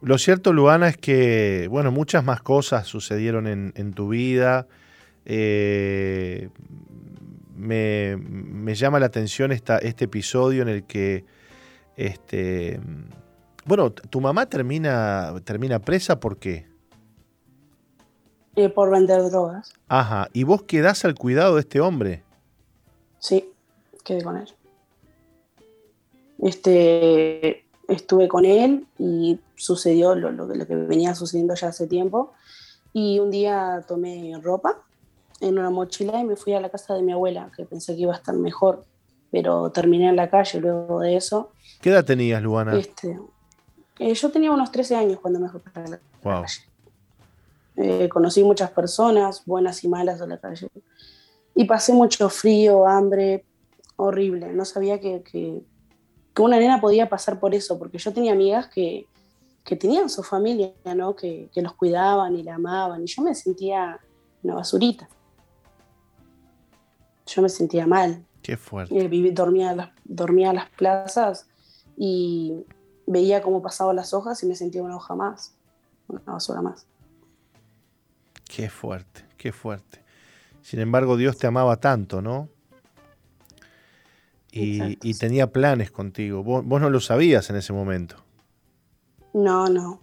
Lo 0.00 0.18
cierto, 0.18 0.52
Luana, 0.52 0.88
es 0.88 0.96
que, 0.96 1.68
bueno, 1.70 1.92
muchas 1.92 2.24
más 2.24 2.42
cosas 2.42 2.86
sucedieron 2.86 3.46
en, 3.46 3.92
tu 3.92 4.08
vida. 4.08 4.66
Eh, 5.24 6.48
me, 7.56 8.74
llama 8.74 8.98
la 8.98 9.06
atención 9.06 9.52
esta, 9.52 9.78
este 9.78 10.06
episodio 10.06 10.62
en 10.62 10.68
el 10.68 10.84
que, 10.84 11.24
este, 11.96 12.80
bueno, 13.64 13.92
tu 13.92 14.20
mamá 14.20 14.46
termina, 14.46 15.34
termina 15.44 15.78
presa, 15.78 16.18
¿por 16.18 16.38
qué? 16.38 16.71
Eh, 18.54 18.68
por 18.68 18.90
vender 18.90 19.22
drogas. 19.30 19.72
Ajá, 19.88 20.28
¿y 20.32 20.44
vos 20.44 20.62
quedás 20.64 21.04
al 21.04 21.14
cuidado 21.14 21.54
de 21.54 21.60
este 21.62 21.80
hombre? 21.80 22.22
Sí, 23.18 23.50
quedé 24.04 24.22
con 24.22 24.36
él. 24.36 24.48
Este, 26.38 27.64
estuve 27.88 28.28
con 28.28 28.44
él 28.44 28.86
y 28.98 29.40
sucedió 29.54 30.14
lo, 30.14 30.32
lo, 30.32 30.66
que 30.66 30.74
venía 30.74 31.14
sucediendo 31.14 31.54
ya 31.54 31.68
hace 31.68 31.86
tiempo. 31.86 32.32
Y 32.92 33.20
un 33.20 33.30
día 33.30 33.84
tomé 33.88 34.38
ropa 34.42 34.82
en 35.40 35.58
una 35.58 35.70
mochila 35.70 36.20
y 36.20 36.24
me 36.24 36.36
fui 36.36 36.52
a 36.52 36.60
la 36.60 36.68
casa 36.68 36.94
de 36.94 37.02
mi 37.02 37.12
abuela, 37.12 37.50
que 37.56 37.64
pensé 37.64 37.94
que 37.94 38.02
iba 38.02 38.12
a 38.12 38.16
estar 38.16 38.34
mejor, 38.34 38.84
pero 39.30 39.70
terminé 39.70 40.08
en 40.08 40.16
la 40.16 40.28
calle 40.28 40.60
luego 40.60 41.00
de 41.00 41.16
eso. 41.16 41.52
¿Qué 41.80 41.88
edad 41.88 42.04
tenías, 42.04 42.42
Luana? 42.42 42.76
Este, 42.76 43.18
eh, 43.98 44.12
yo 44.12 44.30
tenía 44.30 44.52
unos 44.52 44.70
13 44.70 44.96
años 44.96 45.20
cuando 45.20 45.40
me 45.40 45.48
fui 45.48 45.60
para 45.60 45.88
la 45.88 46.00
calle. 46.22 46.71
Eh, 47.76 48.08
conocí 48.08 48.44
muchas 48.44 48.70
personas, 48.70 49.44
buenas 49.46 49.82
y 49.84 49.88
malas 49.88 50.20
de 50.20 50.26
la 50.26 50.38
calle. 50.38 50.68
Y 51.54 51.64
pasé 51.64 51.92
mucho 51.92 52.28
frío, 52.28 52.86
hambre, 52.86 53.44
horrible. 53.96 54.52
No 54.52 54.64
sabía 54.64 55.00
que, 55.00 55.22
que, 55.22 55.62
una 56.38 56.58
nena 56.58 56.80
podía 56.80 57.08
pasar 57.08 57.38
por 57.38 57.54
eso, 57.54 57.78
porque 57.78 57.98
yo 57.98 58.12
tenía 58.12 58.32
amigas 58.32 58.68
que, 58.68 59.06
que 59.64 59.76
tenían 59.76 60.08
su 60.08 60.22
familia, 60.22 60.72
¿no? 60.96 61.14
Que, 61.14 61.50
que, 61.52 61.62
los 61.62 61.74
cuidaban 61.74 62.36
y 62.36 62.42
la 62.42 62.56
amaban. 62.56 63.02
Y 63.02 63.06
yo 63.06 63.22
me 63.22 63.34
sentía 63.34 64.00
una 64.42 64.54
basurita. 64.54 65.08
Yo 67.26 67.42
me 67.42 67.48
sentía 67.48 67.86
mal. 67.86 68.24
Qué 68.42 68.56
fuerte. 68.56 68.98
Eh, 68.98 69.32
dormía, 69.32 69.74
las, 69.74 69.90
dormía 70.04 70.50
en 70.50 70.56
las 70.56 70.70
plazas 70.70 71.46
y 71.96 72.64
veía 73.06 73.42
cómo 73.42 73.62
pasaban 73.62 73.96
las 73.96 74.12
hojas 74.12 74.42
y 74.42 74.46
me 74.46 74.56
sentía 74.56 74.82
una 74.82 74.96
hoja 74.96 75.14
más, 75.14 75.54
una 76.08 76.20
basura 76.26 76.60
más. 76.60 76.86
Qué 78.54 78.68
fuerte, 78.68 79.24
qué 79.38 79.50
fuerte. 79.50 80.00
Sin 80.60 80.78
embargo, 80.78 81.16
Dios 81.16 81.38
te 81.38 81.46
amaba 81.46 81.78
tanto, 81.78 82.20
¿no? 82.20 82.50
Y, 84.50 85.14
tenía 85.14 85.50
planes 85.50 85.90
contigo. 85.90 86.42
Vos, 86.42 86.62
no 86.62 86.90
lo 86.90 87.00
sabías 87.00 87.48
en 87.48 87.56
ese 87.56 87.72
momento. 87.72 88.16
No, 89.32 89.68
no. 89.70 90.02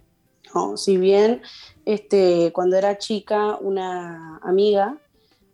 No, 0.52 0.76
si 0.76 0.96
bien 0.96 1.42
este, 1.84 2.50
cuando 2.52 2.76
era 2.76 2.98
chica, 2.98 3.56
una 3.58 4.38
amiga 4.38 4.98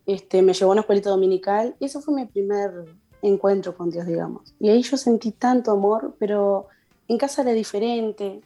este, 0.07 0.41
me 0.41 0.55
llevó 0.55 0.71
a 0.71 0.73
una 0.73 0.81
escuelita 0.81 1.11
dominical 1.11 1.77
y 1.79 1.85
eso 1.85 2.01
fue 2.01 2.15
mi 2.15 2.25
primer 2.25 2.87
encuentro 3.21 3.77
con 3.77 3.91
Dios, 3.91 4.07
digamos. 4.07 4.55
Y 4.59 4.71
ahí 4.71 4.81
yo 4.81 4.97
sentí 4.97 5.33
tanto 5.33 5.71
amor, 5.71 6.17
pero 6.19 6.69
en 7.09 7.19
casa 7.19 7.43
era 7.43 7.53
diferente. 7.53 8.41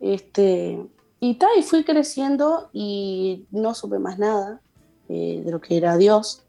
Este, 0.00 0.84
y 1.20 1.34
tal, 1.34 1.50
y 1.58 1.62
fui 1.62 1.84
creciendo 1.84 2.70
y 2.72 3.46
no 3.50 3.74
supe 3.74 3.98
más 3.98 4.18
nada 4.18 4.60
eh, 5.08 5.42
de 5.44 5.50
lo 5.50 5.60
que 5.60 5.76
era 5.76 5.96
Dios. 5.96 6.44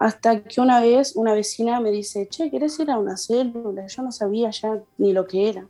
Hasta 0.00 0.42
que 0.42 0.60
una 0.60 0.80
vez 0.80 1.14
una 1.16 1.34
vecina 1.34 1.80
me 1.80 1.90
dice, 1.90 2.28
che, 2.28 2.50
¿querés 2.50 2.78
ir 2.80 2.90
a 2.90 2.98
una 2.98 3.16
célula? 3.16 3.86
Yo 3.86 4.02
no 4.02 4.10
sabía 4.10 4.50
ya 4.50 4.82
ni 4.98 5.12
lo 5.12 5.26
que 5.26 5.48
era. 5.48 5.66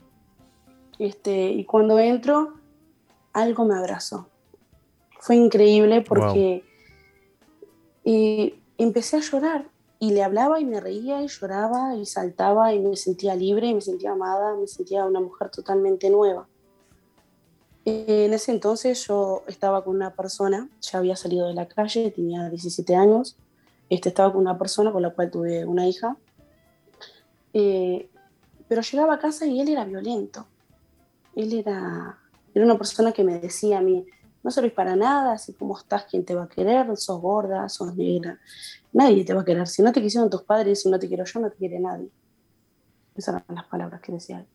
Este, 0.99 1.49
y 1.49 1.65
cuando 1.65 1.99
entro, 1.99 2.55
algo 3.33 3.65
me 3.65 3.77
abrazó. 3.77 4.29
Fue 5.21 5.37
increíble 5.37 6.03
porque 6.03 6.65
y 8.05 8.55
empecé 8.77 9.17
a 9.17 9.21
llorar 9.21 9.69
y 9.99 10.13
le 10.13 10.23
hablaba 10.23 10.61
y 10.61 10.65
me 10.67 10.81
reía 10.81 11.23
y 11.23 11.29
lloraba 11.29 11.97
y 11.97 12.05
saltaba 12.05 12.75
y 12.75 12.81
me 12.81 12.97
sentía 12.97 13.35
libre 13.35 13.69
y 13.69 13.75
me 13.75 13.81
sentía 13.81 14.13
amada, 14.13 14.55
me 14.55 14.67
sentía 14.67 15.07
una 15.07 15.21
mujer 15.21 15.51
totalmente 15.51 16.11
nueva. 16.11 16.47
En 17.87 18.33
ese 18.33 18.51
entonces 18.51 19.07
yo 19.07 19.45
estaba 19.47 19.85
con 19.85 19.95
una 19.95 20.15
persona, 20.15 20.69
ya 20.81 20.99
había 20.99 21.17
salido 21.17 21.49
de 21.49 21.55
la 21.55 21.69
calle, 21.69 22.11
tenía 22.11 22.49
17 22.49 22.97
años, 22.97 23.37
este, 23.91 24.09
estaba 24.09 24.33
con 24.33 24.41
una 24.41 24.57
persona 24.57 24.91
con 24.91 25.03
la 25.03 25.11
cual 25.11 25.31
tuve 25.31 25.67
una 25.67 25.87
hija, 25.87 26.17
eh, 27.53 28.09
pero 28.69 28.81
llegaba 28.81 29.15
a 29.15 29.19
casa 29.19 29.45
y 29.47 29.61
él 29.61 29.69
era 29.69 29.85
violento. 29.85 30.47
Él 31.37 31.53
era, 31.53 32.19
era 32.55 32.65
una 32.65 32.79
persona 32.79 33.13
que 33.13 33.23
me 33.23 33.39
decía 33.39 33.79
a 33.79 33.83
mí, 33.83 34.07
no 34.43 34.51
servís 34.51 34.73
para 34.73 34.97
nada, 34.97 35.33
así 35.33 35.53
como 35.53 35.77
estás, 35.77 36.05
¿quién 36.05 36.25
te 36.25 36.35
va 36.35 36.45
a 36.45 36.49
querer? 36.49 36.97
Sos 36.97 37.21
gorda, 37.21 37.69
sos 37.69 37.95
negra, 37.97 38.39
nadie 38.93 39.25
te 39.25 39.35
va 39.35 39.43
a 39.43 39.45
querer. 39.45 39.67
Si 39.69 39.83
no 39.83 39.93
te 39.93 40.01
quisieron 40.01 40.31
tus 40.31 40.43
padres, 40.43 40.83
si 40.83 40.91
no 40.91 40.99
te 40.99 41.09
quiero 41.09 41.25
yo, 41.25 41.41
no 41.41 41.51
te 41.51 41.57
quiere 41.57 41.79
nadie. 41.81 42.09
Esas 43.15 43.43
eran 43.43 43.57
las 43.57 43.67
palabras 43.67 44.01
que 44.01 44.13
decía 44.13 44.41
él. 44.41 44.47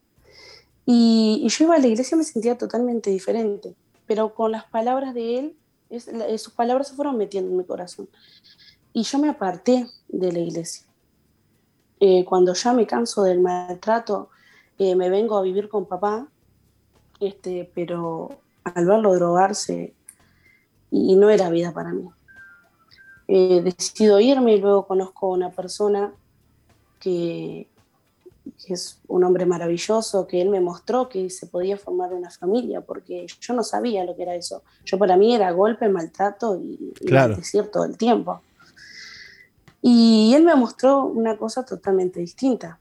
Y, 0.92 1.48
yo 1.48 1.66
iba 1.66 1.76
a 1.76 1.78
la 1.78 1.86
iglesia 1.86 2.16
y 2.16 2.18
me 2.18 2.24
sentía 2.24 2.58
totalmente 2.58 3.12
diferente, 3.12 3.76
pero 4.08 4.34
con 4.34 4.52
las 4.52 4.64
palabras 4.66 5.14
de 5.14 5.38
él, 5.38 5.56
sus 6.40 6.52
palabras 6.54 6.88
se 6.88 6.96
fueron 6.96 7.16
metiendo 7.16 7.52
en 7.52 7.58
mi 7.58 7.64
corazón. 7.64 8.10
Y 8.92 9.04
yo 9.04 9.20
me 9.20 9.30
aparté 9.30 9.86
de 10.08 10.32
la 10.32 10.40
iglesia. 10.40 10.88
Eh, 12.00 12.26
cuando 12.26 12.56
ya 12.56 12.74
me 12.74 12.88
canso 12.88 13.22
del 13.22 13.40
maltrato, 13.40 14.30
eh, 14.80 14.96
me 14.96 15.12
vengo 15.12 15.38
a 15.38 15.44
vivir 15.44 15.70
con 15.70 15.86
papá, 15.86 16.28
este, 17.20 17.70
pero 17.76 18.40
al 18.64 18.88
verlo 18.88 19.14
drogarse, 19.14 19.94
y 20.90 21.16
no 21.18 21.30
era 21.30 21.52
vida 21.52 21.72
para 21.72 21.94
mí. 21.94 22.10
Eh, 23.28 23.62
decido 23.62 24.20
irme 24.20 24.56
y 24.56 24.60
luego 24.60 24.88
conozco 24.88 25.28
a 25.28 25.36
una 25.36 25.52
persona 25.52 26.12
que, 27.00 27.68
que 28.66 28.74
es 28.74 29.00
un 29.08 29.24
hombre 29.24 29.46
maravilloso, 29.46 30.28
que 30.28 30.42
él 30.42 30.50
me 30.50 30.60
mostró 30.60 31.10
que 31.10 31.30
se 31.30 31.48
podía 31.48 31.78
formar 31.78 32.14
una 32.14 32.30
familia, 32.30 32.82
porque 32.82 33.28
yo 33.40 33.54
no 33.54 33.64
sabía 33.64 34.04
lo 34.04 34.16
que 34.16 34.24
era 34.24 34.36
eso. 34.36 34.64
Yo 34.86 34.98
para 34.98 35.18
mí 35.18 35.34
era 35.34 35.52
golpe, 35.52 35.90
maltrato 35.90 36.60
y, 36.62 36.94
claro. 37.06 37.36
decir 37.36 37.70
todo 37.72 37.86
el 37.86 37.98
tiempo. 37.98 38.42
Y 39.82 40.34
él 40.36 40.44
me 40.44 40.56
mostró 40.56 41.06
una 41.06 41.38
cosa 41.38 41.64
totalmente 41.64 42.20
distinta. 42.20 42.80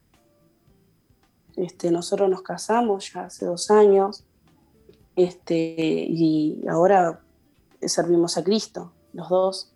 Este, 1.56 1.90
nosotros 1.90 2.28
nos 2.30 2.42
casamos 2.42 3.12
ya 3.12 3.24
hace 3.24 3.44
dos 3.44 3.70
años 3.70 4.24
este, 5.16 5.74
y 6.08 6.64
ahora 6.68 7.20
servimos 7.82 8.36
a 8.38 8.44
Cristo, 8.44 8.92
los 9.12 9.28
dos. 9.28 9.72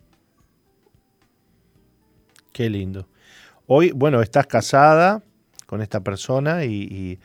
Qué 2.53 2.69
lindo. 2.69 3.07
Hoy, 3.67 3.91
bueno, 3.91 4.21
estás 4.21 4.47
casada, 4.47 5.23
con 5.73 5.81
esta 5.81 6.01
persona 6.01 6.65
y, 6.65 7.17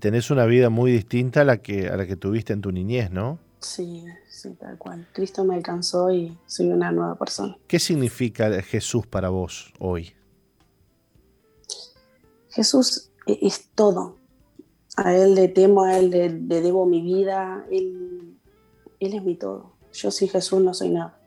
tenés 0.00 0.30
una 0.30 0.44
vida 0.44 0.68
muy 0.68 0.92
distinta 0.92 1.40
a 1.40 1.44
la, 1.44 1.62
que, 1.62 1.88
a 1.88 1.96
la 1.96 2.06
que 2.06 2.14
tuviste 2.14 2.52
en 2.52 2.60
tu 2.60 2.70
niñez, 2.72 3.10
¿no? 3.10 3.38
Sí, 3.60 4.04
sí, 4.28 4.50
tal 4.50 4.76
cual. 4.76 5.08
Cristo 5.14 5.44
me 5.44 5.54
alcanzó 5.54 6.12
y 6.12 6.36
soy 6.44 6.68
una 6.68 6.92
nueva 6.92 7.14
persona. 7.14 7.56
¿Qué 7.66 7.78
significa 7.78 8.60
Jesús 8.60 9.06
para 9.06 9.30
vos 9.30 9.72
hoy? 9.78 10.12
Jesús 12.50 13.10
e-, 13.26 13.38
es 13.40 13.70
todo. 13.74 14.18
A 14.98 15.14
Él 15.14 15.34
le 15.34 15.48
temo, 15.48 15.84
a 15.84 15.96
Él 15.96 16.10
le, 16.10 16.28
debo 16.28 16.84
mi 16.84 17.00
vida. 17.00 17.64
Él, 17.70 18.36
él 19.00 19.14
es 19.14 19.22
mi 19.22 19.36
todo. 19.36 19.72
Yo 19.94 20.10
sin 20.10 20.28
Jesús 20.28 20.60
no 20.60 20.74
soy 20.74 20.90
nada. 20.90 21.18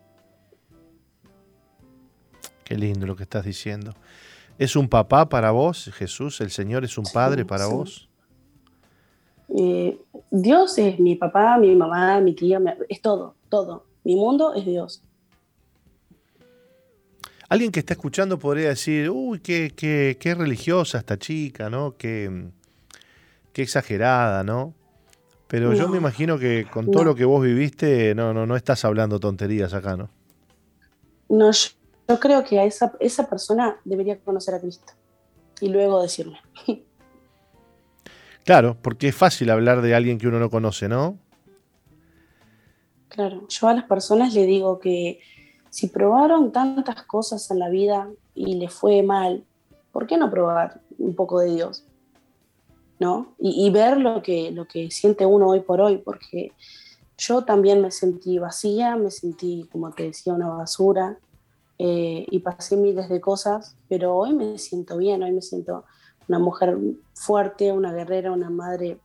Qué 2.64 2.76
lindo 2.76 3.08
lo 3.08 3.16
que 3.16 3.24
estás 3.24 3.44
diciendo. 3.44 3.96
¿Es 4.58 4.76
un 4.76 4.88
papá 4.88 5.28
para 5.30 5.52
vos, 5.52 5.90
Jesús? 5.94 6.40
¿El 6.42 6.52
Señor 6.52 6.84
es 6.84 6.98
un 6.98 7.06
padre 7.06 7.46
para 7.46 7.68
vos? 7.68 8.10
Eh, 9.56 10.00
Dios 10.32 10.78
es 10.78 11.00
mi 11.00 11.16
papá, 11.16 11.58
mi 11.58 11.76
mamá, 11.76 12.20
mi 12.22 12.34
tía, 12.34 12.60
es 12.90 13.02
todo, 13.02 13.36
todo. 13.50 13.86
Mi 14.04 14.16
mundo 14.16 14.54
es 14.54 14.66
Dios. 14.66 15.04
Alguien 17.50 17.72
que 17.72 17.80
está 17.80 17.94
escuchando 17.94 18.40
podría 18.40 18.70
decir, 18.70 19.10
uy, 19.10 19.40
qué, 19.40 19.74
qué, 19.76 20.36
religiosa 20.36 20.98
esta 20.98 21.18
chica, 21.18 21.70
¿no? 21.70 21.96
Qué, 21.98 22.48
qué 23.52 23.62
exagerada, 23.62 24.44
¿no? 24.44 24.74
Pero 25.48 25.74
yo 25.74 25.88
me 25.88 25.98
imagino 25.98 26.40
que 26.40 26.66
con 26.72 26.90
todo 26.90 27.04
lo 27.04 27.14
que 27.14 27.26
vos 27.26 27.44
viviste, 27.44 28.16
no, 28.16 28.34
no, 28.34 28.48
no 28.48 28.56
estás 28.56 28.86
hablando 28.86 29.20
tonterías 29.20 29.76
acá, 29.76 29.96
¿no? 29.96 30.10
No, 31.30 31.52
yo 31.52 31.70
creo 32.20 32.44
que 32.44 32.60
a 32.60 32.66
esa, 32.66 32.94
esa 33.00 33.30
persona 33.30 33.78
debería 33.86 34.20
conocer 34.20 34.56
a 34.56 34.60
Cristo 34.60 34.94
y 35.62 35.70
luego 35.70 36.02
decirme. 36.02 36.40
Claro, 38.46 38.76
porque 38.82 39.08
es 39.08 39.16
fácil 39.16 39.50
hablar 39.50 39.82
de 39.82 39.96
alguien 39.96 40.18
que 40.18 40.28
uno 40.28 40.38
no 40.38 40.50
conoce, 40.50 40.90
¿no? 40.90 41.18
Claro, 43.08 43.48
yo 43.48 43.68
a 43.70 43.74
las 43.74 43.86
personas 43.86 44.34
le 44.34 44.46
digo 44.46 44.80
que 44.80 45.22
si 45.70 45.88
probaron 45.88 46.52
tantas 46.52 47.04
cosas 47.04 47.50
en 47.52 47.60
la 47.60 47.70
vida 47.70 48.10
y 48.36 48.56
les 48.56 48.74
fue 48.74 49.02
mal, 49.02 49.46
¿por 49.94 50.08
qué 50.08 50.18
no 50.18 50.30
probar 50.30 50.82
un 50.98 51.16
poco 51.16 51.40
de 51.40 51.56
Dios? 51.56 51.86
¿No? 53.00 53.34
Y, 53.40 53.66
y, 53.66 53.70
ver 53.70 53.98
lo 53.98 54.22
que, 54.22 54.52
lo 54.52 54.66
que 54.68 54.92
siente 54.92 55.26
uno 55.26 55.48
hoy 55.48 55.62
por 55.62 55.80
hoy, 55.80 56.00
porque 56.00 56.52
yo 57.18 57.44
también 57.44 57.82
me 57.82 57.92
sentí 57.92 58.40
vacía, 58.40 58.96
me 58.98 59.10
sentí, 59.10 59.70
como 59.72 59.92
te 59.92 60.04
decía, 60.04 60.34
una 60.34 60.50
basura, 60.50 61.18
eh, 61.80 62.26
y 62.30 62.40
pasé 62.40 62.78
miles 62.78 63.10
de 63.10 63.20
cosas, 63.20 63.76
pero 63.90 64.16
hoy 64.16 64.34
me 64.34 64.58
siento 64.58 64.98
bien, 64.98 65.24
hoy 65.24 65.32
me 65.32 65.42
siento 65.42 65.86
una 66.28 66.40
mujer 66.40 66.78
fuerte, 67.14 67.72
una 67.72 67.92
guerrera, 67.92 68.32
una 68.32 68.50
madre 68.50 69.00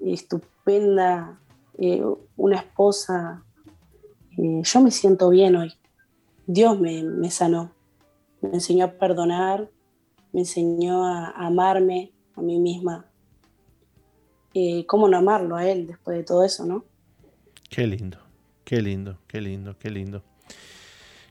estupenda, 0.00 1.38
eh, 1.78 2.02
una 2.36 2.56
esposa. 2.56 3.44
Eh, 4.38 4.62
yo 4.64 4.80
me 4.80 4.90
siento 4.90 5.28
bien 5.28 5.56
hoy. 5.56 5.74
Dios 6.46 6.80
me, 6.80 7.30
sanó, 7.30 7.72
me 8.40 8.54
enseñó 8.54 8.86
a 8.86 8.92
perdonar, 8.92 9.70
me 10.32 10.40
enseñó 10.40 11.04
a, 11.06 11.30
amarme 11.30 12.12
a 12.34 12.42
mí 12.42 12.58
misma. 12.58 13.06
¿Cómo 14.88 15.06
no 15.06 15.16
amarlo 15.16 15.54
a 15.54 15.68
Él 15.68 15.86
después 15.86 16.16
de 16.16 16.24
todo 16.24 16.42
eso, 16.42 16.66
no? 16.66 16.84
Qué 17.68 17.86
lindo, 17.86 18.18
qué 18.64 18.82
lindo, 18.82 19.18
qué 19.28 19.40
lindo, 19.40 19.78
qué 19.78 19.90
lindo. 19.90 20.24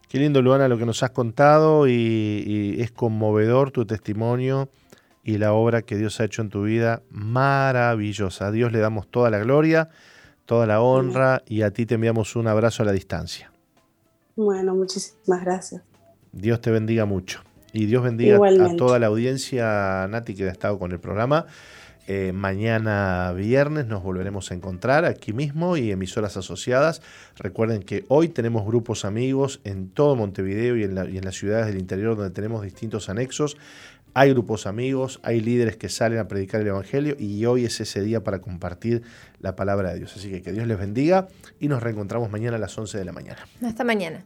Qué 0.09 0.17
lindo, 0.17 0.41
Luana, 0.41 0.67
lo 0.67 0.79
que 0.79 0.87
nos 0.87 1.03
has 1.03 1.11
contado 1.11 1.87
y, 1.87 2.77
es 2.79 2.89
conmovedor 2.89 3.69
tu 3.69 3.85
testimonio 3.85 4.67
y 5.23 5.37
la 5.37 5.53
obra 5.53 5.83
que 5.83 5.97
Dios 5.97 6.19
ha 6.19 6.23
hecho 6.23 6.41
en 6.41 6.49
tu 6.49 6.63
vida, 6.63 7.03
maravillosa. 7.11 8.47
A 8.47 8.51
Dios 8.51 8.71
le 8.71 8.79
damos 8.79 9.07
toda 9.07 9.29
la 9.29 9.37
gloria, 9.37 9.89
toda 10.47 10.65
la 10.65 10.81
honra 10.81 11.43
y 11.45 11.61
a 11.61 11.69
ti 11.69 11.85
te 11.85 11.93
enviamos 11.93 12.35
un 12.35 12.47
abrazo 12.47 12.81
a 12.81 12.87
la 12.87 12.91
distancia. 12.91 13.51
Bueno, 14.35 14.73
muchísimas 14.73 15.45
gracias. 15.45 15.83
Dios 16.31 16.59
te 16.59 16.71
bendiga 16.71 17.05
mucho. 17.05 17.41
Y 17.71 17.85
Dios 17.85 18.01
bendiga 18.01 18.37
a 18.37 18.75
toda 18.75 18.97
la 18.97 19.05
audiencia, 19.05 20.07
Nati, 20.09 20.33
que 20.33 20.45
ha 20.45 20.51
estado 20.51 20.79
con 20.79 20.91
el 20.91 20.99
programa. 20.99 21.45
Eh, 22.11 22.31
mañana 22.33 23.31
viernes 23.33 23.85
nos 23.85 24.01
volveremos 24.01 24.49
a 24.49 24.55
encontrar 24.55 25.05
aquí 25.05 25.31
mismo 25.31 25.77
y 25.77 25.91
emisoras 25.91 26.37
asociadas. 26.37 27.03
Recuerden 27.37 27.83
que 27.83 28.03
hoy 28.07 28.29
tenemos 28.29 28.65
grupos 28.65 29.05
amigos 29.05 29.61
en 29.63 29.89
todo 29.89 30.15
Montevideo 30.15 30.75
y 30.75 30.85
en, 30.85 30.97
y 31.13 31.19
en 31.19 31.23
las 31.23 31.35
ciudades 31.35 31.67
del 31.67 31.77
interior 31.77 32.17
donde 32.17 32.33
tenemos 32.33 32.63
distintos 32.63 33.09
anexos. 33.09 33.57
Hay 34.15 34.31
grupos 34.31 34.65
amigos, 34.65 35.19
hay 35.21 35.39
líderes 35.39 35.77
que 35.77 35.87
salen 35.87 36.17
a 36.17 36.27
predicar 36.27 36.61
el 36.61 36.67
Evangelio 36.67 37.15
y 37.19 37.45
hoy 37.45 37.65
es 37.65 37.79
ese 37.79 38.01
día 38.01 38.23
para 38.23 38.39
compartir 38.39 39.03
la 39.39 39.55
palabra 39.55 39.91
de 39.91 39.99
Dios. 39.99 40.17
Así 40.17 40.31
que 40.31 40.41
que 40.41 40.51
Dios 40.51 40.65
les 40.65 40.79
bendiga 40.79 41.27
y 41.59 41.67
nos 41.67 41.83
reencontramos 41.83 42.31
mañana 42.31 42.57
a 42.57 42.59
las 42.59 42.75
11 42.75 42.97
de 42.97 43.05
la 43.05 43.11
mañana. 43.11 43.45
Hasta 43.61 43.83
mañana. 43.83 44.25